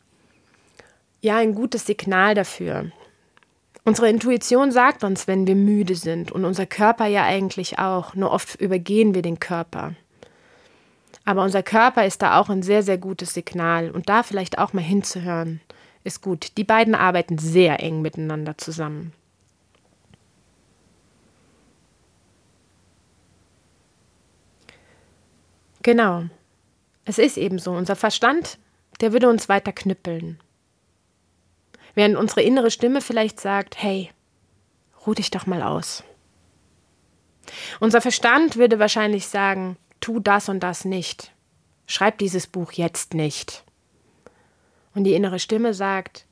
ja, 1.22 1.38
ein 1.38 1.54
gutes 1.54 1.86
Signal 1.86 2.34
dafür. 2.34 2.92
Unsere 3.86 4.10
Intuition 4.10 4.72
sagt 4.72 5.04
uns, 5.04 5.28
wenn 5.28 5.46
wir 5.46 5.56
müde 5.56 5.96
sind 5.96 6.32
und 6.32 6.46
unser 6.46 6.66
Körper 6.66 7.06
ja 7.06 7.26
eigentlich 7.26 7.80
auch, 7.80 8.16
nur 8.16 8.32
oft 8.32 8.60
übergehen 8.60 9.14
wir 9.14 9.22
den 9.22 9.40
Körper. 9.40 9.94
Aber 11.26 11.44
unser 11.44 11.64
Körper 11.64 12.06
ist 12.06 12.22
da 12.22 12.40
auch 12.40 12.50
ein 12.50 12.64
sehr, 12.64 12.82
sehr 12.82 12.98
gutes 12.98 13.34
Signal 13.34 13.92
und 13.92 14.08
da 14.10 14.24
vielleicht 14.24 14.58
auch 14.58 14.74
mal 14.74 14.82
hinzuhören, 14.82 15.60
ist 16.06 16.22
gut. 16.22 16.58
Die 16.58 16.64
beiden 16.64 16.96
arbeiten 16.96 17.38
sehr 17.38 17.82
eng 17.82 18.02
miteinander 18.02 18.58
zusammen. 18.58 19.14
Genau. 25.84 26.24
Es 27.06 27.18
ist 27.18 27.38
eben 27.38 27.60
so. 27.60 27.72
Unser 27.72 27.96
Verstand, 27.96 28.58
der 29.02 29.14
würde 29.14 29.30
uns 29.30 29.50
weiter 29.50 29.72
knüppeln. 29.72 30.40
Während 31.94 32.16
unsere 32.16 32.42
innere 32.42 32.72
Stimme 32.72 33.02
vielleicht 33.02 33.40
sagt, 33.40 33.82
hey, 33.82 34.10
ruh 35.06 35.14
dich 35.14 35.30
doch 35.30 35.46
mal 35.46 35.62
aus. 35.62 36.04
Unser 37.80 38.02
Verstand 38.02 38.56
würde 38.56 38.80
wahrscheinlich 38.80 39.28
sagen, 39.28 39.78
tu 40.00 40.20
das 40.20 40.50
und 40.50 40.62
das 40.62 40.86
nicht. 40.86 41.32
Schreib 41.86 42.18
dieses 42.18 42.48
Buch 42.48 42.72
jetzt 42.72 43.14
nicht. 43.14 43.64
Und 44.96 45.04
die 45.04 45.14
innere 45.14 45.40
Stimme 45.40 45.74
sagt, 45.74 46.26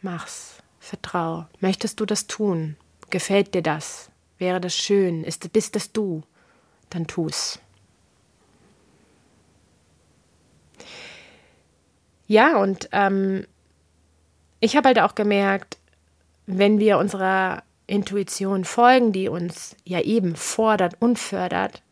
mach's, 0.00 0.62
vertrau. 0.80 1.46
Möchtest 1.60 2.00
du 2.00 2.06
das 2.06 2.26
tun? 2.26 2.76
Gefällt 3.10 3.54
dir 3.54 3.62
das? 3.62 4.10
Wäre 4.38 4.60
das 4.60 4.74
schön? 4.74 5.22
Ist, 5.22 5.52
bist 5.52 5.76
es 5.76 5.92
du? 5.92 6.22
Dann 6.90 7.06
tu's. 7.06 7.60
Ja, 12.26 12.58
und 12.58 12.88
ähm, 12.92 13.46
ich 14.60 14.76
habe 14.76 14.88
halt 14.88 15.00
auch 15.00 15.14
gemerkt, 15.14 15.78
wenn 16.46 16.78
wir 16.78 16.98
unserer 16.98 17.62
Intuition 17.86 18.64
folgen, 18.64 19.12
die 19.12 19.28
uns 19.28 19.76
ja 19.84 20.00
eben 20.00 20.36
fordert 20.36 20.94
und 21.00 21.18
fördert, 21.18 21.82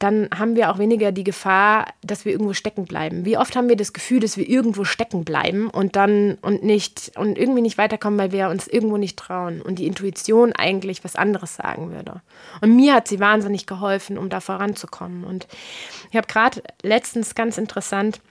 dann 0.00 0.30
haben 0.36 0.56
wir 0.56 0.70
auch 0.70 0.78
weniger 0.78 1.12
die 1.12 1.24
Gefahr, 1.24 1.92
dass 2.02 2.24
wir 2.24 2.32
irgendwo 2.32 2.54
stecken 2.54 2.86
bleiben. 2.86 3.26
Wie 3.26 3.36
oft 3.36 3.54
haben 3.54 3.68
wir 3.68 3.76
das 3.76 3.92
Gefühl, 3.92 4.20
dass 4.20 4.38
wir 4.38 4.48
irgendwo 4.48 4.84
stecken 4.84 5.24
bleiben 5.24 5.68
und 5.68 5.94
dann 5.94 6.38
und 6.40 6.62
nicht 6.62 7.12
und 7.16 7.36
irgendwie 7.36 7.60
nicht 7.60 7.76
weiterkommen, 7.76 8.18
weil 8.18 8.32
wir 8.32 8.48
uns 8.48 8.66
irgendwo 8.66 8.96
nicht 8.96 9.18
trauen 9.18 9.60
und 9.60 9.78
die 9.78 9.86
Intuition 9.86 10.54
eigentlich 10.54 11.04
was 11.04 11.16
anderes 11.16 11.54
sagen 11.54 11.92
würde. 11.92 12.22
Und 12.62 12.74
mir 12.76 12.94
hat 12.94 13.08
sie 13.08 13.20
wahnsinnig 13.20 13.66
geholfen, 13.66 14.16
um 14.16 14.30
da 14.30 14.40
voranzukommen. 14.40 15.22
Und 15.22 15.46
ich 16.10 16.16
habe 16.16 16.26
gerade 16.26 16.62
letztens 16.82 17.34
ganz 17.34 17.58
interessant 17.58 18.22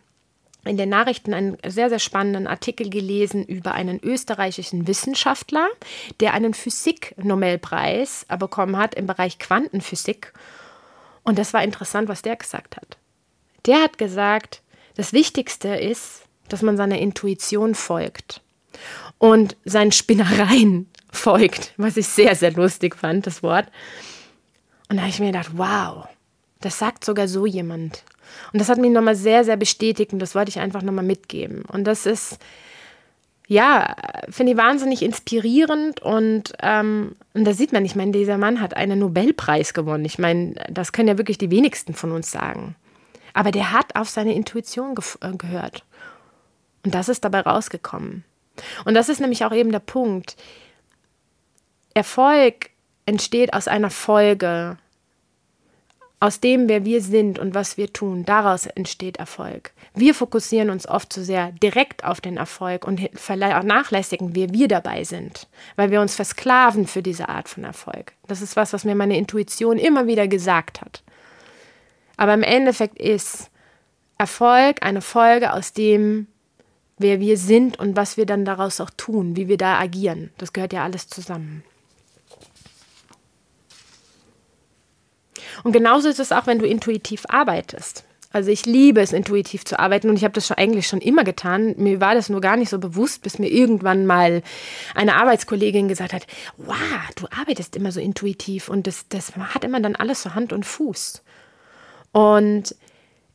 in 0.66 0.78
den 0.78 0.90
Nachrichten 0.90 1.34
einen 1.34 1.58
sehr, 1.66 1.90
sehr 1.90 2.00
spannenden 2.00 2.48
Artikel 2.48 2.90
gelesen 2.90 3.46
über 3.46 3.74
einen 3.74 4.00
österreichischen 4.04 4.88
Wissenschaftler, 4.88 5.68
der 6.20 6.34
einen 6.34 6.54
Physik-Nobelpreis 6.54 8.26
bekommen 8.38 8.78
hat 8.78 8.96
im 8.96 9.08
Bereich 9.08 9.40
Quantenphysik. 9.40 10.34
Und 11.24 11.38
das 11.38 11.54
war 11.54 11.64
interessant, 11.64 12.10
was 12.10 12.22
der 12.22 12.36
gesagt 12.36 12.76
hat. 12.78 12.98
Der 13.66 13.82
hat 13.82 13.98
gesagt, 13.98 14.62
das 14.96 15.14
Wichtigste 15.14 15.70
ist, 15.70 16.24
dass 16.50 16.62
man 16.62 16.76
seiner 16.76 16.98
Intuition 16.98 17.76
folgt 17.76 18.42
und 19.18 19.56
seinen 19.64 19.92
Spinnereien 19.92 20.90
folgt, 21.12 21.74
was 21.78 21.98
ich 21.98 22.08
sehr, 22.08 22.36
sehr 22.36 22.52
lustig 22.52 22.96
fand, 22.96 23.28
das 23.28 23.44
Wort. 23.44 23.68
Und 24.90 24.98
da 24.98 25.04
habe 25.04 25.10
ich 25.10 25.20
mir 25.20 25.28
gedacht, 25.28 25.52
wow, 25.54 26.08
das 26.62 26.80
sagt 26.80 27.06
sogar 27.06 27.28
so 27.28 27.46
jemand. 27.46 28.04
Und 28.54 28.60
das 28.60 28.70
hat 28.70 28.78
mich 28.78 28.92
nochmal 28.92 29.16
sehr, 29.16 29.44
sehr 29.44 29.58
bestätigt 29.58 30.14
und 30.14 30.20
das 30.20 30.36
wollte 30.36 30.50
ich 30.50 30.60
einfach 30.60 30.82
nochmal 30.82 31.06
mitgeben. 31.06 31.64
Und 31.66 31.86
das 31.86 32.06
ist, 32.06 32.38
ja, 33.48 33.96
finde 34.30 34.54
ich 34.54 34.58
wahnsinnig 34.58 35.02
inspirierend 35.02 36.02
und, 36.02 36.54
ähm, 36.62 37.16
und 37.34 37.46
da 37.46 37.54
sieht 37.54 37.74
man, 37.74 37.86
ich 37.86 37.96
meine, 37.96 38.12
dieser 38.12 38.38
Mann 38.38 38.62
hat 38.62 38.76
einen 38.76 39.00
Nobelpreis 39.00 39.74
gewonnen. 39.74 40.06
Ich 40.06 40.20
meine, 40.20 40.56
das 40.70 40.92
können 40.92 41.08
ja 41.08 41.18
wirklich 41.18 41.38
die 41.38 41.52
wenigsten 41.52 41.94
von 41.94 42.12
uns 42.12 42.32
sagen. 42.32 42.76
Aber 43.34 43.52
der 43.52 43.72
hat 43.72 43.96
auf 43.96 44.10
seine 44.10 44.34
Intuition 44.34 44.96
ge 44.96 45.04
äh, 45.22 45.36
gehört. 45.36 45.84
Und 46.86 46.96
das 46.96 47.10
ist 47.10 47.24
dabei 47.24 47.42
rausgekommen. 47.42 48.24
Und 48.86 48.94
das 48.94 49.10
ist 49.10 49.20
nämlich 49.20 49.46
auch 49.46 49.54
eben 49.54 49.72
der 49.72 49.80
Punkt. 49.80 50.36
Erfolg 51.94 52.70
entsteht 53.06 53.54
aus 53.54 53.68
einer 53.68 53.90
Folge 53.90 54.78
aus 56.20 56.42
dem, 56.42 56.68
wer 56.68 56.84
wir 56.84 57.02
sind 57.02 57.40
und 57.40 57.56
was 57.56 57.78
wir 57.78 57.94
tun, 57.94 58.26
daraus 58.26 58.66
entsteht 58.66 59.18
Erfolg. 59.18 59.72
Wir 59.94 60.14
fokussieren 60.14 60.70
uns 60.70 60.88
oft 60.88 61.14
zu 61.14 61.24
sehr 61.24 61.52
direkt 61.54 62.04
auf 62.04 62.20
den 62.20 62.38
Erfolg 62.38 62.86
und 62.86 63.10
vernachlässigen, 63.14 64.36
wer 64.36 64.52
wir 64.54 64.68
dabei 64.68 65.06
sind, 65.06 65.48
weil 65.78 65.92
wir 65.92 66.02
uns 66.02 66.16
versklaven 66.16 66.88
für 66.88 67.02
diese 67.02 67.30
Art 67.30 67.48
von 67.48 67.64
Erfolg. 67.64 68.14
Das 68.28 68.42
ist 68.42 68.58
was, 68.58 68.74
was 68.74 68.84
mir 68.84 68.96
meine 68.96 69.18
Intuition 69.18 69.78
immer 69.78 70.08
wieder 70.08 70.28
gesagt 70.28 70.82
hat. 70.82 71.04
Aber 72.18 72.34
im 72.34 72.44
Endeffekt 72.44 73.00
ist 73.00 73.50
Erfolg 74.18 74.84
eine 74.84 75.02
Folge 75.02 75.54
aus 75.54 75.72
dem, 75.72 76.28
wer 76.98 77.22
wir 77.22 77.38
sind 77.38 77.80
und 77.80 77.96
was 77.96 78.18
wir 78.18 78.26
dann 78.26 78.44
daraus 78.44 78.82
auch 78.82 78.90
tun, 78.90 79.38
wie 79.38 79.48
wir 79.48 79.58
da 79.58 79.80
agieren. 79.80 80.32
Das 80.38 80.52
gehört 80.52 80.74
ja 80.74 80.84
alles 80.84 81.08
zusammen. 81.08 81.64
Und 85.64 85.72
genauso 85.72 86.10
ist 86.10 86.20
es 86.20 86.32
auch, 86.32 86.48
wenn 86.48 86.60
du 86.60 86.66
intuitiv 86.66 87.24
arbeitest. 87.28 88.04
Also 88.32 88.52
ich 88.52 88.68
liebe 88.68 89.02
es, 89.02 89.12
intuitiv 89.12 89.66
zu 89.66 89.80
arbeiten 89.80 90.08
und 90.08 90.16
ich 90.16 90.24
habe 90.24 90.36
das 90.36 90.46
schon 90.46 90.58
eigentlich 90.58 90.88
schon 90.88 91.02
immer 91.02 91.24
getan. 91.24 91.74
Mir 91.78 92.00
war 92.00 92.14
das 92.14 92.30
nur 92.30 92.42
gar 92.42 92.58
nicht 92.58 92.70
so 92.70 92.78
bewusst, 92.78 93.24
bis 93.24 93.40
mir 93.40 93.50
irgendwann 93.50 94.06
mal 94.06 94.44
eine 94.94 95.16
Arbeitskollegin 95.16 95.88
gesagt 95.88 96.14
hat, 96.14 96.28
wow, 96.58 96.76
du 97.16 97.26
arbeitest 97.36 97.76
immer 97.76 97.92
so 97.92 98.00
intuitiv 98.00 98.70
und 98.70 98.86
das, 98.86 99.08
das 99.10 99.36
hat 99.36 99.64
immer 99.64 99.80
dann 99.80 99.96
alles 99.96 100.22
so 100.22 100.36
Hand 100.36 100.54
und 100.54 100.64
Fuß. 100.64 101.24
Und 102.12 102.76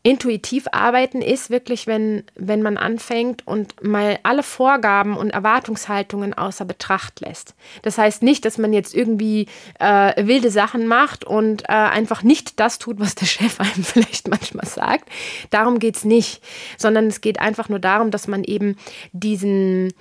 intuitiv 0.05 0.67
arbeiten 0.71 1.23
ist 1.23 1.49
wirklich, 1.49 1.87
wenn, 1.87 2.25
wenn 2.35 2.61
man 2.61 2.77
anfängt 2.77 3.45
und 3.47 3.83
mal 3.83 4.19
alle 4.23 4.43
Vorgaben 4.43 5.17
und 5.17 5.31
Erwartungshaltungen 5.31 6.35
außer 6.35 6.67
Betracht 6.67 7.21
lässt. 7.21 7.55
Das 7.81 7.97
heißt 7.97 8.23
nicht, 8.23 8.45
dass 8.45 8.59
man 8.59 8.75
jetzt 8.75 8.95
irgendwie 8.95 9.49
äh, 9.81 10.13
wilde 10.27 10.51
Sachen 10.51 10.87
macht 10.87 11.25
und 11.25 11.63
äh, 11.63 11.73
einfach 11.73 12.23
nicht 12.23 12.61
das 12.61 12.79
tut, 12.79 13.01
was 13.01 13.15
der 13.15 13.25
Chef 13.25 13.59
einem 13.61 13.83
vielleicht 13.83 14.29
manchmal 14.29 14.67
sagt. 14.67 15.09
Darum 15.49 15.79
geht 15.79 15.97
es 15.97 16.05
nicht, 16.05 16.43
sondern 16.77 17.07
es 17.07 17.23
geht 17.23 17.41
einfach 17.41 17.71
nur 17.71 17.79
darum, 17.79 18.11
dass 18.11 18.29
man 18.29 18.45
eben 18.45 18.77
diesen, 19.13 19.95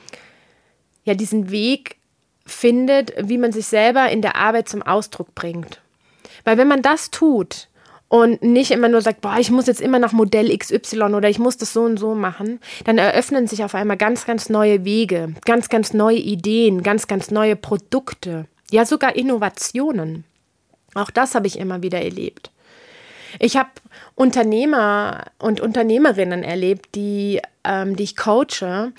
ja, 1.05 1.13
diesen 1.13 1.49
Weg 1.49 1.95
findet, 2.45 3.13
wie 3.17 3.37
man 3.37 3.53
sich 3.53 3.67
selber 3.67 4.09
in 4.09 4.21
der 4.21 4.35
Arbeit 4.35 4.67
zum 4.67 4.81
Ausdruck 4.81 5.33
bringt. 5.33 5.79
Weil 6.43 6.57
wenn 6.57 6.67
man 6.67 6.81
das 6.81 7.09
tut, 7.09 7.69
und 8.13 8.43
nicht 8.43 8.69
immer 8.69 8.89
nur 8.89 9.01
sagt, 9.01 9.21
boah, 9.21 9.37
ich 9.39 9.49
muss 9.49 9.65
jetzt 9.65 9.81
immer 9.81 9.97
nach 9.97 10.11
Modell 10.11 10.55
XY 10.55 11.15
oder 11.15 11.29
ich 11.29 11.39
muss 11.39 11.57
das 11.57 11.73
so 11.73 11.81
und 11.81 11.97
so 11.97 12.13
machen, 12.13 12.59
dann 12.85 12.99
eröffnen 12.99 13.47
sich 13.47 13.63
auf 13.63 13.73
einmal 13.73 13.97
ganz, 13.97 14.27
ganz 14.27 14.49
neue 14.49 14.85
Wege, 14.85 15.33
ganz, 15.45 15.67
ganz 15.67 15.93
neue 15.95 16.19
Ideen, 16.19 16.83
ganz, 16.83 17.07
ganz 17.07 17.31
neue 17.31 17.55
Produkte, 17.55 18.45
ja 18.69 18.85
sogar 18.85 19.15
Innovationen. 19.15 20.25
Auch 20.93 21.09
das 21.09 21.33
habe 21.33 21.47
ich 21.47 21.57
immer 21.57 21.81
wieder 21.81 22.03
erlebt. 22.03 22.51
Ich 23.39 23.57
habe 23.57 23.71
Unternehmer 24.13 25.23
und 25.39 25.59
Unternehmerinnen 25.59 26.43
erlebt, 26.43 26.93
die, 26.93 27.41
ähm, 27.63 27.95
die 27.95 28.03
ich 28.03 28.15
coache, 28.15 28.91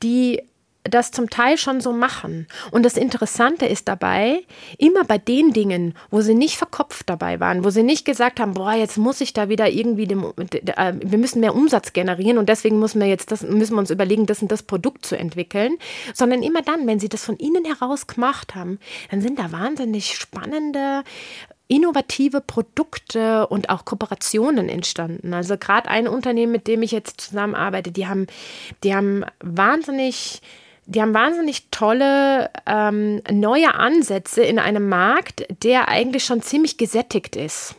die 0.00 0.44
das 0.84 1.10
zum 1.10 1.28
Teil 1.28 1.58
schon 1.58 1.80
so 1.80 1.92
machen. 1.92 2.46
Und 2.70 2.84
das 2.84 2.96
Interessante 2.96 3.66
ist 3.66 3.86
dabei, 3.88 4.42
immer 4.78 5.04
bei 5.04 5.18
den 5.18 5.52
Dingen, 5.52 5.94
wo 6.10 6.22
sie 6.22 6.34
nicht 6.34 6.56
verkopft 6.56 7.08
dabei 7.10 7.38
waren, 7.38 7.64
wo 7.64 7.70
sie 7.70 7.82
nicht 7.82 8.04
gesagt 8.04 8.40
haben, 8.40 8.54
boah, 8.54 8.72
jetzt 8.72 8.96
muss 8.96 9.20
ich 9.20 9.32
da 9.32 9.48
wieder 9.48 9.68
irgendwie, 9.68 10.06
dem, 10.06 10.24
äh, 10.24 10.94
wir 11.00 11.18
müssen 11.18 11.40
mehr 11.40 11.54
Umsatz 11.54 11.92
generieren 11.92 12.38
und 12.38 12.48
deswegen 12.48 12.78
müssen 12.78 13.00
wir 13.00 13.08
jetzt 13.08 13.30
das, 13.30 13.42
müssen 13.42 13.74
wir 13.74 13.80
uns 13.80 13.90
überlegen, 13.90 14.26
das 14.26 14.40
und 14.40 14.50
das 14.50 14.62
Produkt 14.62 15.04
zu 15.04 15.18
entwickeln, 15.18 15.76
sondern 16.14 16.42
immer 16.42 16.62
dann, 16.62 16.86
wenn 16.86 17.00
sie 17.00 17.08
das 17.08 17.24
von 17.24 17.36
innen 17.36 17.64
heraus 17.64 18.06
gemacht 18.06 18.54
haben, 18.54 18.78
dann 19.10 19.20
sind 19.20 19.38
da 19.38 19.52
wahnsinnig 19.52 20.16
spannende 20.16 21.02
innovative 21.68 22.40
Produkte 22.40 23.46
und 23.46 23.70
auch 23.70 23.84
Kooperationen 23.84 24.68
entstanden. 24.68 25.32
Also 25.32 25.56
gerade 25.56 25.88
ein 25.88 26.08
Unternehmen, 26.08 26.50
mit 26.50 26.66
dem 26.66 26.82
ich 26.82 26.90
jetzt 26.90 27.20
zusammenarbeite, 27.20 27.92
die 27.92 28.08
haben, 28.08 28.26
die 28.82 28.94
haben 28.94 29.24
wahnsinnig 29.40 30.42
die 30.90 31.00
haben 31.00 31.14
wahnsinnig 31.14 31.68
tolle 31.70 32.50
ähm, 32.66 33.22
neue 33.30 33.74
Ansätze 33.74 34.42
in 34.42 34.58
einem 34.58 34.88
Markt, 34.88 35.46
der 35.62 35.88
eigentlich 35.88 36.24
schon 36.24 36.42
ziemlich 36.42 36.78
gesättigt 36.78 37.36
ist. 37.36 37.76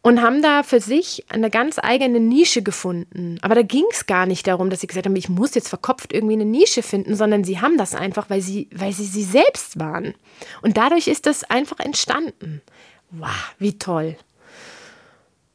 Und 0.00 0.22
haben 0.22 0.42
da 0.42 0.62
für 0.62 0.80
sich 0.80 1.24
eine 1.28 1.50
ganz 1.50 1.78
eigene 1.82 2.20
Nische 2.20 2.62
gefunden. 2.62 3.38
Aber 3.42 3.54
da 3.54 3.62
ging 3.62 3.84
es 3.90 4.06
gar 4.06 4.26
nicht 4.26 4.46
darum, 4.46 4.70
dass 4.70 4.80
sie 4.80 4.86
gesagt 4.86 5.06
haben, 5.06 5.16
ich 5.16 5.28
muss 5.28 5.54
jetzt 5.54 5.68
verkopft 5.68 6.12
irgendwie 6.12 6.34
eine 6.34 6.44
Nische 6.44 6.82
finden, 6.82 7.16
sondern 7.16 7.44
sie 7.44 7.60
haben 7.60 7.76
das 7.76 7.94
einfach, 7.94 8.30
weil 8.30 8.40
sie, 8.40 8.68
weil 8.72 8.92
sie 8.92 9.04
sie 9.04 9.24
selbst 9.24 9.80
waren. 9.80 10.14
Und 10.62 10.76
dadurch 10.76 11.08
ist 11.08 11.26
das 11.26 11.44
einfach 11.44 11.80
entstanden. 11.80 12.62
Wow, 13.10 13.54
wie 13.58 13.76
toll. 13.76 14.16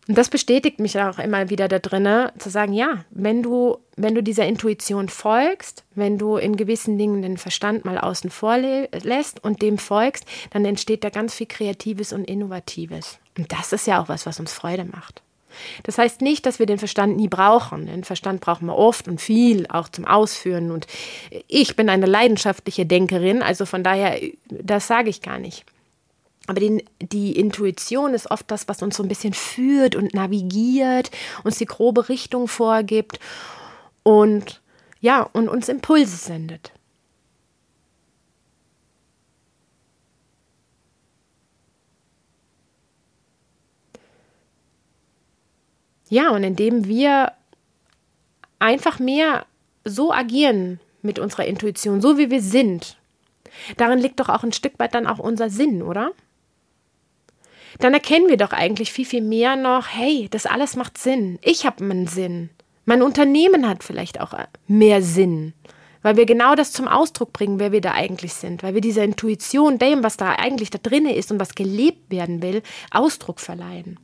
Und 0.08 0.18
das 0.18 0.30
bestätigt 0.30 0.80
mich 0.80 1.00
auch 1.00 1.18
immer 1.18 1.50
wieder 1.50 1.68
da 1.70 1.80
drin, 1.80 2.30
zu 2.38 2.50
sagen, 2.50 2.74
ja, 2.74 3.06
wenn 3.12 3.42
du, 3.42 3.78
wenn 3.96 4.16
du 4.16 4.22
dieser 4.22 4.46
Intuition 4.46 5.08
folgst, 5.08 5.86
wenn 5.96 6.18
du 6.18 6.36
in 6.36 6.58
gewissen 6.58 6.98
Dingen 6.98 7.22
den 7.22 7.38
Verstand 7.38 7.86
mal 7.86 7.98
außen 7.98 8.30
vor 8.30 8.58
lässt 8.58 9.44
und 9.44 9.62
dem 9.62 9.78
folgst, 9.78 10.26
dann 10.52 10.66
entsteht 10.66 11.06
da 11.06 11.10
ganz 11.10 11.34
viel 11.34 11.48
Kreatives 11.48 12.12
und 12.12 12.26
Innovatives. 12.26 13.18
Und 13.38 13.52
das 13.54 13.72
ist 13.72 13.88
ja 13.88 14.02
auch 14.02 14.10
was, 14.10 14.26
was 14.26 14.40
uns 14.40 14.52
Freude 14.52 14.84
macht. 14.84 15.22
Das 15.84 15.98
heißt 15.98 16.22
nicht, 16.22 16.46
dass 16.46 16.60
wir 16.60 16.66
den 16.66 16.80
Verstand 16.80 17.16
nie 17.16 17.28
brauchen. 17.28 17.86
Den 17.86 18.04
Verstand 18.04 18.42
brauchen 18.42 18.66
wir 18.68 18.76
oft 18.76 19.08
und 19.08 19.22
viel, 19.22 19.68
auch 19.68 19.88
zum 19.88 20.06
Ausführen. 20.06 20.72
Und 20.72 20.88
ich 21.48 21.76
bin 21.76 21.90
eine 21.90 22.08
leidenschaftliche 22.08 22.86
Denkerin, 22.86 23.42
also 23.42 23.66
von 23.66 23.84
daher, 23.84 24.20
das 24.50 24.88
sage 24.88 25.10
ich 25.10 25.22
gar 25.22 25.40
nicht. 25.40 25.64
Aber 26.48 26.60
die, 26.60 26.84
die 27.02 27.38
Intuition 27.38 28.14
ist 28.14 28.30
oft 28.30 28.52
das, 28.52 28.68
was 28.68 28.82
uns 28.82 28.98
so 28.98 29.04
ein 29.04 29.10
bisschen 29.10 29.34
führt 29.34 29.96
und 29.96 30.14
navigiert, 30.14 31.10
uns 31.44 31.58
die 31.58 31.66
grobe 31.66 32.10
Richtung 32.10 32.48
vorgibt 32.48 33.20
und 34.04 34.62
ja, 35.00 35.24
und 35.34 35.48
uns 35.50 35.70
Impulse 35.70 36.18
sendet. 36.18 36.72
Ja, 46.10 46.30
und 46.30 46.44
indem 46.44 46.86
wir 46.88 47.32
einfach 48.60 49.00
mehr 49.00 49.46
so 49.84 50.14
agieren 50.14 50.80
mit 51.02 51.20
unserer 51.20 51.46
Intuition, 51.46 52.02
so 52.02 52.18
wie 52.18 52.30
wir 52.30 52.42
sind, 52.42 52.98
darin 53.78 54.00
liegt 54.00 54.20
doch 54.20 54.30
auch 54.30 54.44
ein 54.44 54.54
Stück 54.54 54.78
weit 54.78 54.94
dann 54.94 55.08
auch 55.08 55.20
unser 55.20 55.50
Sinn, 55.50 55.82
oder? 55.82 56.12
Dann 57.80 57.94
erkennen 57.94 58.30
wir 58.30 58.38
doch 58.38 58.52
eigentlich 58.52 58.92
viel, 58.92 59.06
viel 59.06 59.22
mehr 59.22 59.56
noch, 59.56 59.88
hey, 59.88 60.28
das 60.32 60.46
alles 60.46 60.76
macht 60.76 60.98
Sinn. 60.98 61.40
Ich 61.42 61.66
habe 61.66 61.84
einen 61.84 62.08
Sinn. 62.08 62.50
Mein 62.86 63.02
Unternehmen 63.02 63.68
hat 63.68 63.84
vielleicht 63.84 64.20
auch 64.20 64.34
mehr 64.68 65.02
Sinn, 65.02 65.54
weil 66.02 66.18
wir 66.18 66.26
genau 66.26 66.56
das 66.56 66.72
zum 66.72 66.88
Ausdruck 66.88 67.32
bringen, 67.32 67.60
wer 67.60 67.72
wir 67.72 67.82
da 67.82 67.92
eigentlich 67.92 68.34
sind, 68.34 68.62
weil 68.62 68.74
wir 68.74 68.82
dieser 68.82 69.04
Intuition, 69.04 69.78
dem, 69.78 70.04
was 70.04 70.18
da 70.18 70.32
eigentlich 70.32 70.70
da 70.70 70.80
drin 70.82 71.06
ist 71.06 71.32
und 71.32 71.40
was 71.40 71.56
gelebt 71.56 72.12
werden 72.12 72.42
will, 72.42 72.62
Ausdruck 72.92 73.40
verleihen. 73.40 74.00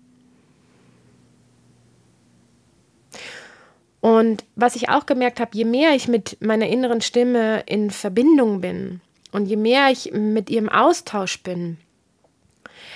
Und 4.02 4.46
was 4.56 4.78
ich 4.78 4.88
auch 4.88 5.06
gemerkt 5.06 5.42
habe, 5.42 5.52
je 5.54 5.66
mehr 5.66 5.94
ich 5.94 6.08
mit 6.08 6.38
meiner 6.40 6.68
inneren 6.68 7.02
Stimme 7.02 7.64
in 7.66 7.92
Verbindung 7.92 8.62
bin 8.62 9.02
und 9.34 9.48
je 9.48 9.58
mehr 9.58 9.90
ich 9.92 10.14
mit 10.14 10.50
ihrem 10.50 10.70
Austausch 10.70 11.44
bin, 11.44 11.78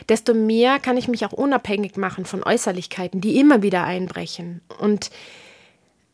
desto 0.10 0.34
mehr 0.34 0.80
kann 0.80 0.98
ich 0.98 1.08
mich 1.08 1.26
auch 1.26 1.34
unabhängig 1.34 1.98
machen 1.98 2.26
von 2.26 2.44
Äußerlichkeiten, 2.44 3.22
die 3.22 3.40
immer 3.40 3.62
wieder 3.62 3.84
einbrechen. 3.84 4.62
Und, 4.80 5.10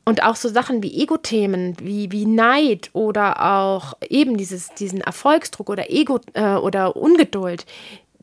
und 0.06 0.24
auch 0.24 0.36
so 0.36 0.50
Sachen 0.50 0.84
wie 0.84 1.02
Ego-Themen, 1.02 1.76
wie, 1.82 2.12
wie 2.12 2.26
Neid 2.26 2.90
oder 2.94 3.54
auch 3.54 3.94
eben 4.10 4.38
dieses, 4.38 4.74
diesen 4.74 5.02
Erfolgsdruck 5.02 5.70
oder 5.70 5.90
Ego 5.90 6.20
äh, 6.34 6.56
oder 6.56 6.96
Ungeduld, 6.96 7.66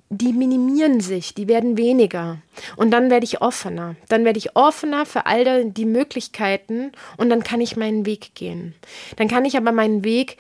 die 0.09 0.33
minimieren 0.33 1.01
sich, 1.01 1.35
die 1.35 1.49
werden 1.49 1.77
weniger. 1.77 2.39
Und 2.77 2.91
dann 2.93 3.11
werde 3.11 3.25
ich 3.25 3.41
offener. 3.41 3.97
Dann 4.09 4.25
werde 4.25 4.39
ich 4.39 4.55
offener 4.55 5.05
für 5.05 5.27
all 5.27 5.65
die 5.65 5.85
Möglichkeiten 5.85 6.93
und 7.17 7.29
dann 7.29 7.43
kann 7.43 7.61
ich 7.61 7.77
meinen 7.77 8.07
Weg 8.07 8.35
gehen. 8.35 8.75
Dann 9.17 9.29
kann 9.29 9.45
ich 9.45 9.57
aber 9.57 9.73
meinen 9.73 10.05
Weg 10.05 10.37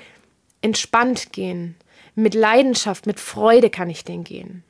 entspannt 0.63 1.33
gehen. 1.33 1.75
Mit 2.15 2.35
Leidenschaft, 2.35 3.07
mit 3.07 3.21
Freude 3.21 3.71
kann 3.71 3.91
ich 3.91 4.05
den 4.05 4.25
gehen. 4.25 4.63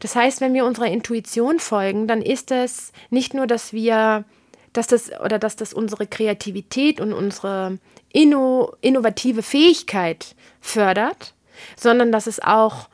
Das 0.00 0.16
heißt, 0.16 0.40
wenn 0.40 0.54
wir 0.54 0.64
unserer 0.64 0.86
Intuition 0.86 1.58
folgen, 1.58 2.06
dann 2.06 2.22
ist 2.22 2.50
es 2.50 2.92
nicht 3.10 3.34
nur, 3.34 3.46
dass 3.46 3.72
wir, 3.72 4.24
dass 4.72 4.86
das 4.86 5.10
oder 5.20 5.38
dass 5.38 5.56
das 5.56 5.72
unsere 5.72 6.06
Kreativität 6.06 7.00
und 7.00 7.12
unsere 7.12 7.78
inno, 8.12 8.74
innovative 8.80 9.42
Fähigkeit 9.42 10.34
fördert, 10.60 11.34
sondern 11.76 12.12
dass 12.12 12.26
es 12.26 12.40
auch 12.40 12.88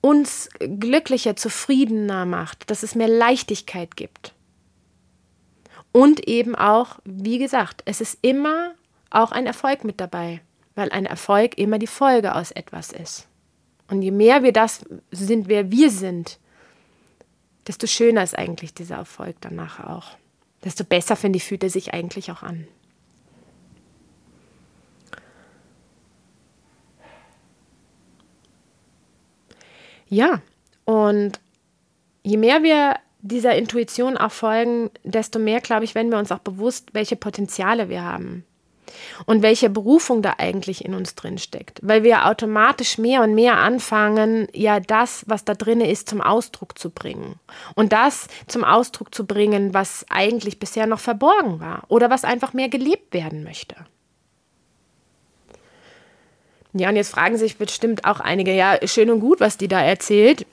uns 0.00 0.48
glücklicher, 0.58 1.36
zufriedener 1.36 2.26
macht, 2.26 2.70
dass 2.70 2.82
es 2.82 2.94
mehr 2.94 3.08
Leichtigkeit 3.08 3.96
gibt. 3.96 4.34
Und 5.92 6.28
eben 6.28 6.54
auch, 6.54 6.98
wie 7.04 7.38
gesagt, 7.38 7.82
es 7.86 8.00
ist 8.00 8.18
immer 8.22 8.74
auch 9.10 9.32
ein 9.32 9.46
Erfolg 9.46 9.82
mit 9.82 10.00
dabei, 10.00 10.42
weil 10.74 10.90
ein 10.92 11.06
Erfolg 11.06 11.58
immer 11.58 11.78
die 11.78 11.86
Folge 11.86 12.34
aus 12.34 12.50
etwas 12.50 12.92
ist. 12.92 13.26
Und 13.88 14.02
je 14.02 14.10
mehr 14.10 14.42
wir 14.42 14.52
das 14.52 14.84
sind, 15.10 15.48
wer 15.48 15.70
wir 15.70 15.90
sind, 15.90 16.38
desto 17.66 17.86
schöner 17.86 18.22
ist 18.22 18.36
eigentlich 18.36 18.74
dieser 18.74 18.96
Erfolg 18.96 19.36
danach 19.40 19.80
auch. 19.80 20.16
Desto 20.64 20.84
besser, 20.84 21.16
finde 21.16 21.36
ich, 21.36 21.44
fühlt 21.44 21.62
er 21.62 21.70
sich 21.70 21.94
eigentlich 21.94 22.30
auch 22.30 22.42
an. 22.42 22.66
Ja, 30.08 30.40
und 30.84 31.40
je 32.22 32.36
mehr 32.36 32.62
wir 32.62 32.96
dieser 33.22 33.56
Intuition 33.56 34.16
auch 34.16 34.30
folgen, 34.30 34.90
desto 35.02 35.40
mehr, 35.40 35.60
glaube 35.60 35.84
ich, 35.84 35.96
werden 35.96 36.12
wir 36.12 36.18
uns 36.18 36.30
auch 36.30 36.38
bewusst, 36.38 36.94
welche 36.94 37.16
Potenziale 37.16 37.88
wir 37.88 38.02
haben 38.02 38.44
und 39.26 39.42
welche 39.42 39.70
Berufung 39.70 40.22
da 40.22 40.34
eigentlich 40.38 40.84
in 40.84 40.94
uns 40.94 41.14
drin 41.14 41.38
steckt, 41.38 41.80
weil 41.82 42.02
wir 42.02 42.26
automatisch 42.26 42.98
mehr 42.98 43.22
und 43.22 43.34
mehr 43.34 43.58
anfangen, 43.58 44.48
ja 44.52 44.80
das, 44.80 45.24
was 45.26 45.44
da 45.44 45.54
drin 45.54 45.80
ist, 45.80 46.08
zum 46.08 46.20
Ausdruck 46.20 46.78
zu 46.78 46.90
bringen 46.90 47.36
und 47.74 47.92
das 47.92 48.28
zum 48.46 48.64
Ausdruck 48.64 49.14
zu 49.14 49.26
bringen, 49.26 49.74
was 49.74 50.06
eigentlich 50.08 50.58
bisher 50.58 50.86
noch 50.86 51.00
verborgen 51.00 51.60
war 51.60 51.84
oder 51.88 52.10
was 52.10 52.24
einfach 52.24 52.52
mehr 52.52 52.68
gelebt 52.68 53.12
werden 53.14 53.44
möchte. 53.44 53.76
Ja, 56.78 56.90
und 56.90 56.96
jetzt 56.96 57.10
fragen 57.10 57.38
sich 57.38 57.56
bestimmt 57.56 58.04
auch 58.04 58.20
einige, 58.20 58.54
ja, 58.54 58.78
schön 58.86 59.10
und 59.10 59.20
gut, 59.20 59.40
was 59.40 59.56
die 59.56 59.68
da 59.68 59.80
erzählt. 59.80 60.46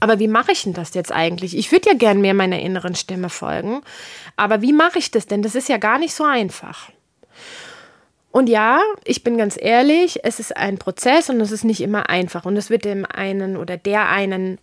Aber 0.00 0.18
wie 0.18 0.28
mache 0.28 0.52
ich 0.52 0.62
denn 0.62 0.72
das 0.72 0.94
jetzt 0.94 1.12
eigentlich? 1.12 1.56
Ich 1.56 1.70
würde 1.72 1.90
ja 1.90 1.96
gern 1.96 2.20
mehr 2.20 2.34
meiner 2.34 2.60
inneren 2.60 2.94
Stimme 2.94 3.30
folgen. 3.30 3.82
Aber 4.36 4.62
wie 4.62 4.72
mache 4.72 4.98
ich 4.98 5.10
das 5.10 5.26
denn? 5.26 5.42
Das 5.42 5.54
ist 5.54 5.68
ja 5.68 5.76
gar 5.76 5.98
nicht 5.98 6.14
so 6.14 6.24
einfach. 6.24 6.90
Und 8.30 8.48
ja, 8.48 8.80
ich 9.04 9.22
bin 9.22 9.38
ganz 9.38 9.56
ehrlich, 9.60 10.24
es 10.24 10.40
ist 10.40 10.56
ein 10.56 10.78
Prozess 10.78 11.30
und 11.30 11.40
es 11.40 11.52
ist 11.52 11.64
nicht 11.64 11.80
immer 11.80 12.08
einfach. 12.08 12.44
Und 12.44 12.56
es 12.56 12.68
wird 12.68 12.84
dem 12.84 13.06
einen 13.06 13.56
oder 13.56 13.76
der 13.76 14.08
einen 14.08 14.58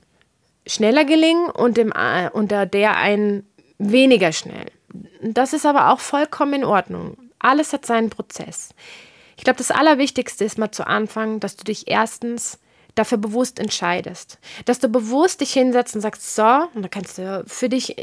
schneller 0.67 1.05
gelingen 1.05 1.49
und 1.49 1.77
dem 1.77 1.91
äh, 1.91 2.29
unter 2.31 2.65
der 2.65 2.97
einen 2.97 3.47
weniger 3.77 4.33
schnell. 4.33 4.65
Das 5.21 5.53
ist 5.53 5.65
aber 5.65 5.89
auch 5.89 5.99
vollkommen 5.99 6.53
in 6.53 6.65
Ordnung. 6.65 7.17
Alles 7.39 7.73
hat 7.73 7.85
seinen 7.85 8.09
Prozess. 8.09 8.69
Ich 9.37 9.43
glaube, 9.43 9.57
das 9.57 9.71
Allerwichtigste 9.71 10.43
ist 10.43 10.57
mal 10.57 10.71
zu 10.71 10.85
Anfang, 10.85 11.39
dass 11.39 11.55
du 11.55 11.63
dich 11.63 11.87
erstens 11.87 12.59
dafür 12.95 13.17
bewusst 13.17 13.59
entscheidest. 13.59 14.39
Dass 14.65 14.79
du 14.79 14.89
bewusst 14.89 15.41
dich 15.41 15.53
hinsetzt 15.53 15.95
und 15.95 16.01
sagst, 16.01 16.35
so, 16.35 16.43
und 16.73 16.81
dann 16.81 16.89
kannst 16.89 17.17
du 17.17 17.43
für 17.47 17.69
dich 17.69 17.95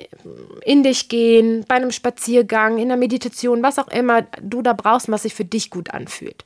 in 0.62 0.82
dich 0.82 1.08
gehen, 1.08 1.64
bei 1.68 1.76
einem 1.76 1.92
Spaziergang, 1.92 2.78
in 2.78 2.88
der 2.88 2.96
Meditation, 2.96 3.62
was 3.62 3.78
auch 3.78 3.88
immer 3.88 4.22
du 4.40 4.62
da 4.62 4.72
brauchst, 4.72 5.10
was 5.10 5.22
sich 5.22 5.34
für 5.34 5.44
dich 5.44 5.70
gut 5.70 5.90
anfühlt. 5.90 6.44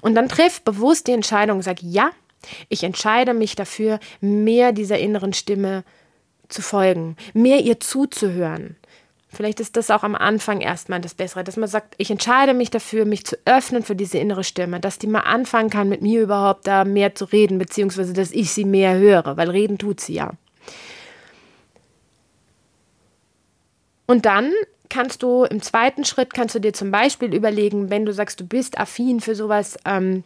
Und 0.00 0.14
dann 0.14 0.28
triff 0.28 0.62
bewusst 0.62 1.06
die 1.06 1.12
Entscheidung 1.12 1.62
sag, 1.62 1.82
ja, 1.82 2.10
ich 2.68 2.82
entscheide 2.82 3.34
mich 3.34 3.54
dafür, 3.54 4.00
mehr 4.20 4.72
dieser 4.72 4.98
inneren 4.98 5.32
Stimme 5.32 5.84
zu 6.48 6.60
folgen, 6.60 7.16
mehr 7.34 7.60
ihr 7.60 7.80
zuzuhören. 7.80 8.76
Vielleicht 9.34 9.60
ist 9.60 9.76
das 9.76 9.90
auch 9.90 10.02
am 10.02 10.14
Anfang 10.14 10.60
erstmal 10.60 11.00
das 11.00 11.14
Bessere, 11.14 11.42
dass 11.42 11.56
man 11.56 11.68
sagt, 11.68 11.94
ich 11.96 12.10
entscheide 12.10 12.52
mich 12.52 12.70
dafür, 12.70 13.06
mich 13.06 13.24
zu 13.24 13.36
öffnen 13.46 13.82
für 13.82 13.96
diese 13.96 14.18
innere 14.18 14.44
Stimme, 14.44 14.78
dass 14.78 14.98
die 14.98 15.06
mal 15.06 15.20
anfangen 15.20 15.70
kann, 15.70 15.88
mit 15.88 16.02
mir 16.02 16.20
überhaupt 16.20 16.66
da 16.66 16.84
mehr 16.84 17.14
zu 17.14 17.24
reden, 17.24 17.56
beziehungsweise 17.58 18.12
dass 18.12 18.30
ich 18.30 18.52
sie 18.52 18.66
mehr 18.66 18.98
höre, 18.98 19.38
weil 19.38 19.48
reden 19.48 19.78
tut 19.78 20.00
sie 20.00 20.14
ja. 20.14 20.32
Und 24.06 24.26
dann 24.26 24.52
kannst 24.90 25.22
du 25.22 25.44
im 25.44 25.62
zweiten 25.62 26.04
Schritt, 26.04 26.34
kannst 26.34 26.54
du 26.54 26.58
dir 26.58 26.74
zum 26.74 26.90
Beispiel 26.90 27.34
überlegen, 27.34 27.88
wenn 27.88 28.04
du 28.04 28.12
sagst, 28.12 28.38
du 28.38 28.46
bist 28.46 28.76
affin 28.76 29.20
für 29.20 29.34
sowas, 29.34 29.78
ähm, 29.86 30.24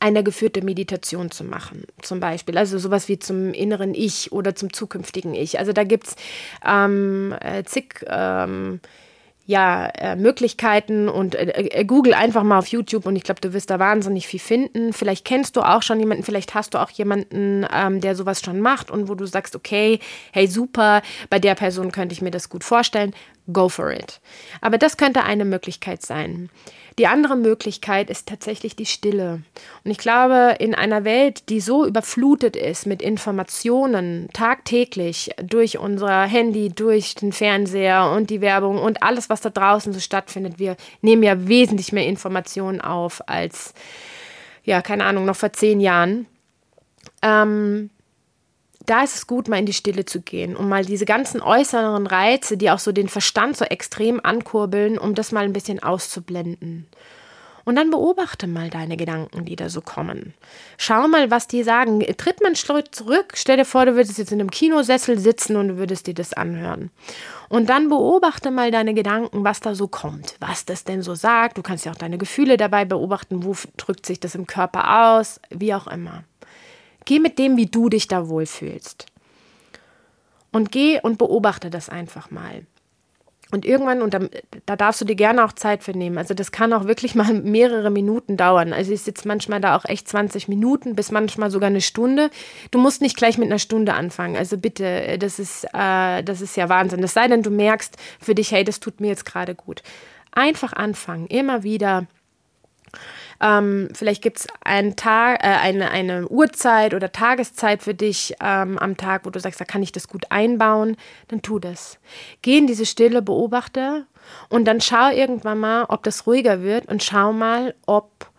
eine 0.00 0.24
geführte 0.24 0.62
Meditation 0.62 1.30
zu 1.30 1.44
machen, 1.44 1.84
zum 2.02 2.20
Beispiel. 2.20 2.56
Also 2.56 2.78
sowas 2.78 3.08
wie 3.08 3.18
zum 3.18 3.52
inneren 3.52 3.94
Ich 3.94 4.32
oder 4.32 4.54
zum 4.54 4.72
zukünftigen 4.72 5.34
Ich. 5.34 5.58
Also 5.58 5.72
da 5.72 5.84
gibt 5.84 6.08
es 6.08 6.16
ähm, 6.64 7.34
äh, 7.40 7.62
zig 7.64 8.04
ähm, 8.06 8.80
ja, 9.50 9.86
äh, 9.86 10.14
Möglichkeiten 10.14 11.08
und 11.08 11.34
äh, 11.34 11.50
äh, 11.50 11.84
google 11.84 12.14
einfach 12.14 12.44
mal 12.44 12.58
auf 12.58 12.68
YouTube 12.68 13.04
und 13.04 13.16
ich 13.16 13.24
glaube, 13.24 13.40
du 13.40 13.52
wirst 13.52 13.68
da 13.68 13.80
wahnsinnig 13.80 14.28
viel 14.28 14.38
finden. 14.38 14.92
Vielleicht 14.92 15.24
kennst 15.24 15.56
du 15.56 15.62
auch 15.62 15.82
schon 15.82 15.98
jemanden, 15.98 16.22
vielleicht 16.22 16.54
hast 16.54 16.74
du 16.74 16.78
auch 16.78 16.90
jemanden, 16.90 17.66
ähm, 17.74 18.00
der 18.00 18.14
sowas 18.14 18.42
schon 18.42 18.60
macht 18.60 18.92
und 18.92 19.08
wo 19.08 19.16
du 19.16 19.26
sagst, 19.26 19.56
okay, 19.56 19.98
hey 20.32 20.46
super, 20.46 21.02
bei 21.30 21.40
der 21.40 21.56
Person 21.56 21.90
könnte 21.90 22.12
ich 22.12 22.22
mir 22.22 22.30
das 22.30 22.48
gut 22.48 22.62
vorstellen, 22.62 23.12
go 23.52 23.68
for 23.68 23.90
it. 23.90 24.20
Aber 24.60 24.78
das 24.78 24.96
könnte 24.96 25.24
eine 25.24 25.44
Möglichkeit 25.44 26.02
sein. 26.02 26.48
Die 27.00 27.06
andere 27.06 27.34
Möglichkeit 27.34 28.10
ist 28.10 28.28
tatsächlich 28.28 28.76
die 28.76 28.84
Stille. 28.84 29.40
Und 29.84 29.90
ich 29.90 29.96
glaube, 29.96 30.56
in 30.58 30.74
einer 30.74 31.02
Welt, 31.02 31.48
die 31.48 31.62
so 31.62 31.86
überflutet 31.86 32.56
ist 32.56 32.86
mit 32.86 33.00
Informationen 33.00 34.28
tagtäglich 34.34 35.30
durch 35.42 35.78
unser 35.78 36.24
Handy, 36.24 36.68
durch 36.68 37.14
den 37.14 37.32
Fernseher 37.32 38.12
und 38.14 38.28
die 38.28 38.42
Werbung 38.42 38.76
und 38.76 39.02
alles, 39.02 39.30
was 39.30 39.40
da 39.40 39.48
draußen 39.48 39.94
so 39.94 39.98
stattfindet, 39.98 40.58
wir 40.58 40.76
nehmen 41.00 41.22
ja 41.22 41.48
wesentlich 41.48 41.90
mehr 41.90 42.04
Informationen 42.04 42.82
auf 42.82 43.26
als, 43.26 43.72
ja, 44.64 44.82
keine 44.82 45.04
Ahnung, 45.04 45.24
noch 45.24 45.36
vor 45.36 45.54
zehn 45.54 45.80
Jahren. 45.80 46.26
Ähm, 47.22 47.88
da 48.90 49.04
ist 49.04 49.14
es 49.14 49.26
gut, 49.26 49.48
mal 49.48 49.58
in 49.58 49.66
die 49.66 49.72
Stille 49.72 50.04
zu 50.04 50.20
gehen, 50.20 50.56
um 50.56 50.68
mal 50.68 50.84
diese 50.84 51.04
ganzen 51.04 51.40
äußeren 51.40 52.06
Reize, 52.08 52.56
die 52.56 52.70
auch 52.70 52.80
so 52.80 52.90
den 52.90 53.08
Verstand 53.08 53.56
so 53.56 53.64
extrem 53.64 54.20
ankurbeln, 54.22 54.98
um 54.98 55.14
das 55.14 55.30
mal 55.30 55.44
ein 55.44 55.52
bisschen 55.52 55.80
auszublenden. 55.80 56.86
Und 57.64 57.76
dann 57.76 57.90
beobachte 57.90 58.48
mal 58.48 58.68
deine 58.68 58.96
Gedanken, 58.96 59.44
die 59.44 59.54
da 59.54 59.68
so 59.68 59.80
kommen. 59.80 60.34
Schau 60.76 61.06
mal, 61.06 61.30
was 61.30 61.46
die 61.46 61.62
sagen. 61.62 62.00
Tritt 62.16 62.44
einen 62.44 62.56
Schritt 62.56 62.94
zurück. 62.94 63.34
Stell 63.34 63.58
dir 63.58 63.64
vor, 63.64 63.86
du 63.86 63.94
würdest 63.94 64.18
jetzt 64.18 64.32
in 64.32 64.40
einem 64.40 64.50
Kinosessel 64.50 65.18
sitzen 65.18 65.54
und 65.56 65.68
du 65.68 65.76
würdest 65.76 66.08
dir 66.08 66.14
das 66.14 66.32
anhören. 66.32 66.90
Und 67.48 67.68
dann 67.68 67.88
beobachte 67.88 68.50
mal 68.50 68.72
deine 68.72 68.94
Gedanken, 68.94 69.44
was 69.44 69.60
da 69.60 69.76
so 69.76 69.86
kommt, 69.86 70.34
was 70.40 70.64
das 70.64 70.84
denn 70.84 71.02
so 71.02 71.14
sagt. 71.14 71.58
Du 71.58 71.62
kannst 71.62 71.84
ja 71.84 71.92
auch 71.92 71.96
deine 71.96 72.18
Gefühle 72.18 72.56
dabei 72.56 72.84
beobachten. 72.84 73.44
Wo 73.44 73.54
drückt 73.76 74.06
sich 74.06 74.18
das 74.18 74.34
im 74.34 74.46
Körper 74.46 75.16
aus? 75.18 75.38
Wie 75.50 75.74
auch 75.74 75.86
immer. 75.86 76.24
Geh 77.04 77.18
mit 77.18 77.38
dem, 77.38 77.56
wie 77.56 77.66
du 77.66 77.88
dich 77.88 78.08
da 78.08 78.28
wohlfühlst. 78.28 79.06
Und 80.52 80.72
geh 80.72 81.00
und 81.00 81.18
beobachte 81.18 81.70
das 81.70 81.88
einfach 81.88 82.30
mal. 82.30 82.66
Und 83.52 83.64
irgendwann, 83.64 84.00
und 84.00 84.14
da, 84.14 84.20
da, 84.66 84.76
darfst 84.76 85.00
du 85.00 85.04
dir 85.04 85.16
gerne 85.16 85.44
auch 85.44 85.52
Zeit 85.52 85.82
für 85.82 85.90
nehmen. 85.90 86.18
Also 86.18 86.34
das 86.34 86.52
kann 86.52 86.72
auch 86.72 86.84
wirklich 86.84 87.16
mal 87.16 87.32
mehrere 87.42 87.90
Minuten 87.90 88.36
dauern. 88.36 88.72
Also 88.72 88.92
ich 88.92 89.02
sitze 89.02 89.26
manchmal 89.26 89.60
da 89.60 89.76
auch 89.76 89.84
echt 89.84 90.08
20 90.08 90.46
Minuten 90.46 90.94
bis 90.94 91.10
manchmal 91.10 91.50
sogar 91.50 91.68
eine 91.68 91.80
Stunde. 91.80 92.30
Du 92.70 92.78
musst 92.78 93.02
nicht 93.02 93.16
gleich 93.16 93.38
mit 93.38 93.48
einer 93.48 93.58
Stunde 93.58 93.94
anfangen. 93.94 94.36
Also 94.36 94.56
bitte, 94.56 95.18
das 95.18 95.38
ist, 95.38 95.64
äh, 95.72 96.22
das 96.22 96.40
ist 96.40 96.56
ja 96.56 96.68
Wahnsinn. 96.68 97.02
Es 97.02 97.14
sei 97.14 97.26
denn, 97.26 97.42
du 97.42 97.50
merkst 97.50 97.96
für 98.20 98.34
dich, 98.34 98.52
hey, 98.52 98.62
das 98.62 98.78
tut 98.78 99.00
mir 99.00 99.08
jetzt 99.08 99.24
gerade 99.24 99.56
gut. 99.56 99.82
Einfach 100.32 100.72
anfangen, 100.72 101.26
immer 101.26 101.64
wieder 101.64 102.06
ähm, 103.40 103.88
vielleicht 103.94 104.22
gibt 104.22 104.40
es 104.40 104.46
einen 104.62 104.96
Tag, 104.96 105.42
äh, 105.42 105.46
eine, 105.46 105.90
eine 105.90 106.28
Uhrzeit 106.28 106.94
oder 106.94 107.12
Tageszeit 107.12 107.82
für 107.82 107.94
dich 107.94 108.34
ähm, 108.40 108.78
am 108.78 108.96
Tag, 108.96 109.24
wo 109.24 109.30
du 109.30 109.40
sagst, 109.40 109.60
da 109.60 109.64
kann 109.64 109.82
ich 109.82 109.92
das 109.92 110.08
gut 110.08 110.26
einbauen. 110.30 110.96
Dann 111.28 111.42
tu 111.42 111.58
das. 111.58 111.98
Geh 112.42 112.58
in 112.58 112.66
diese 112.66 112.86
Stille, 112.86 113.22
beobachte 113.22 114.06
und 114.48 114.66
dann 114.66 114.80
schau 114.80 115.10
irgendwann 115.10 115.58
mal, 115.58 115.84
ob 115.88 116.02
das 116.02 116.26
ruhiger 116.26 116.62
wird 116.62 116.86
und 116.88 117.02
schau 117.02 117.32
mal, 117.32 117.74
ob 117.86 118.30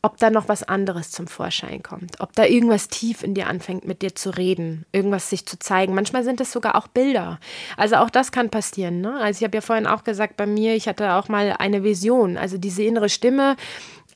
ob 0.00 0.16
da 0.18 0.30
noch 0.30 0.48
was 0.48 0.62
anderes 0.62 1.10
zum 1.10 1.26
Vorschein 1.26 1.82
kommt, 1.82 2.20
ob 2.20 2.32
da 2.32 2.44
irgendwas 2.44 2.88
tief 2.88 3.24
in 3.24 3.34
dir 3.34 3.48
anfängt, 3.48 3.84
mit 3.84 4.00
dir 4.00 4.14
zu 4.14 4.30
reden, 4.30 4.86
irgendwas 4.92 5.28
sich 5.28 5.44
zu 5.44 5.58
zeigen. 5.58 5.92
Manchmal 5.92 6.22
sind 6.22 6.40
es 6.40 6.52
sogar 6.52 6.76
auch 6.76 6.86
Bilder. 6.86 7.40
Also 7.76 7.96
auch 7.96 8.08
das 8.08 8.30
kann 8.30 8.48
passieren. 8.48 9.00
Ne? 9.00 9.18
Also 9.20 9.38
ich 9.38 9.44
habe 9.44 9.56
ja 9.56 9.60
vorhin 9.60 9.88
auch 9.88 10.04
gesagt, 10.04 10.36
bei 10.36 10.46
mir, 10.46 10.76
ich 10.76 10.86
hatte 10.86 11.14
auch 11.14 11.28
mal 11.28 11.56
eine 11.58 11.82
Vision. 11.82 12.36
Also 12.36 12.58
diese 12.58 12.84
innere 12.84 13.08
Stimme, 13.08 13.56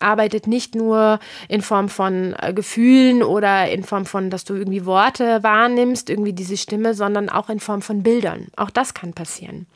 arbeitet 0.02 0.46
nicht 0.46 0.74
nur 0.74 1.18
in 1.48 1.62
Form 1.62 1.88
von 1.88 2.34
äh, 2.38 2.52
Gefühlen 2.52 3.22
oder 3.22 3.70
in 3.70 3.84
Form 3.84 4.06
von, 4.06 4.30
dass 4.30 4.44
du 4.44 4.54
irgendwie 4.54 4.84
Worte 4.86 5.42
wahrnimmst, 5.42 6.10
irgendwie 6.10 6.32
diese 6.32 6.56
Stimme, 6.56 6.94
sondern 6.94 7.28
auch 7.28 7.48
in 7.48 7.60
Form 7.60 7.82
von 7.82 8.02
Bildern. 8.02 8.48
Auch 8.56 8.70
das 8.70 8.94
kann 8.94 9.12
passieren. 9.12 9.66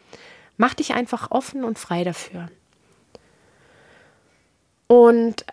Mach 0.57 0.75
dich 0.75 0.95
einfach 0.95 1.31
offen 1.31 1.65
und 1.65 1.79
frei 1.79 2.05
dafür. 2.05 2.49
Und 4.87 5.45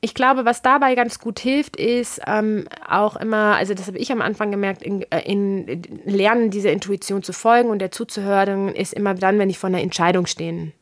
ich 0.00 0.14
glaube, 0.14 0.44
was 0.46 0.62
dabei 0.62 0.94
ganz 0.94 1.18
gut 1.18 1.40
hilft, 1.40 1.76
ist 1.76 2.22
ähm, 2.26 2.66
auch 2.88 3.16
immer, 3.16 3.56
also 3.56 3.74
das 3.74 3.86
habe 3.86 3.98
ich 3.98 4.10
am 4.10 4.22
Anfang 4.22 4.50
gemerkt, 4.50 4.82
in, 4.82 5.02
äh, 5.10 5.20
in, 5.20 5.82
Lernen 6.06 6.50
dieser 6.50 6.72
Intuition 6.72 7.22
zu 7.22 7.32
folgen 7.32 7.68
und 7.68 7.80
der 7.80 7.90
zuzuhören, 7.90 8.74
ist 8.74 8.94
immer 8.94 9.14
dann, 9.14 9.38
wenn 9.38 9.50
ich 9.50 9.58
vor 9.58 9.68
einer 9.68 9.82
Entscheidung 9.82 10.26
stehen 10.26 10.72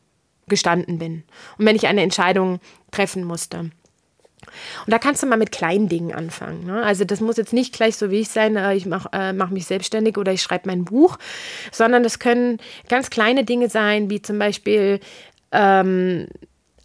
gestanden 0.49 0.99
bin 0.99 1.23
und 1.57 1.65
wenn 1.65 1.75
ich 1.75 1.87
eine 1.87 2.01
Entscheidung 2.01 2.59
treffen 2.91 3.23
musste. 3.23 3.71
Und 4.85 4.93
da 4.93 4.99
kannst 4.99 5.21
du 5.21 5.27
mal 5.27 5.37
mit 5.37 5.51
kleinen 5.51 5.89
Dingen 5.89 6.13
anfangen. 6.13 6.65
Ne? 6.65 6.81
Also 6.83 7.03
das 7.03 7.19
muss 7.19 7.37
jetzt 7.37 7.53
nicht 7.53 7.73
gleich 7.73 7.97
so 7.97 8.09
wie 8.09 8.21
ich 8.21 8.29
sein, 8.29 8.55
äh, 8.55 8.75
ich 8.75 8.85
mache 8.85 9.09
äh, 9.11 9.33
mach 9.33 9.49
mich 9.49 9.65
selbstständig 9.65 10.17
oder 10.17 10.31
ich 10.31 10.41
schreibe 10.41 10.67
mein 10.67 10.85
Buch, 10.85 11.17
sondern 11.71 12.03
das 12.03 12.19
können 12.19 12.57
ganz 12.87 13.09
kleine 13.09 13.43
Dinge 13.43 13.69
sein, 13.69 14.09
wie 14.09 14.21
zum 14.21 14.39
Beispiel, 14.39 14.99
ähm, 15.51 16.27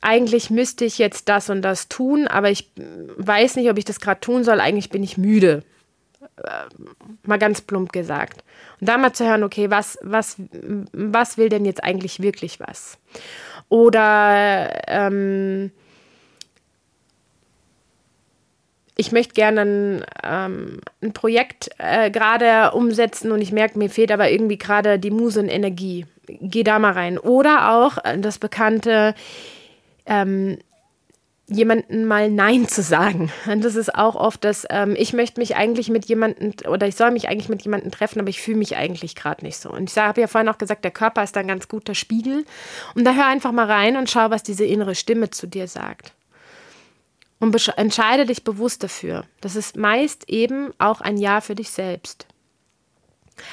eigentlich 0.01 0.51
müsste 0.51 0.85
ich 0.85 0.99
jetzt 0.99 1.29
das 1.29 1.49
und 1.49 1.63
das 1.63 1.89
tun, 1.89 2.27
aber 2.29 2.51
ich 2.51 2.71
weiß 3.17 3.57
nicht, 3.57 3.71
ob 3.71 3.79
ich 3.79 3.87
das 3.87 4.01
gerade 4.01 4.21
tun 4.21 4.45
soll, 4.45 4.61
eigentlich 4.61 4.91
bin 4.91 5.03
ich 5.03 5.17
müde. 5.17 5.63
Äh, 6.37 6.51
mal 7.23 7.39
ganz 7.39 7.61
plump 7.61 7.93
gesagt. 7.93 8.45
Und 8.81 8.89
da 8.89 8.99
mal 8.99 9.13
zu 9.13 9.27
hören, 9.27 9.45
okay, 9.45 9.71
was, 9.71 9.99
was, 10.03 10.37
was 10.93 11.39
will 11.39 11.49
denn 11.49 11.65
jetzt 11.65 11.83
eigentlich 11.83 12.21
wirklich 12.21 12.61
was? 12.61 12.99
Oder 13.69 14.83
ähm, 14.87 15.71
ich 18.97 19.13
möchte 19.13 19.35
gerne 19.35 19.61
ein, 19.63 20.05
ähm, 20.23 20.81
ein 21.03 21.13
Projekt 21.13 21.71
äh, 21.79 22.11
gerade 22.11 22.73
umsetzen 22.77 23.33
und 23.33 23.41
ich 23.41 23.53
merke, 23.53 23.79
mir 23.79 23.91
fehlt 23.91 24.13
aber 24.13 24.31
irgendwie 24.31 24.59
gerade 24.59 24.99
die 24.99 25.11
Muse 25.11 25.41
und 25.41 25.49
Energie. 25.49 26.07
Geh 26.27 26.63
da 26.63 26.79
mal 26.79 26.93
rein. 26.93 27.19
Oder 27.19 27.73
auch 27.73 27.99
äh, 28.05 28.19
das 28.19 28.39
bekannte, 28.39 29.15
ähm, 30.07 30.59
jemanden 31.47 32.07
mal 32.07 32.31
Nein 32.31 32.69
zu 32.69 32.83
sagen. 32.83 33.31
Und 33.47 33.65
das 33.65 33.75
ist 33.75 33.95
auch 33.95 34.15
oft 34.15 34.45
das, 34.45 34.67
ähm, 34.71 34.95
ich 34.99 35.13
möchte 35.13 35.41
mich 35.41 35.57
eigentlich 35.57 35.91
mit 35.91 36.07
jemandem 36.07 36.55
oder 36.69 36.87
ich 36.87 36.97
soll 36.97 37.11
mich 37.11 37.29
eigentlich 37.29 37.49
mit 37.49 37.63
jemandem 37.63 37.91
treffen, 37.91 38.21
aber 38.21 38.31
ich 38.31 38.41
fühle 38.41 38.59
mich 38.59 38.77
eigentlich 38.77 39.15
gerade 39.15 39.45
nicht 39.45 39.59
so. 39.59 39.71
Und 39.71 39.91
ich 39.91 39.97
habe 39.97 40.21
ja 40.21 40.27
vorhin 40.27 40.49
auch 40.49 40.59
gesagt, 40.59 40.85
der 40.85 40.91
Körper 40.91 41.23
ist 41.23 41.37
ein 41.37 41.49
ganz 41.49 41.69
guter 41.69 41.95
Spiegel. 41.95 42.45
Und 42.95 43.05
da 43.05 43.15
hör 43.15 43.27
einfach 43.27 43.53
mal 43.53 43.71
rein 43.71 43.97
und 43.97 44.11
schau, 44.11 44.31
was 44.31 44.43
diese 44.43 44.65
innere 44.65 44.95
Stimme 44.95 45.31
zu 45.31 45.47
dir 45.47 45.69
sagt. 45.69 46.13
Und 47.41 47.55
entscheide 47.77 48.25
dich 48.25 48.45
bewusst 48.45 48.83
dafür. 48.83 49.25
Das 49.43 49.55
ist 49.55 49.77
meist 49.77 50.31
eben 50.31 50.73
auch 50.79 51.03
ein 51.03 51.19
Ja 51.19 51.43
für 51.43 51.55
dich 51.55 51.71
selbst. 51.71 52.27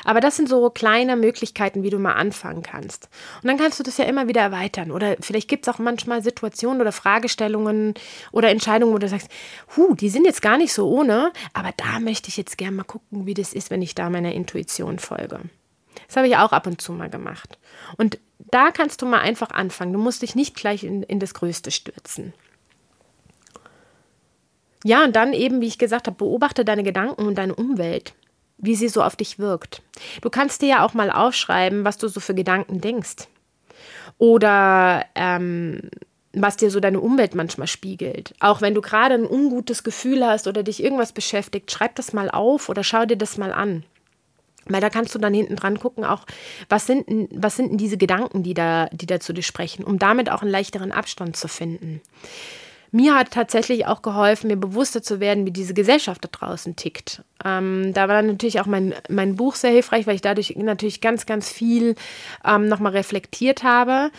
Aber 0.04 0.20
das 0.20 0.36
sind 0.36 0.48
so 0.48 0.70
kleine 0.70 1.16
Möglichkeiten, 1.16 1.84
wie 1.84 1.90
du 1.90 2.00
mal 2.00 2.14
anfangen 2.14 2.62
kannst. 2.62 3.10
Und 3.42 3.48
dann 3.48 3.58
kannst 3.58 3.80
du 3.80 3.84
das 3.84 3.98
ja 3.98 4.06
immer 4.06 4.28
wieder 4.28 4.42
erweitern. 4.42 4.92
Oder 4.92 5.16
vielleicht 5.20 5.48
gibt 5.48 5.68
es 5.68 5.74
auch 5.74 5.80
manchmal 5.80 6.22
Situationen 6.24 6.82
oder 6.82 6.92
Fragestellungen 6.92 7.96
oder 8.32 8.50
Entscheidungen, 8.50 8.94
wo 8.94 8.98
du 8.98 9.08
sagst, 9.08 9.30
hu, 9.76 9.96
die 9.96 10.10
sind 10.10 10.26
jetzt 10.26 10.42
gar 10.42 10.58
nicht 10.58 10.74
so 10.74 10.90
ohne, 10.90 11.32
aber 11.54 11.72
da 11.78 12.00
möchte 12.00 12.30
ich 12.30 12.38
jetzt 12.38 12.58
gerne 12.58 12.76
mal 12.78 12.84
gucken, 12.84 13.26
wie 13.26 13.34
das 13.34 13.54
ist, 13.54 13.72
wenn 13.72 13.82
ich 13.82 13.96
da 13.96 14.10
meiner 14.10 14.34
Intuition 14.34 15.00
folge. 15.00 15.40
Das 16.08 16.18
habe 16.18 16.28
ich 16.28 16.38
auch 16.38 16.52
ab 16.52 16.68
und 16.68 16.82
zu 16.82 16.94
mal 16.94 17.10
gemacht. 17.10 17.58
Und 17.98 18.20
da 18.40 18.72
kannst 18.72 19.02
du 19.02 19.06
mal 19.06 19.20
einfach 19.20 19.52
anfangen. 19.52 19.94
Du 19.94 20.00
musst 20.00 20.22
dich 20.22 20.36
nicht 20.36 20.56
gleich 20.56 20.84
in, 20.84 21.04
in 21.04 21.20
das 21.20 21.34
Größte 21.34 21.72
stürzen. 21.72 22.34
Ja, 24.84 25.04
und 25.04 25.16
dann 25.16 25.34
eben, 25.34 25.62
wie 25.62 25.68
ich 25.68 25.78
gesagt 25.78 26.08
habe, 26.08 26.18
beobachte 26.18 26.66
deine 26.66 26.84
Gedanken 26.84 27.26
und 27.26 27.36
deine 27.36 27.56
Umwelt 27.56 28.14
wie 28.62 28.76
sie 28.76 28.88
so 28.88 29.04
auf 29.04 29.16
dich 29.16 29.40
wirkt. 29.40 29.82
Du 30.22 30.30
kannst 30.30 30.62
dir 30.62 30.70
ja 30.70 30.86
auch 30.86 30.94
mal 30.94 31.12
aufschreiben, 31.12 31.84
was 31.84 31.98
du 31.98 32.08
so 32.08 32.20
für 32.20 32.36
Gedanken 32.36 32.80
denkst. 32.80 33.28
Oder 34.18 35.06
ähm, 35.16 35.90
was 36.34 36.58
dir 36.58 36.72
so 36.72 36.80
deine 36.80 37.02
Umwelt 37.02 37.36
manchmal 37.36 37.68
spiegelt. 37.68 38.34
Auch 38.40 38.62
wenn 38.62 38.74
du 38.74 38.82
gerade 38.82 39.16
ein 39.16 39.26
ungutes 39.26 39.84
Gefühl 39.84 40.26
hast 40.26 40.48
oder 40.48 40.64
dich 40.64 40.82
irgendwas 40.82 41.12
beschäftigt, 41.12 41.72
schreib 41.72 41.96
das 41.96 42.14
mal 42.14 42.30
auf 42.30 42.70
oder 42.70 42.84
schau 42.84 43.06
dir 43.06 43.18
das 43.18 43.38
mal 43.38 43.52
an. 43.52 43.84
Weil 44.66 44.80
da 44.80 44.90
kannst 44.90 45.16
du 45.16 45.20
dann 45.20 45.34
hinten 45.34 45.56
dran 45.56 45.80
gucken, 45.80 46.06
auch 46.06 46.26
was 46.70 46.86
sind, 46.86 47.06
was 47.32 47.56
sind 47.56 47.72
denn 47.72 47.78
diese 47.78 47.98
Gedanken, 47.98 48.44
die 48.44 48.54
da, 48.54 48.88
die 48.92 49.08
da 49.08 49.20
zu 49.20 49.34
dir 49.34 49.42
sprechen, 49.42 49.84
um 49.84 49.98
damit 49.98 50.30
auch 50.30 50.44
einen 50.44 50.52
leichteren 50.52 50.92
Abstand 50.92 51.36
zu 51.36 51.48
finden. 51.48 52.00
Mir 52.94 53.16
hat 53.16 53.32
tatsächlich 53.32 53.88
auch 53.88 54.02
geholfen, 54.02 54.48
mir 54.50 54.58
bewusster 54.58 55.02
zu 55.02 55.22
werden, 55.22 55.46
wie 55.46 55.52
diese 55.52 55.74
Gesellschaft 55.74 56.26
da 56.26 56.30
draußen 56.30 56.76
tickt. 56.76 57.24
Ähm, 57.44 57.94
da 57.94 58.10
war 58.10 58.22
natürlich 58.22 58.60
auch 58.60 58.66
mein, 58.66 58.94
mein 59.08 59.38
Buch 59.38 59.56
sehr 59.56 59.72
hilfreich, 59.72 60.08
weil 60.08 60.16
ich 60.16 60.22
dadurch 60.22 60.54
natürlich 60.58 61.00
ganz, 61.00 61.26
ganz 61.26 61.50
viel 61.50 61.96
ähm, 62.46 62.68
nochmal 62.68 62.92
reflektiert 62.92 63.64
habe. 63.64 64.12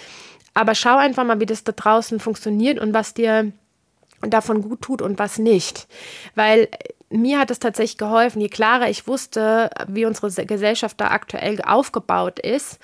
Aber 0.55 0.75
schau 0.75 0.97
einfach 0.97 1.25
mal, 1.25 1.39
wie 1.39 1.47
das 1.47 1.65
da 1.65 1.73
draußen 1.73 2.19
funktioniert 2.19 2.79
und 2.79 2.95
was 2.95 3.13
dir 3.13 3.53
davon 4.23 4.63
gut 4.63 4.81
tut 4.81 5.03
und 5.03 5.19
was 5.19 5.39
nicht. 5.39 5.87
Weil 6.35 6.69
mir 7.11 7.39
hat 7.39 7.51
es 7.51 7.59
tatsächlich 7.59 7.99
geholfen, 7.99 8.41
je 8.41 8.49
klarer 8.49 8.89
ich 8.89 9.07
wusste, 9.07 9.71
wie 9.87 10.07
unsere 10.07 10.47
Gesellschaft 10.47 10.99
da 10.99 11.09
aktuell 11.09 11.61
aufgebaut 11.63 12.39
ist 12.39 12.79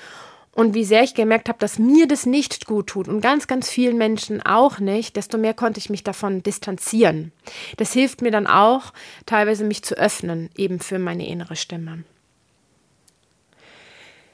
und 0.58 0.74
wie 0.74 0.82
sehr 0.82 1.04
ich 1.04 1.14
gemerkt 1.14 1.48
habe, 1.48 1.60
dass 1.60 1.78
mir 1.78 2.08
das 2.08 2.26
nicht 2.26 2.66
gut 2.66 2.88
tut 2.88 3.06
und 3.06 3.20
ganz, 3.20 3.46
ganz 3.46 3.70
vielen 3.70 3.96
Menschen 3.96 4.42
auch 4.42 4.80
nicht, 4.80 5.14
desto 5.14 5.38
mehr 5.38 5.54
konnte 5.54 5.78
ich 5.78 5.88
mich 5.88 6.02
davon 6.02 6.42
distanzieren. 6.42 7.30
Das 7.76 7.92
hilft 7.92 8.22
mir 8.22 8.32
dann 8.32 8.48
auch, 8.48 8.92
teilweise 9.24 9.62
mich 9.62 9.84
zu 9.84 9.96
öffnen, 9.96 10.50
eben 10.56 10.80
für 10.80 10.98
meine 10.98 11.28
innere 11.28 11.54
Stimme. 11.54 12.02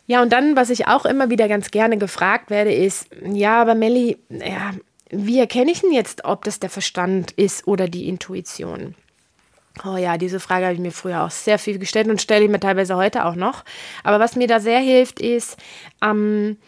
Ja, 0.06 0.22
und 0.22 0.32
dann, 0.32 0.56
was 0.56 0.70
ich 0.70 0.86
auch 0.88 1.04
immer 1.04 1.28
wieder 1.28 1.46
ganz 1.46 1.70
gerne 1.70 1.98
gefragt 1.98 2.48
werde, 2.48 2.72
ist, 2.72 3.06
ja, 3.30 3.60
aber 3.60 3.74
Melli, 3.74 4.16
ja, 4.30 4.70
wie 5.10 5.38
erkenne 5.38 5.72
ich 5.72 5.82
denn 5.82 5.92
jetzt, 5.92 6.24
ob 6.24 6.44
das 6.44 6.58
der 6.58 6.70
Verstand 6.70 7.32
ist 7.32 7.68
oder 7.68 7.86
die 7.86 8.08
Intuition? 8.08 8.94
Oh 9.82 9.96
ja, 9.96 10.18
diese 10.18 10.38
Frage 10.38 10.66
habe 10.66 10.74
ich 10.74 10.80
mir 10.80 10.92
früher 10.92 11.22
auch 11.24 11.30
sehr 11.30 11.58
viel 11.58 11.78
gestellt 11.78 12.08
und 12.08 12.22
stelle 12.22 12.44
ich 12.44 12.50
mir 12.50 12.60
teilweise 12.60 12.94
heute 12.96 13.24
auch 13.24 13.34
noch. 13.34 13.64
Aber 14.04 14.20
was 14.20 14.36
mir 14.36 14.46
da 14.46 14.60
sehr 14.60 14.78
hilft, 14.78 15.18
ist, 15.18 15.56
ähm, 16.00 16.58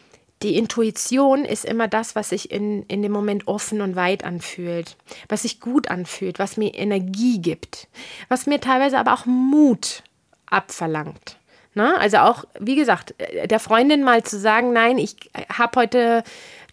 die 0.42 0.56
Intuition 0.56 1.44
ist 1.44 1.64
immer 1.64 1.88
das, 1.88 2.14
was 2.14 2.30
sich 2.30 2.50
in, 2.50 2.82
in 2.84 3.02
dem 3.02 3.12
Moment 3.12 3.46
offen 3.48 3.80
und 3.80 3.96
weit 3.96 4.24
anfühlt, 4.24 4.96
was 5.28 5.42
sich 5.42 5.60
gut 5.60 5.88
anfühlt, 5.88 6.38
was 6.38 6.56
mir 6.56 6.74
Energie 6.74 7.40
gibt, 7.40 7.88
was 8.28 8.46
mir 8.46 8.60
teilweise 8.60 8.98
aber 8.98 9.14
auch 9.14 9.24
Mut 9.24 10.02
abverlangt. 10.46 11.38
Ne? 11.74 11.96
Also 11.98 12.18
auch, 12.18 12.44
wie 12.58 12.76
gesagt, 12.76 13.14
der 13.44 13.60
Freundin 13.60 14.02
mal 14.02 14.24
zu 14.24 14.38
sagen, 14.38 14.72
nein, 14.72 14.98
ich 14.98 15.16
habe 15.52 15.80
heute 15.80 16.22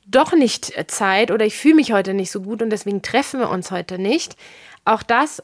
doch 0.05 0.33
nicht 0.33 0.73
Zeit 0.87 1.31
oder 1.31 1.45
ich 1.45 1.55
fühle 1.55 1.75
mich 1.75 1.93
heute 1.93 2.13
nicht 2.13 2.31
so 2.31 2.41
gut 2.41 2.61
und 2.61 2.69
deswegen 2.69 3.01
treffen 3.01 3.39
wir 3.39 3.49
uns 3.49 3.71
heute 3.71 3.97
nicht. 3.97 4.35
Auch 4.85 5.03
das 5.03 5.41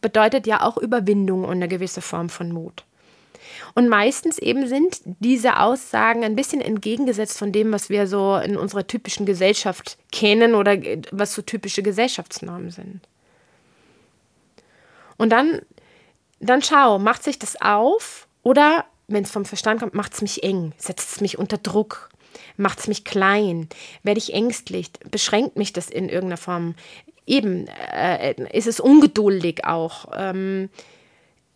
bedeutet 0.00 0.46
ja 0.46 0.62
auch 0.62 0.76
Überwindung 0.76 1.44
und 1.44 1.52
eine 1.52 1.68
gewisse 1.68 2.00
Form 2.00 2.28
von 2.28 2.52
Mut. 2.52 2.84
Und 3.74 3.88
meistens 3.88 4.38
eben 4.38 4.66
sind 4.66 5.00
diese 5.04 5.60
Aussagen 5.60 6.24
ein 6.24 6.36
bisschen 6.36 6.60
entgegengesetzt 6.60 7.38
von 7.38 7.52
dem, 7.52 7.72
was 7.72 7.90
wir 7.90 8.06
so 8.06 8.36
in 8.36 8.56
unserer 8.56 8.86
typischen 8.86 9.26
Gesellschaft 9.26 9.98
kennen 10.12 10.54
oder 10.54 10.76
was 11.10 11.34
so 11.34 11.42
typische 11.42 11.82
Gesellschaftsnormen 11.82 12.70
sind. 12.70 13.00
Und 15.16 15.30
dann, 15.30 15.60
dann 16.40 16.62
schau, 16.62 16.98
macht 16.98 17.22
sich 17.24 17.38
das 17.38 17.60
auf 17.60 18.28
oder, 18.42 18.84
wenn 19.08 19.24
es 19.24 19.30
vom 19.30 19.44
Verstand 19.44 19.80
kommt, 19.80 19.94
macht 19.94 20.14
es 20.14 20.22
mich 20.22 20.42
eng, 20.42 20.72
setzt 20.78 21.16
es 21.16 21.20
mich 21.20 21.38
unter 21.38 21.58
Druck, 21.58 22.10
macht 22.56 22.78
es 22.78 22.88
mich 22.88 23.04
klein, 23.04 23.68
werde 24.02 24.18
ich 24.18 24.32
ängstlich, 24.32 24.90
beschränkt 25.10 25.56
mich 25.56 25.72
das 25.72 25.90
in 25.90 26.08
irgendeiner 26.08 26.36
Form, 26.36 26.74
eben 27.28 27.66
äh, 27.68 28.34
ist 28.52 28.66
es 28.66 28.80
ungeduldig 28.80 29.64
auch. 29.64 30.06
Ähm, 30.16 30.70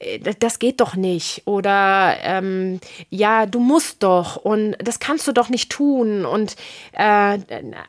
äh, 0.02 0.18
das 0.38 0.58
geht 0.58 0.80
doch 0.80 0.94
nicht 0.96 1.42
oder 1.46 2.16
ähm, 2.22 2.80
ja, 3.10 3.46
du 3.46 3.60
musst 3.60 4.02
doch 4.02 4.36
und 4.36 4.76
das 4.78 4.98
kannst 4.98 5.26
du 5.26 5.32
doch 5.32 5.48
nicht 5.48 5.70
tun 5.70 6.24
und 6.24 6.56
äh, 6.92 7.38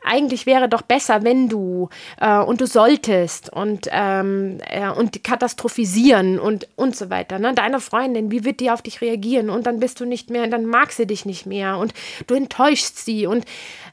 eigentlich 0.04 0.46
wäre 0.46 0.68
doch 0.68 0.82
besser, 0.82 1.24
wenn 1.24 1.48
du 1.48 1.88
äh, 2.20 2.38
und 2.38 2.60
du 2.60 2.66
solltest 2.66 3.52
und, 3.52 3.88
ähm, 3.90 4.58
äh, 4.70 4.88
und 4.88 5.24
katastrophisieren 5.24 6.38
und, 6.38 6.68
und 6.76 6.96
so 6.96 7.10
weiter. 7.10 7.38
Ne? 7.38 7.54
Deine 7.54 7.80
Freundin, 7.80 8.30
wie 8.30 8.44
wird 8.44 8.60
die 8.60 8.70
auf 8.70 8.82
dich 8.82 9.00
reagieren 9.00 9.50
und 9.50 9.66
dann 9.66 9.80
bist 9.80 10.00
du 10.00 10.04
nicht 10.04 10.30
mehr, 10.30 10.46
dann 10.46 10.66
mag 10.66 10.92
sie 10.92 11.06
dich 11.06 11.24
nicht 11.24 11.46
mehr 11.46 11.78
und 11.78 11.92
du 12.26 12.34
enttäuschst 12.34 13.04
sie 13.04 13.26
und 13.26 13.44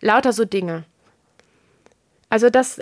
lauter 0.01 0.33
so 0.33 0.45
Dinge. 0.45 0.83
Also 2.31 2.49
das, 2.49 2.79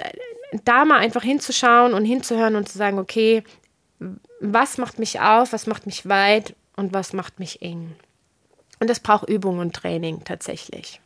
da 0.63 0.85
mal 0.85 0.99
einfach 0.99 1.23
hinzuschauen 1.23 1.95
und 1.95 2.05
hinzuhören 2.05 2.55
und 2.55 2.69
zu 2.69 2.77
sagen, 2.77 2.99
okay, 2.99 3.43
was 4.39 4.77
macht 4.77 4.99
mich 4.99 5.19
auf, 5.19 5.51
was 5.53 5.65
macht 5.65 5.87
mich 5.87 6.07
weit 6.07 6.55
und 6.75 6.93
was 6.93 7.13
macht 7.13 7.39
mich 7.39 7.63
eng. 7.63 7.95
Und 8.79 8.91
das 8.91 8.99
braucht 8.99 9.27
Übung 9.27 9.57
und 9.57 9.75
Training 9.75 10.23
tatsächlich. 10.23 11.01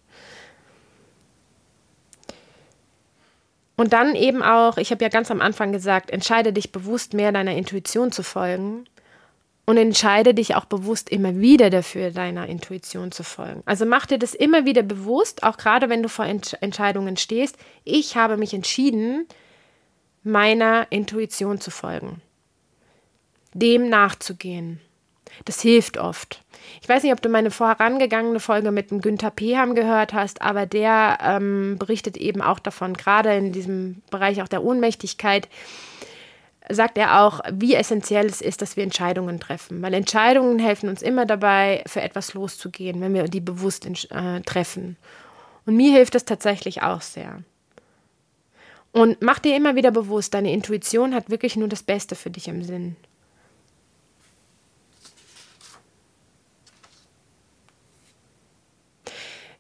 Und 3.78 3.94
dann 3.94 4.14
eben 4.14 4.44
auch, 4.44 4.78
ich 4.78 4.92
habe 4.92 5.04
ja 5.04 5.10
ganz 5.10 5.32
am 5.32 5.40
Anfang 5.40 5.72
gesagt, 5.72 6.12
entscheide 6.12 6.52
dich 6.52 6.74
bewusst 6.74 7.14
mehr 7.14 7.32
deiner 7.32 7.56
Intuition 7.56 8.12
zu 8.12 8.24
folgen 8.24 8.86
und 9.66 9.78
entscheide 9.78 10.34
dich 10.34 10.56
auch 10.56 10.66
bewusst 10.66 11.10
immer 11.10 11.40
wieder 11.40 11.70
dafür, 11.70 12.12
deiner 12.12 12.48
Intuition 12.48 13.12
zu 13.12 13.24
folgen. 13.24 13.64
Also 13.66 13.86
mach 13.86 14.06
dir 14.06 14.20
das 14.20 14.34
immer 14.34 14.66
wieder 14.66 14.84
bewusst, 14.84 15.44
auch 15.44 15.58
gerade 15.58 15.90
wenn 15.90 16.04
du 16.04 16.10
vor 16.10 16.26
Entsch 16.26 16.56
Entscheidungen 16.60 17.16
stehst. 17.16 17.58
Ich 17.84 18.18
habe 18.18 18.38
mich 18.38 18.54
entschieden, 18.54 19.26
meiner 20.24 20.88
Intuition 20.90 21.60
zu 21.60 21.72
folgen, 21.72 22.22
dem 23.54 23.90
nachzugehen. 23.90 24.80
Das 25.46 25.62
hilft 25.62 25.98
oft. 25.98 26.44
Ich 26.82 26.88
weiß 26.88 27.04
nicht, 27.04 27.12
ob 27.12 27.22
du 27.22 27.30
meine 27.30 27.52
vorangegangene 27.52 28.40
Folge 28.40 28.72
mit 28.72 28.92
dem 28.92 29.02
Günther 29.02 29.32
Peham 29.32 29.76
gehört 29.76 30.14
hast, 30.14 30.42
aber 30.42 30.66
der 30.66 31.18
ähm, 31.22 31.78
berichtet 31.80 32.18
eben 32.18 32.42
auch 32.42 32.60
davon, 32.60 32.94
gerade 32.94 33.36
in 33.36 33.52
diesem 33.52 34.02
Bereich 34.12 34.42
auch 34.42 34.48
der 34.48 34.64
Ohnmächtigkeit, 34.64 35.50
sagt 36.70 36.98
er 36.98 37.22
auch, 37.22 37.42
wie 37.52 37.76
essentiell 37.76 38.26
es 38.26 38.42
ist, 38.42 38.62
dass 38.62 38.78
wir 38.78 38.84
Entscheidungen 38.84 39.40
treffen. 39.40 39.82
Weil 39.82 39.94
Entscheidungen 39.94 40.60
helfen 40.60 40.90
uns 40.90 41.02
immer 41.02 41.26
dabei, 41.26 41.84
für 41.88 42.02
etwas 42.02 42.34
loszugehen, 42.34 43.02
wenn 43.02 43.14
wir 43.14 43.26
die 43.26 43.42
bewusst 43.42 43.86
äh, 43.86 44.42
treffen. 44.42 44.98
Und 45.66 45.76
mir 45.76 45.92
hilft 45.92 46.16
das 46.16 46.26
tatsächlich 46.26 46.82
auch 46.82 47.02
sehr. 47.02 47.44
Und 48.92 49.22
mach 49.22 49.40
dir 49.40 49.56
immer 49.56 49.76
wieder 49.76 49.92
bewusst, 49.92 50.34
deine 50.34 50.54
Intuition 50.54 51.16
hat 51.16 51.30
wirklich 51.30 51.56
nur 51.56 51.68
das 51.68 51.84
Beste 51.84 52.16
für 52.16 52.30
dich 52.30 52.48
im 52.48 52.64
Sinn. 52.64 52.96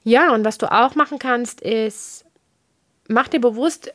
Ja, 0.03 0.33
und 0.33 0.43
was 0.43 0.57
du 0.57 0.71
auch 0.71 0.95
machen 0.95 1.17
kannst, 1.17 1.61
ist, 1.61 2.25
mach 3.07 3.27
dir 3.27 3.39
bewusst, 3.39 3.93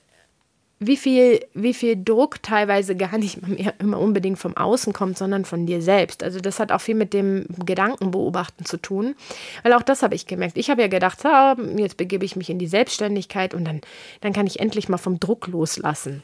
wie 0.80 0.96
viel, 0.96 1.44
wie 1.54 1.74
viel 1.74 2.02
Druck 2.02 2.42
teilweise 2.42 2.94
gar 2.96 3.18
nicht 3.18 3.46
mehr 3.46 3.74
immer 3.80 3.98
unbedingt 3.98 4.38
vom 4.38 4.56
Außen 4.56 4.92
kommt, 4.92 5.18
sondern 5.18 5.44
von 5.44 5.66
dir 5.66 5.82
selbst. 5.82 6.22
Also 6.22 6.40
das 6.40 6.60
hat 6.60 6.70
auch 6.70 6.80
viel 6.80 6.94
mit 6.94 7.12
dem 7.12 7.46
Gedankenbeobachten 7.64 8.64
zu 8.64 8.76
tun, 8.76 9.16
weil 9.62 9.72
auch 9.72 9.82
das 9.82 10.02
habe 10.02 10.14
ich 10.14 10.26
gemerkt. 10.26 10.56
Ich 10.56 10.70
habe 10.70 10.82
ja 10.82 10.88
gedacht, 10.88 11.20
so, 11.20 11.28
jetzt 11.76 11.96
begebe 11.96 12.24
ich 12.24 12.36
mich 12.36 12.48
in 12.48 12.58
die 12.58 12.68
Selbstständigkeit 12.68 13.54
und 13.54 13.64
dann, 13.64 13.80
dann 14.20 14.32
kann 14.32 14.46
ich 14.46 14.60
endlich 14.60 14.88
mal 14.88 14.98
vom 14.98 15.18
Druck 15.18 15.48
loslassen. 15.48 16.22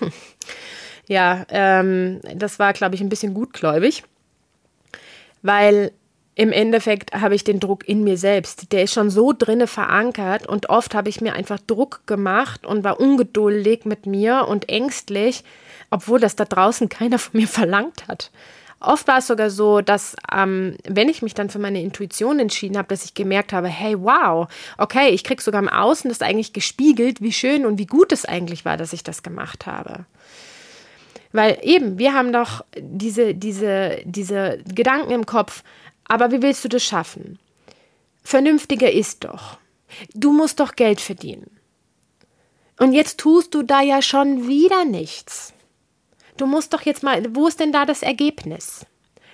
ja, 1.06 1.44
ähm, 1.50 2.20
das 2.34 2.58
war, 2.58 2.72
glaube 2.72 2.94
ich, 2.94 3.02
ein 3.02 3.10
bisschen 3.10 3.34
gutgläubig, 3.34 4.04
weil 5.42 5.92
im 6.34 6.50
Endeffekt 6.50 7.12
habe 7.14 7.34
ich 7.34 7.44
den 7.44 7.60
Druck 7.60 7.86
in 7.86 8.04
mir 8.04 8.16
selbst. 8.16 8.72
Der 8.72 8.84
ist 8.84 8.94
schon 8.94 9.10
so 9.10 9.34
drinne 9.36 9.66
verankert 9.66 10.46
und 10.46 10.70
oft 10.70 10.94
habe 10.94 11.10
ich 11.10 11.20
mir 11.20 11.34
einfach 11.34 11.58
Druck 11.58 12.06
gemacht 12.06 12.64
und 12.64 12.84
war 12.84 13.00
ungeduldig 13.00 13.84
mit 13.84 14.06
mir 14.06 14.46
und 14.48 14.68
ängstlich, 14.68 15.44
obwohl 15.90 16.20
das 16.20 16.34
da 16.34 16.44
draußen 16.44 16.88
keiner 16.88 17.18
von 17.18 17.38
mir 17.38 17.48
verlangt 17.48 18.08
hat. 18.08 18.30
Oft 18.80 19.06
war 19.06 19.18
es 19.18 19.28
sogar 19.28 19.50
so, 19.50 19.80
dass 19.80 20.16
ähm, 20.34 20.76
wenn 20.84 21.08
ich 21.08 21.22
mich 21.22 21.34
dann 21.34 21.50
für 21.50 21.60
meine 21.60 21.80
Intuition 21.80 22.40
entschieden 22.40 22.76
habe, 22.76 22.88
dass 22.88 23.04
ich 23.04 23.14
gemerkt 23.14 23.52
habe, 23.52 23.68
hey, 23.68 23.94
wow, 23.96 24.48
okay, 24.76 25.10
ich 25.10 25.22
kriege 25.22 25.40
sogar 25.40 25.62
im 25.62 25.68
Außen 25.68 26.08
das 26.08 26.20
eigentlich 26.20 26.52
gespiegelt, 26.52 27.20
wie 27.20 27.32
schön 27.32 27.64
und 27.64 27.78
wie 27.78 27.86
gut 27.86 28.10
es 28.10 28.24
eigentlich 28.24 28.64
war, 28.64 28.76
dass 28.76 28.92
ich 28.92 29.04
das 29.04 29.22
gemacht 29.22 29.66
habe. 29.66 30.06
Weil 31.30 31.58
eben, 31.62 31.98
wir 31.98 32.12
haben 32.12 32.32
doch 32.32 32.64
diese, 32.76 33.34
diese, 33.34 33.98
diese 34.04 34.58
Gedanken 34.66 35.12
im 35.12 35.26
Kopf, 35.26 35.62
aber 36.12 36.30
wie 36.30 36.42
willst 36.42 36.62
du 36.62 36.68
das 36.68 36.84
schaffen? 36.84 37.38
Vernünftiger 38.22 38.92
ist 38.92 39.24
doch. 39.24 39.56
Du 40.12 40.30
musst 40.30 40.60
doch 40.60 40.76
Geld 40.76 41.00
verdienen. 41.00 41.58
Und 42.78 42.92
jetzt 42.92 43.16
tust 43.16 43.54
du 43.54 43.62
da 43.62 43.80
ja 43.80 44.02
schon 44.02 44.46
wieder 44.46 44.84
nichts. 44.84 45.54
Du 46.36 46.44
musst 46.44 46.74
doch 46.74 46.82
jetzt 46.82 47.02
mal, 47.02 47.34
wo 47.34 47.46
ist 47.46 47.60
denn 47.60 47.72
da 47.72 47.86
das 47.86 48.02
Ergebnis? 48.02 48.84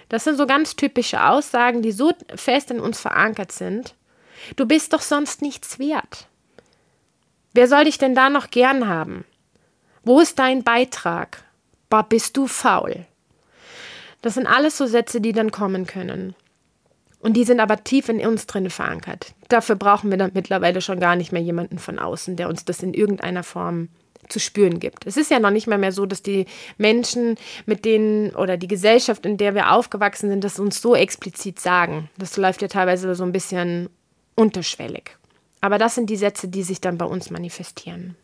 Das 0.09 0.23
sind 0.23 0.37
so 0.37 0.47
ganz 0.47 0.77
typische 0.77 1.25
Aussagen, 1.25 1.83
die 1.83 1.91
so 1.91 2.13
fest 2.37 2.71
in 2.71 2.79
uns 2.79 3.01
verankert 3.01 3.51
sind. 3.51 3.97
Du 4.55 4.65
bist 4.65 4.93
doch 4.93 5.03
sonst 5.03 5.43
nichts 5.43 5.81
wert. 5.81 6.29
Wer 7.55 7.67
soll 7.67 7.87
dich 7.87 7.99
denn 7.99 8.15
da 8.15 8.31
noch 8.31 8.51
gern 8.51 8.87
haben? 8.87 9.25
Wo 10.05 10.21
ist 10.21 10.39
dein 10.39 10.63
Beitrag? 10.63 11.43
Bah, 11.91 12.03
bist 12.03 12.37
du 12.37 12.47
faul? 12.47 13.05
Das 14.23 14.35
sind 14.35 14.47
alles 14.47 14.77
so 14.77 14.87
Sätze, 14.87 15.21
die 15.21 15.33
dann 15.33 15.51
kommen 15.51 15.85
können. 15.85 16.37
Und 17.21 17.37
die 17.37 17.45
sind 17.45 17.61
aber 17.61 17.83
tief 17.83 18.09
in 18.09 18.25
uns 18.25 18.47
drin 18.47 18.71
verankert. 18.71 19.35
Dafür 19.49 19.75
brauchen 19.75 20.11
wir 20.11 20.19
dann 20.19 20.31
mittlerweile 20.35 20.81
schon 20.81 21.01
gar 21.01 21.17
nicht 21.17 21.33
mehr 21.33 21.43
jemanden 21.43 21.79
von 21.79 21.99
außen, 21.99 22.37
der 22.37 22.49
uns 22.49 22.65
das 22.65 22.83
in 22.83 22.95
irgendeiner 22.95 23.43
Form 23.43 23.89
zu 24.29 24.39
spüren 24.39 24.79
gibt. 24.79 25.07
Es 25.07 25.17
ist 25.17 25.31
ja 25.31 25.41
noch 25.41 25.51
nicht 25.51 25.67
mehr, 25.67 25.79
mehr 25.79 25.93
so, 25.93 26.07
dass 26.07 26.23
die 26.23 26.47
Menschen, 26.77 27.37
mit 27.67 27.85
denen 27.85 28.35
oder 28.35 28.57
die 28.57 28.69
Gesellschaft, 28.69 29.27
in 29.27 29.37
der 29.37 29.55
wir 29.55 29.73
aufgewachsen 29.73 30.29
sind, 30.29 30.45
das 30.45 30.59
uns 30.59 30.81
so 30.81 30.95
explizit 30.95 31.59
sagen. 31.59 32.11
Das 32.19 32.37
läuft 32.37 32.63
ja 32.63 32.69
teilweise 32.69 33.15
so 33.15 33.25
ein 33.25 33.33
bisschen 33.33 33.89
unterschwellig. 34.35 35.17
Aber 35.61 35.79
das 35.79 35.95
sind 35.95 36.11
die 36.11 36.17
Sätze, 36.17 36.49
die 36.49 36.63
sich 36.63 36.81
dann 36.81 36.99
bei 36.99 37.07
uns 37.07 37.31
manifestieren. 37.31 38.17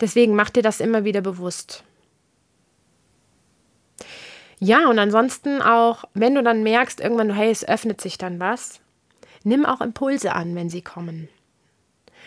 Deswegen 0.00 0.34
mach 0.34 0.50
dir 0.50 0.62
das 0.62 0.80
immer 0.80 1.04
wieder 1.04 1.20
bewusst. 1.20 1.82
Ja, 4.60 4.88
und 4.88 4.98
ansonsten 4.98 5.60
auch, 5.60 6.04
wenn 6.14 6.34
du 6.34 6.42
dann 6.42 6.62
merkst, 6.62 7.00
irgendwann, 7.00 7.30
hey, 7.30 7.50
es 7.50 7.66
öffnet 7.66 8.00
sich 8.00 8.18
dann 8.18 8.40
was, 8.40 8.80
nimm 9.42 9.66
auch 9.66 9.80
Impulse 9.80 10.32
an, 10.32 10.54
wenn 10.54 10.70
sie 10.70 10.82
kommen. 10.82 11.28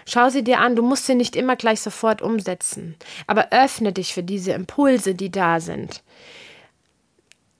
Schau 0.05 0.29
sie 0.29 0.43
dir 0.43 0.59
an, 0.59 0.75
du 0.75 0.83
musst 0.83 1.05
sie 1.05 1.15
nicht 1.15 1.35
immer 1.35 1.55
gleich 1.55 1.81
sofort 1.81 2.21
umsetzen, 2.21 2.95
aber 3.25 3.51
öffne 3.51 3.91
dich 3.91 4.13
für 4.13 4.23
diese 4.23 4.53
Impulse, 4.53 5.15
die 5.15 5.31
da 5.31 5.59
sind. 5.59 6.03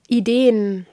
Ideen, 0.08 0.86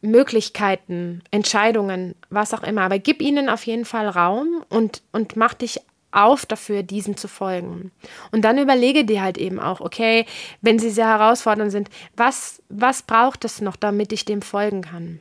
Möglichkeiten, 0.00 1.22
Entscheidungen, 1.30 2.14
was 2.30 2.54
auch 2.54 2.62
immer, 2.62 2.82
aber 2.82 2.98
gib 2.98 3.20
ihnen 3.20 3.48
auf 3.48 3.66
jeden 3.66 3.84
Fall 3.84 4.08
Raum 4.08 4.64
und, 4.68 5.02
und 5.12 5.36
mach 5.36 5.54
dich 5.54 5.80
auf 6.12 6.46
dafür, 6.46 6.82
diesen 6.82 7.16
zu 7.16 7.26
folgen. 7.26 7.90
Und 8.30 8.42
dann 8.42 8.58
überlege 8.58 9.04
dir 9.04 9.22
halt 9.22 9.38
eben 9.38 9.58
auch, 9.58 9.80
okay, 9.80 10.26
wenn 10.60 10.78
sie 10.78 10.90
sehr 10.90 11.08
herausfordernd 11.08 11.72
sind, 11.72 11.88
was, 12.16 12.62
was 12.68 13.02
braucht 13.02 13.44
es 13.44 13.60
noch, 13.60 13.76
damit 13.76 14.12
ich 14.12 14.24
dem 14.24 14.42
folgen 14.42 14.82
kann? 14.82 15.20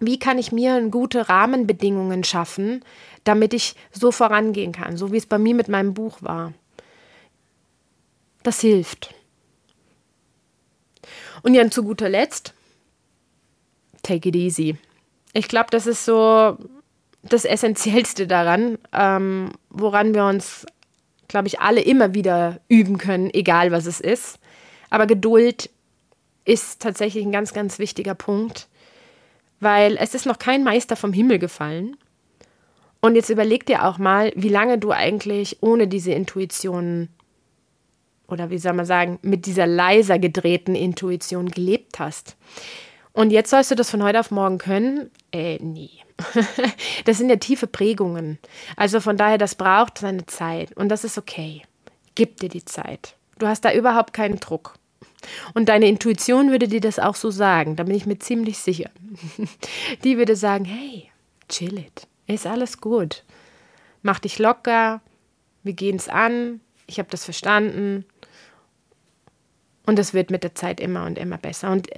Wie 0.00 0.18
kann 0.18 0.38
ich 0.38 0.50
mir 0.50 0.80
gute 0.88 1.28
Rahmenbedingungen 1.28 2.24
schaffen, 2.24 2.84
damit 3.22 3.54
ich 3.54 3.76
so 3.92 4.10
vorangehen 4.10 4.72
kann, 4.72 4.96
so 4.96 5.12
wie 5.12 5.18
es 5.18 5.26
bei 5.26 5.38
mir 5.38 5.54
mit 5.54 5.68
meinem 5.68 5.94
Buch 5.94 6.18
war? 6.20 6.52
Das 8.42 8.60
hilft. 8.60 9.14
Und 11.42 11.54
ja, 11.54 11.70
zu 11.70 11.84
guter 11.84 12.08
Letzt, 12.08 12.54
take 14.02 14.28
it 14.30 14.36
easy. 14.36 14.76
Ich 15.32 15.48
glaube, 15.48 15.68
das 15.70 15.86
ist 15.86 16.04
so 16.04 16.56
das 17.28 17.44
Essentiellste 17.44 18.26
daran, 18.26 18.78
ähm, 18.92 19.52
woran 19.70 20.14
wir 20.14 20.24
uns, 20.26 20.66
glaube 21.28 21.48
ich, 21.48 21.60
alle 21.60 21.80
immer 21.80 22.14
wieder 22.14 22.60
üben 22.68 22.98
können, 22.98 23.30
egal 23.32 23.72
was 23.72 23.86
es 23.86 24.00
ist. 24.00 24.38
Aber 24.90 25.06
Geduld 25.06 25.70
ist 26.44 26.80
tatsächlich 26.80 27.24
ein 27.24 27.32
ganz, 27.32 27.52
ganz 27.54 27.78
wichtiger 27.78 28.14
Punkt, 28.14 28.68
weil 29.60 29.96
es 29.96 30.14
ist 30.14 30.26
noch 30.26 30.38
kein 30.38 30.62
Meister 30.62 30.96
vom 30.96 31.12
Himmel 31.12 31.38
gefallen. 31.38 31.96
Und 33.00 33.16
jetzt 33.16 33.30
überleg 33.30 33.66
dir 33.66 33.84
auch 33.84 33.98
mal, 33.98 34.32
wie 34.34 34.48
lange 34.48 34.78
du 34.78 34.90
eigentlich 34.90 35.58
ohne 35.62 35.88
diese 35.88 36.12
Intuition 36.12 37.08
oder 38.28 38.50
wie 38.50 38.58
soll 38.58 38.72
man 38.72 38.86
sagen, 38.86 39.18
mit 39.22 39.46
dieser 39.46 39.66
leiser 39.66 40.18
gedrehten 40.18 40.74
Intuition 40.74 41.50
gelebt 41.50 41.98
hast. 41.98 42.36
Und 43.14 43.30
jetzt 43.30 43.50
sollst 43.50 43.70
du 43.70 43.76
das 43.76 43.90
von 43.90 44.02
heute 44.02 44.20
auf 44.20 44.32
morgen 44.32 44.58
können? 44.58 45.10
Äh, 45.32 45.58
nie. 45.58 45.90
das 47.04 47.18
sind 47.18 47.30
ja 47.30 47.36
tiefe 47.36 47.68
Prägungen. 47.68 48.38
Also 48.76 49.00
von 49.00 49.16
daher, 49.16 49.38
das 49.38 49.54
braucht 49.54 49.98
seine 49.98 50.26
Zeit 50.26 50.76
und 50.76 50.88
das 50.88 51.04
ist 51.04 51.16
okay. 51.16 51.62
Gib 52.16 52.38
dir 52.40 52.48
die 52.48 52.64
Zeit. 52.64 53.14
Du 53.38 53.46
hast 53.46 53.64
da 53.64 53.72
überhaupt 53.72 54.12
keinen 54.12 54.40
Druck. 54.40 54.74
Und 55.54 55.68
deine 55.68 55.88
Intuition 55.88 56.50
würde 56.50 56.68
dir 56.68 56.80
das 56.80 56.98
auch 56.98 57.14
so 57.14 57.30
sagen, 57.30 57.76
da 57.76 57.84
bin 57.84 57.94
ich 57.94 58.04
mir 58.04 58.18
ziemlich 58.18 58.58
sicher. 58.58 58.90
Die 60.04 60.18
würde 60.18 60.36
sagen, 60.36 60.64
hey, 60.64 61.10
chill 61.48 61.78
it, 61.78 62.06
ist 62.26 62.46
alles 62.46 62.80
gut. 62.80 63.24
Mach 64.02 64.18
dich 64.18 64.38
locker, 64.38 65.00
wir 65.62 65.72
gehen 65.72 65.96
es 65.96 66.10
an, 66.10 66.60
ich 66.86 66.98
habe 66.98 67.08
das 67.10 67.24
verstanden. 67.24 68.04
Und 69.86 69.98
es 69.98 70.12
wird 70.12 70.30
mit 70.30 70.42
der 70.42 70.54
Zeit 70.54 70.78
immer 70.78 71.06
und 71.06 71.18
immer 71.18 71.38
besser. 71.38 71.70
Und 71.70 71.88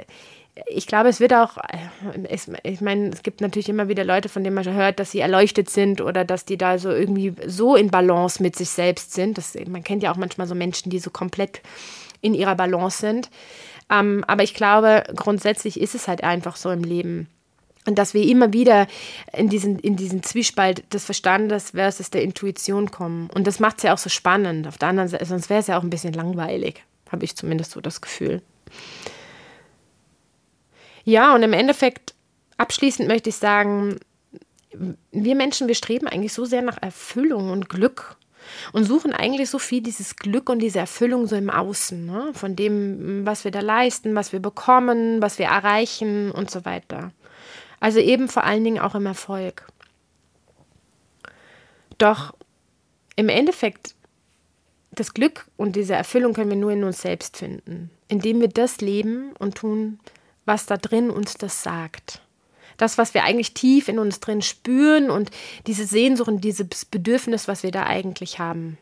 ich 0.64 0.86
glaube, 0.86 1.10
es 1.10 1.20
wird 1.20 1.34
auch, 1.34 1.58
ich 2.32 2.80
meine, 2.80 3.10
es 3.10 3.22
gibt 3.22 3.40
natürlich 3.40 3.68
immer 3.68 3.88
wieder 3.88 4.04
Leute, 4.04 4.28
von 4.28 4.42
denen 4.42 4.54
man 4.54 4.64
schon 4.64 4.74
hört, 4.74 4.98
dass 4.98 5.10
sie 5.10 5.20
erleuchtet 5.20 5.68
sind 5.68 6.00
oder 6.00 6.24
dass 6.24 6.46
die 6.46 6.56
da 6.56 6.78
so 6.78 6.90
irgendwie 6.90 7.34
so 7.46 7.76
in 7.76 7.90
Balance 7.90 8.42
mit 8.42 8.56
sich 8.56 8.70
selbst 8.70 9.12
sind. 9.12 9.36
Das, 9.36 9.54
man 9.68 9.84
kennt 9.84 10.02
ja 10.02 10.12
auch 10.12 10.16
manchmal 10.16 10.46
so 10.46 10.54
Menschen, 10.54 10.88
die 10.88 10.98
so 10.98 11.10
komplett 11.10 11.60
in 12.22 12.32
ihrer 12.32 12.54
Balance 12.54 12.98
sind. 12.98 13.30
Ähm, 13.90 14.24
aber 14.26 14.42
ich 14.42 14.54
glaube, 14.54 15.04
grundsätzlich 15.14 15.78
ist 15.78 15.94
es 15.94 16.08
halt 16.08 16.24
einfach 16.24 16.56
so 16.56 16.70
im 16.70 16.82
Leben. 16.82 17.28
Und 17.86 17.98
dass 17.98 18.14
wir 18.14 18.22
immer 18.22 18.52
wieder 18.52 18.88
in 19.32 19.48
diesen, 19.48 19.78
in 19.78 19.94
diesen 19.94 20.22
Zwiespalt 20.22 20.92
des 20.92 21.04
Verstandes 21.04 21.70
versus 21.70 22.10
der 22.10 22.22
Intuition 22.22 22.90
kommen. 22.90 23.30
Und 23.32 23.46
das 23.46 23.60
macht 23.60 23.76
es 23.76 23.82
ja 23.84 23.94
auch 23.94 23.98
so 23.98 24.08
spannend. 24.08 24.66
Auf 24.66 24.78
der 24.78 24.88
anderen 24.88 25.08
Seite, 25.08 25.24
sonst 25.26 25.50
wäre 25.50 25.60
es 25.60 25.68
ja 25.68 25.78
auch 25.78 25.82
ein 25.82 25.90
bisschen 25.90 26.14
langweilig, 26.14 26.82
habe 27.12 27.24
ich 27.24 27.36
zumindest 27.36 27.72
so 27.72 27.80
das 27.80 28.00
Gefühl. 28.00 28.42
Ja, 31.06 31.36
und 31.36 31.42
im 31.44 31.52
Endeffekt, 31.52 32.14
abschließend 32.56 33.06
möchte 33.06 33.30
ich 33.30 33.36
sagen, 33.36 34.00
wir 35.12 35.36
Menschen, 35.36 35.68
wir 35.68 35.76
streben 35.76 36.08
eigentlich 36.08 36.32
so 36.32 36.44
sehr 36.44 36.62
nach 36.62 36.82
Erfüllung 36.82 37.50
und 37.50 37.68
Glück 37.68 38.16
und 38.72 38.84
suchen 38.84 39.12
eigentlich 39.12 39.48
so 39.48 39.60
viel 39.60 39.80
dieses 39.80 40.16
Glück 40.16 40.50
und 40.50 40.58
diese 40.58 40.80
Erfüllung 40.80 41.28
so 41.28 41.36
im 41.36 41.48
Außen, 41.48 42.04
ne? 42.04 42.32
von 42.34 42.56
dem, 42.56 43.24
was 43.24 43.44
wir 43.44 43.52
da 43.52 43.60
leisten, 43.60 44.16
was 44.16 44.32
wir 44.32 44.40
bekommen, 44.40 45.22
was 45.22 45.38
wir 45.38 45.46
erreichen 45.46 46.32
und 46.32 46.50
so 46.50 46.64
weiter. 46.64 47.12
Also 47.78 48.00
eben 48.00 48.28
vor 48.28 48.42
allen 48.42 48.64
Dingen 48.64 48.80
auch 48.80 48.96
im 48.96 49.06
Erfolg. 49.06 49.68
Doch 51.98 52.34
im 53.14 53.28
Endeffekt, 53.28 53.94
das 54.90 55.14
Glück 55.14 55.46
und 55.56 55.76
diese 55.76 55.94
Erfüllung 55.94 56.32
können 56.32 56.50
wir 56.50 56.56
nur 56.56 56.72
in 56.72 56.82
uns 56.82 57.00
selbst 57.00 57.36
finden, 57.36 57.90
indem 58.08 58.40
wir 58.40 58.48
das 58.48 58.80
leben 58.80 59.32
und 59.38 59.54
tun, 59.54 60.00
was 60.46 60.66
da 60.66 60.76
drin 60.76 61.10
uns 61.10 61.34
das 61.34 61.62
sagt. 61.62 62.22
Das, 62.78 62.98
was 62.98 63.14
wir 63.14 63.24
eigentlich 63.24 63.54
tief 63.54 63.88
in 63.88 63.98
uns 63.98 64.20
drin 64.20 64.42
spüren 64.42 65.10
und 65.10 65.30
diese 65.66 65.86
Sehnsucht 65.86 66.28
und 66.28 66.42
dieses 66.42 66.84
Bedürfnis, 66.84 67.48
was 67.48 67.62
wir 67.62 67.70
da 67.70 67.84
eigentlich 67.84 68.38
haben. 68.38 68.78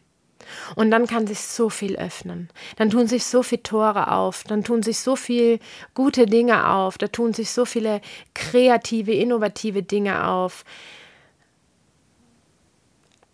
Und 0.77 0.91
dann 0.91 1.07
kann 1.07 1.27
sich 1.27 1.41
so 1.41 1.71
viel 1.71 1.97
öffnen. 1.97 2.51
Dann 2.77 2.91
tun 2.91 3.07
sich 3.07 3.25
so 3.25 3.43
viele 3.43 3.63
Tore 3.63 4.11
auf. 4.11 4.45
Dann 4.45 4.63
tun 4.65 4.83
sich 4.83 4.99
so 4.99 5.17
viele 5.17 5.59
gute 5.95 6.27
Dinge 6.27 6.71
auf. 6.71 6.99
Da 6.99 7.09
tun 7.09 7.33
sich 7.33 7.51
so 7.51 7.65
viele 7.65 8.01
kreative, 8.35 9.13
innovative 9.13 9.83
Dinge 9.83 10.29
auf. 10.29 10.65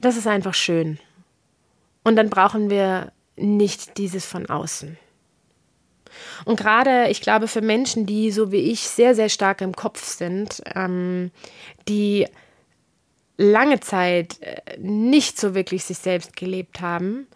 Das 0.00 0.16
ist 0.16 0.26
einfach 0.26 0.54
schön. 0.54 0.98
Und 2.04 2.16
dann 2.16 2.30
brauchen 2.30 2.70
wir 2.70 3.12
nicht 3.36 3.98
dieses 3.98 4.24
von 4.24 4.46
außen. 4.46 4.96
Und 6.44 6.58
gerade, 6.58 7.08
ich 7.08 7.20
glaube, 7.20 7.48
für 7.48 7.60
Menschen, 7.60 8.06
die 8.06 8.30
so 8.30 8.52
wie 8.52 8.70
ich 8.70 8.80
sehr, 8.80 9.14
sehr 9.14 9.28
stark 9.28 9.60
im 9.60 9.74
Kopf 9.74 10.04
sind, 10.04 10.62
ähm, 10.74 11.30
die 11.88 12.26
lange 13.36 13.80
Zeit 13.80 14.40
äh, 14.42 14.78
nicht 14.78 15.38
so 15.38 15.54
wirklich 15.54 15.84
sich 15.84 15.98
selbst 15.98 16.36
gelebt 16.36 16.80
haben 16.80 17.26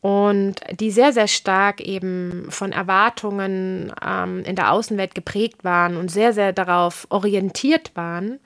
und 0.00 0.56
die 0.80 0.90
sehr, 0.90 1.12
sehr 1.12 1.28
stark 1.28 1.80
eben 1.80 2.46
von 2.50 2.72
Erwartungen 2.72 3.92
ähm, 4.04 4.42
in 4.44 4.56
der 4.56 4.72
Außenwelt 4.72 5.14
geprägt 5.14 5.62
waren 5.62 5.96
und 5.96 6.10
sehr, 6.10 6.32
sehr 6.32 6.52
darauf 6.52 7.06
orientiert 7.10 7.92
waren, 7.94 8.40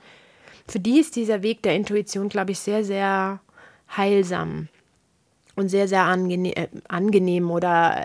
für 0.67 0.79
die 0.79 0.99
ist 0.99 1.15
dieser 1.15 1.41
Weg 1.43 1.63
der 1.63 1.75
Intuition, 1.75 2.29
glaube 2.29 2.51
ich, 2.51 2.59
sehr, 2.59 2.83
sehr 2.83 3.39
heilsam 3.95 4.67
und 5.55 5.69
sehr, 5.69 5.87
sehr 5.87 6.03
angene 6.03 6.55
äh, 6.55 6.67
angenehm 6.89 7.49
oder 7.49 8.03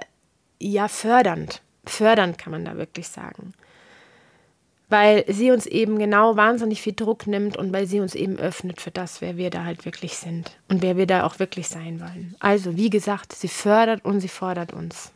ja 0.60 0.88
fördernd. 0.88 1.60
Fördernd 1.84 2.38
kann 2.38 2.52
man 2.52 2.64
da 2.64 2.76
wirklich 2.76 3.08
sagen 3.08 3.54
weil 4.92 5.24
sie 5.26 5.50
uns 5.50 5.64
eben 5.64 5.98
genau 5.98 6.36
wahnsinnig 6.36 6.82
viel 6.82 6.92
Druck 6.92 7.26
nimmt 7.26 7.56
und 7.56 7.72
weil 7.72 7.86
sie 7.86 7.98
uns 7.98 8.14
eben 8.14 8.38
öffnet 8.38 8.78
für 8.78 8.90
das, 8.90 9.22
wer 9.22 9.38
wir 9.38 9.48
da 9.48 9.64
halt 9.64 9.86
wirklich 9.86 10.18
sind 10.18 10.52
und 10.68 10.82
wer 10.82 10.98
wir 10.98 11.06
da 11.06 11.24
auch 11.24 11.38
wirklich 11.38 11.68
sein 11.68 11.98
wollen. 11.98 12.36
Also, 12.40 12.76
wie 12.76 12.90
gesagt, 12.90 13.32
sie 13.32 13.48
fördert 13.48 14.04
und 14.04 14.20
sie 14.20 14.28
fordert 14.28 14.74
uns. 14.74 15.10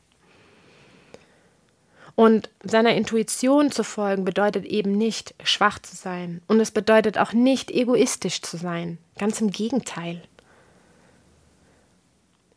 Und 2.15 2.49
seiner 2.65 2.95
Intuition 2.95 3.71
zu 3.71 3.85
folgen 3.85 4.25
bedeutet 4.25 4.65
eben 4.65 4.93
nicht 4.93 5.35
schwach 5.45 5.79
zu 5.79 5.95
sein 5.95 6.41
und 6.49 6.59
es 6.59 6.71
bedeutet 6.71 7.19
auch 7.19 7.35
nicht 7.35 7.71
egoistisch 7.71 8.41
zu 8.41 8.57
sein. 8.57 8.97
Ganz 9.19 9.43
im 9.43 9.51
Gegenteil. 9.51 10.23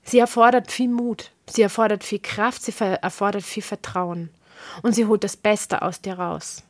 Sie 0.09 0.17
erfordert 0.17 0.71
viel 0.71 0.89
Mut, 0.89 1.29
sie 1.47 1.61
erfordert 1.61 2.03
viel 2.03 2.17
Kraft, 2.17 2.63
sie 2.63 2.73
erfordert 2.79 3.43
viel 3.43 3.61
Vertrauen 3.61 4.31
und 4.81 4.93
sie 4.93 5.05
holt 5.05 5.23
das 5.23 5.37
Beste 5.37 5.83
aus 5.83 6.01
dir 6.01 6.13
raus. 6.13 6.63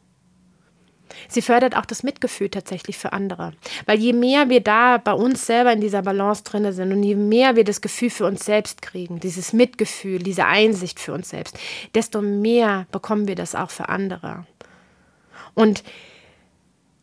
Sie 1.29 1.41
fördert 1.41 1.77
auch 1.77 1.85
das 1.85 2.03
Mitgefühl 2.03 2.49
tatsächlich 2.49 2.97
für 2.97 3.13
andere. 3.13 3.53
Weil 3.85 3.97
je 3.97 4.11
mehr 4.11 4.49
wir 4.49 4.59
da 4.59 4.97
bei 4.97 5.13
uns 5.13 5.45
selber 5.45 5.71
in 5.71 5.79
dieser 5.79 6.01
Balance 6.01 6.43
drin 6.43 6.69
sind 6.73 6.91
und 6.91 7.01
je 7.01 7.15
mehr 7.15 7.55
wir 7.55 7.63
das 7.63 7.79
Gefühl 7.79 8.09
für 8.09 8.25
uns 8.25 8.43
selbst 8.43 8.81
kriegen, 8.81 9.21
dieses 9.21 9.53
Mitgefühl, 9.53 10.19
diese 10.19 10.45
Einsicht 10.45 10.99
für 10.99 11.13
uns 11.13 11.29
selbst, 11.29 11.57
desto 11.95 12.21
mehr 12.21 12.87
bekommen 12.91 13.29
wir 13.29 13.35
das 13.35 13.55
auch 13.55 13.69
für 13.69 13.87
andere. 13.87 14.45
Und 15.53 15.85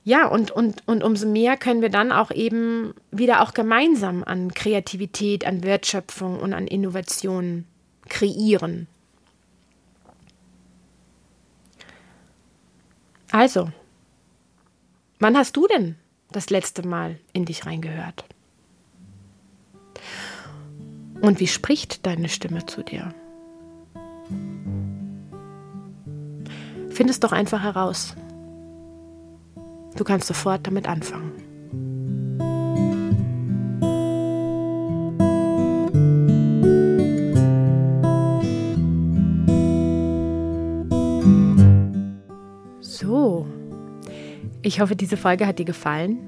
ja, 0.07 0.27
und, 0.27 0.51
und, 0.51 0.89
und 0.89 1.05
umso 1.05 1.29
mehr 1.29 1.59
können 1.59 1.83
wir 1.83 1.91
dann 1.91 2.13
auch 2.13 2.31
eben 2.31 2.95
wieder 3.11 3.43
auch 3.43 3.53
gemeinsam 3.53 4.25
an 4.25 4.55
Kreativität, 4.55 5.47
an 5.47 5.63
Wertschöpfung 5.63 6.41
und 6.41 6.55
an 6.55 6.67
Innovationen 6.67 7.67
kreieren. 8.09 8.87
Also, 13.31 13.71
Wann 15.19 15.37
hast 15.37 15.57
du 15.57 15.67
denn 15.67 15.97
das 16.31 16.51
letzte 16.51 16.87
Mal 16.87 17.19
in 17.33 17.47
dich 17.47 17.65
reingehört? 17.65 18.25
Und 21.23 21.41
wie 21.41 21.47
spricht 21.47 22.05
deine 22.05 22.29
Stimme 22.29 22.67
zu 22.67 22.83
dir? 22.83 23.15
Find 26.91 27.09
es 27.09 27.21
doch 27.21 27.33
einfach 27.33 27.63
heraus. 27.63 28.15
Du 29.97 30.05
kannst 30.05 30.27
sofort 30.27 30.67
damit 30.67 30.89
anfangen. 30.89 31.47
Ich 44.67 44.81
hoffe, 44.81 44.97
diese 44.97 45.17
Folge 45.17 45.47
hat 45.47 45.61
dir 45.61 45.65
gefallen 45.65 46.19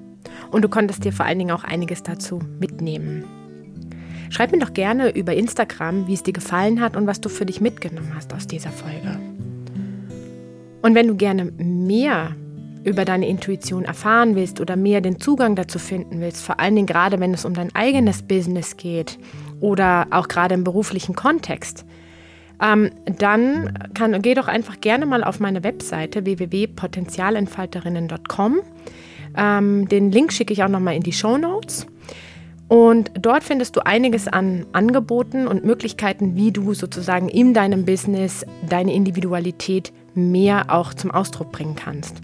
und 0.53 0.63
du 0.63 0.69
konntest 0.69 1.05
dir 1.05 1.13
vor 1.13 1.27
allen 1.27 1.41
Dingen 1.41 1.51
auch 1.51 1.65
einiges 1.65 2.05
dazu 2.05 2.39
mitnehmen. 2.61 3.25
Schreib 4.31 4.53
mir 4.53 4.61
doch 4.61 4.73
gerne 4.73 5.11
über 5.11 5.35
Instagram, 5.35 6.07
wie 6.07 6.15
es 6.15 6.23
dir 6.23 6.33
gefallen 6.33 6.81
hat 6.81 6.97
und 6.97 7.09
was 7.09 7.21
du 7.21 7.29
für 7.29 7.47
dich 7.47 7.61
mitgenommen 7.61 8.13
hast 8.15 8.33
aus 8.33 8.47
dieser 8.47 8.71
Folge. 8.71 9.19
Und 10.83 10.95
wenn 10.95 11.09
du 11.09 11.17
gerne 11.17 11.47
mehr 11.59 12.37
über 12.85 13.05
deine 13.05 13.29
Intuition 13.29 13.85
erfahren 13.85 14.37
willst 14.37 14.61
oder 14.61 14.77
mehr 14.77 15.01
den 15.01 15.21
Zugang 15.21 15.57
dazu 15.57 15.79
finden 15.79 16.21
willst, 16.21 16.43
vor 16.43 16.61
allen 16.61 16.75
Dingen 16.75 16.87
gerade 16.87 17.21
wenn 17.21 17.35
es 17.35 17.45
um 17.45 17.55
dein 17.55 17.75
eigenes 17.75 18.23
Business 18.23 18.77
geht 18.77 19.19
oder 19.61 20.07
auch 20.11 20.29
gerade 20.29 20.55
im 20.55 20.65
beruflichen 20.65 21.15
Kontext, 21.15 21.85
ähm, 22.61 22.91
dann 23.05 23.79
kann, 23.95 24.21
geh 24.23 24.35
doch 24.35 24.49
einfach 24.49 24.81
gerne 24.81 25.07
mal 25.07 25.23
auf 25.25 25.41
meine 25.41 25.65
Webseite 25.65 26.25
www.potenzialentfalterinnen.com. 26.25 28.61
Ähm, 29.37 29.89
den 29.89 30.11
Link 30.11 30.33
schicke 30.33 30.53
ich 30.53 30.65
auch 30.65 30.69
nochmal 30.69 30.97
in 30.97 31.03
die 31.03 31.13
Show 31.13 31.39
Notes. 31.39 31.87
Und 32.69 33.11
dort 33.19 33.45
findest 33.45 33.77
du 33.77 33.87
einiges 33.87 34.29
an 34.29 34.67
Angeboten 34.73 35.49
und 35.49 35.65
Möglichkeiten, 35.65 36.37
wie 36.37 36.53
du 36.53 36.75
sozusagen 36.75 37.31
in 37.31 37.55
deinem 37.55 37.87
Business 37.87 38.45
deine 38.69 38.93
Individualität 38.93 39.91
mehr 40.15 40.67
auch 40.69 40.93
zum 40.93 41.11
Ausdruck 41.11 41.51
bringen 41.51 41.77
kannst. 41.77 42.21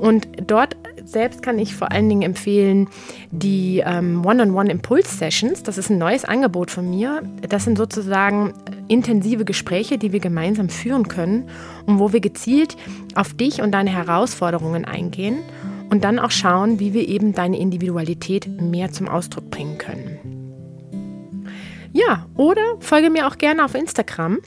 Und 0.00 0.26
dort 0.46 0.76
selbst 1.04 1.42
kann 1.42 1.58
ich 1.58 1.74
vor 1.74 1.92
allen 1.92 2.08
Dingen 2.08 2.22
empfehlen 2.22 2.88
die 3.30 3.82
ähm, 3.84 4.24
One-on-One-Impuls-Sessions. 4.24 5.62
Das 5.62 5.76
ist 5.76 5.90
ein 5.90 5.98
neues 5.98 6.24
Angebot 6.24 6.70
von 6.70 6.88
mir. 6.88 7.22
Das 7.46 7.64
sind 7.64 7.76
sozusagen 7.76 8.54
intensive 8.88 9.44
Gespräche, 9.44 9.98
die 9.98 10.12
wir 10.12 10.20
gemeinsam 10.20 10.70
führen 10.70 11.06
können 11.06 11.50
und 11.86 11.98
wo 11.98 12.12
wir 12.12 12.20
gezielt 12.20 12.76
auf 13.14 13.34
dich 13.34 13.60
und 13.60 13.72
deine 13.72 13.90
Herausforderungen 13.90 14.86
eingehen 14.86 15.40
und 15.90 16.02
dann 16.04 16.18
auch 16.18 16.30
schauen, 16.30 16.80
wie 16.80 16.94
wir 16.94 17.06
eben 17.06 17.34
deine 17.34 17.58
Individualität 17.58 18.48
mehr 18.60 18.90
zum 18.90 19.08
Ausdruck 19.08 19.50
bringen 19.50 19.76
können. 19.76 20.39
Ja, 21.92 22.26
oder 22.36 22.62
folge 22.78 23.10
mir 23.10 23.26
auch 23.26 23.36
gerne 23.36 23.64
auf 23.64 23.74
Instagram, 23.74 24.38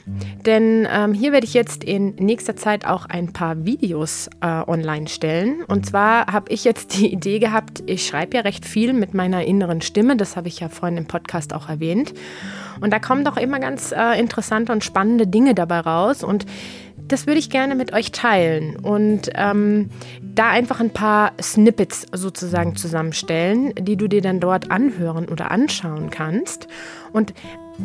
denn 0.46 0.88
ähm, 0.90 1.12
hier 1.12 1.30
werde 1.32 1.44
ich 1.44 1.52
jetzt 1.52 1.84
in 1.84 2.14
nächster 2.14 2.56
Zeit 2.56 2.86
auch 2.86 3.04
ein 3.04 3.34
paar 3.34 3.66
Videos 3.66 4.30
äh, 4.40 4.46
online 4.66 5.08
stellen. 5.08 5.62
Und 5.64 5.84
zwar 5.84 6.32
habe 6.32 6.50
ich 6.50 6.64
jetzt 6.64 6.98
die 6.98 7.12
Idee 7.12 7.40
gehabt, 7.40 7.82
ich 7.86 8.06
schreibe 8.06 8.38
ja 8.38 8.42
recht 8.42 8.64
viel 8.64 8.94
mit 8.94 9.12
meiner 9.12 9.44
inneren 9.44 9.82
Stimme, 9.82 10.16
das 10.16 10.36
habe 10.36 10.48
ich 10.48 10.60
ja 10.60 10.70
vorhin 10.70 10.96
im 10.96 11.06
Podcast 11.06 11.52
auch 11.52 11.68
erwähnt. 11.68 12.14
Und 12.80 12.92
da 12.92 12.98
kommen 12.98 13.24
doch 13.24 13.36
immer 13.36 13.60
ganz 13.60 13.92
äh, 13.92 14.18
interessante 14.18 14.72
und 14.72 14.82
spannende 14.82 15.26
Dinge 15.26 15.54
dabei 15.54 15.80
raus. 15.80 16.24
Und 16.24 16.46
das 17.08 17.26
würde 17.26 17.38
ich 17.38 17.50
gerne 17.50 17.74
mit 17.74 17.92
euch 17.92 18.12
teilen 18.12 18.76
und 18.76 19.30
ähm, 19.34 19.90
da 20.22 20.48
einfach 20.48 20.80
ein 20.80 20.90
paar 20.90 21.32
Snippets 21.40 22.06
sozusagen 22.12 22.76
zusammenstellen, 22.76 23.74
die 23.78 23.96
du 23.96 24.08
dir 24.08 24.22
dann 24.22 24.40
dort 24.40 24.70
anhören 24.70 25.28
oder 25.28 25.50
anschauen 25.50 26.10
kannst. 26.10 26.66
Und 27.14 27.32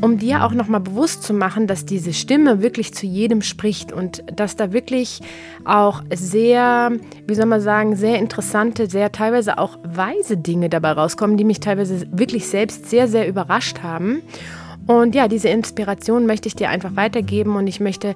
um 0.01 0.17
dir 0.17 0.43
auch 0.43 0.53
nochmal 0.53 0.79
bewusst 0.81 1.21
zu 1.21 1.33
machen, 1.33 1.67
dass 1.67 1.85
diese 1.85 2.13
Stimme 2.13 2.61
wirklich 2.61 2.93
zu 2.95 3.05
jedem 3.05 3.43
spricht 3.43 3.91
und 3.91 4.23
dass 4.35 4.55
da 4.55 4.73
wirklich 4.73 5.21
auch 5.65 6.01
sehr, 6.13 6.91
wie 7.27 7.35
soll 7.35 7.45
man 7.45 7.61
sagen, 7.61 7.95
sehr 7.95 8.17
interessante, 8.17 8.87
sehr 8.87 9.11
teilweise 9.11 9.59
auch 9.59 9.77
weise 9.83 10.35
Dinge 10.35 10.69
dabei 10.69 10.93
rauskommen, 10.93 11.37
die 11.37 11.43
mich 11.43 11.59
teilweise 11.59 12.07
wirklich 12.11 12.47
selbst 12.47 12.89
sehr, 12.89 13.07
sehr 13.07 13.27
überrascht 13.27 13.83
haben. 13.83 14.23
Und 14.87 15.13
ja, 15.13 15.27
diese 15.27 15.49
Inspiration 15.49 16.25
möchte 16.25 16.47
ich 16.47 16.55
dir 16.55 16.69
einfach 16.69 16.95
weitergeben 16.95 17.55
und 17.55 17.67
ich 17.67 17.79
möchte 17.79 18.15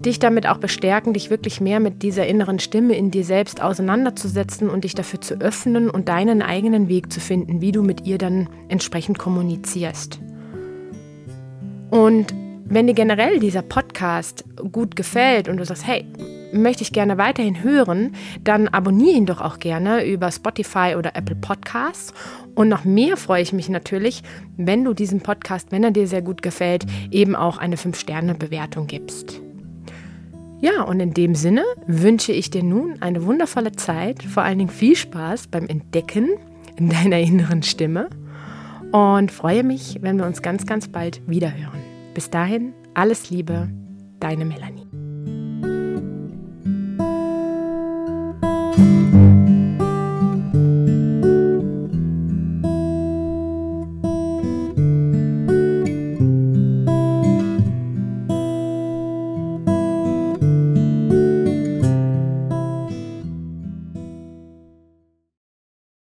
dich 0.00 0.18
damit 0.18 0.46
auch 0.46 0.56
bestärken, 0.56 1.12
dich 1.12 1.28
wirklich 1.28 1.60
mehr 1.60 1.80
mit 1.80 2.02
dieser 2.02 2.26
inneren 2.26 2.58
Stimme 2.58 2.96
in 2.96 3.10
dir 3.10 3.24
selbst 3.24 3.62
auseinanderzusetzen 3.62 4.70
und 4.70 4.84
dich 4.84 4.94
dafür 4.94 5.20
zu 5.20 5.34
öffnen 5.34 5.90
und 5.90 6.08
deinen 6.08 6.40
eigenen 6.40 6.88
Weg 6.88 7.12
zu 7.12 7.20
finden, 7.20 7.60
wie 7.60 7.72
du 7.72 7.82
mit 7.82 8.06
ihr 8.06 8.16
dann 8.16 8.48
entsprechend 8.68 9.18
kommunizierst. 9.18 10.20
Und 11.90 12.34
wenn 12.66 12.86
dir 12.86 12.94
generell 12.94 13.38
dieser 13.40 13.62
Podcast 13.62 14.44
gut 14.72 14.96
gefällt 14.96 15.48
und 15.48 15.58
du 15.58 15.64
sagst, 15.64 15.86
hey, 15.86 16.06
möchte 16.52 16.82
ich 16.82 16.92
gerne 16.92 17.18
weiterhin 17.18 17.62
hören, 17.62 18.14
dann 18.42 18.68
abonniere 18.68 19.16
ihn 19.16 19.26
doch 19.26 19.40
auch 19.40 19.58
gerne 19.58 20.04
über 20.04 20.30
Spotify 20.30 20.94
oder 20.96 21.14
Apple 21.16 21.36
Podcasts. 21.36 22.14
Und 22.54 22.68
noch 22.68 22.84
mehr 22.84 23.16
freue 23.16 23.42
ich 23.42 23.52
mich 23.52 23.68
natürlich, 23.68 24.22
wenn 24.56 24.84
du 24.84 24.94
diesem 24.94 25.20
Podcast, 25.20 25.72
wenn 25.72 25.84
er 25.84 25.90
dir 25.90 26.06
sehr 26.06 26.22
gut 26.22 26.42
gefällt, 26.42 26.86
eben 27.10 27.36
auch 27.36 27.58
eine 27.58 27.76
5-Sterne-Bewertung 27.76 28.86
gibst. 28.86 29.40
Ja, 30.60 30.82
und 30.82 31.00
in 31.00 31.12
dem 31.12 31.34
Sinne 31.34 31.64
wünsche 31.86 32.32
ich 32.32 32.50
dir 32.50 32.62
nun 32.62 33.02
eine 33.02 33.24
wundervolle 33.26 33.72
Zeit, 33.72 34.22
vor 34.22 34.44
allen 34.44 34.58
Dingen 34.58 34.70
viel 34.70 34.96
Spaß 34.96 35.48
beim 35.48 35.66
Entdecken 35.66 36.30
deiner 36.78 37.18
inneren 37.18 37.62
Stimme 37.62 38.08
und 38.94 39.32
freue 39.32 39.64
mich, 39.64 39.98
wenn 40.02 40.18
wir 40.18 40.24
uns 40.24 40.40
ganz, 40.40 40.66
ganz 40.66 40.86
bald 40.86 41.20
wiederhören. 41.26 41.82
Bis 42.14 42.30
dahin, 42.30 42.72
alles 42.94 43.28
Liebe, 43.28 43.68
deine 44.20 44.44
Melanie. 44.44 44.83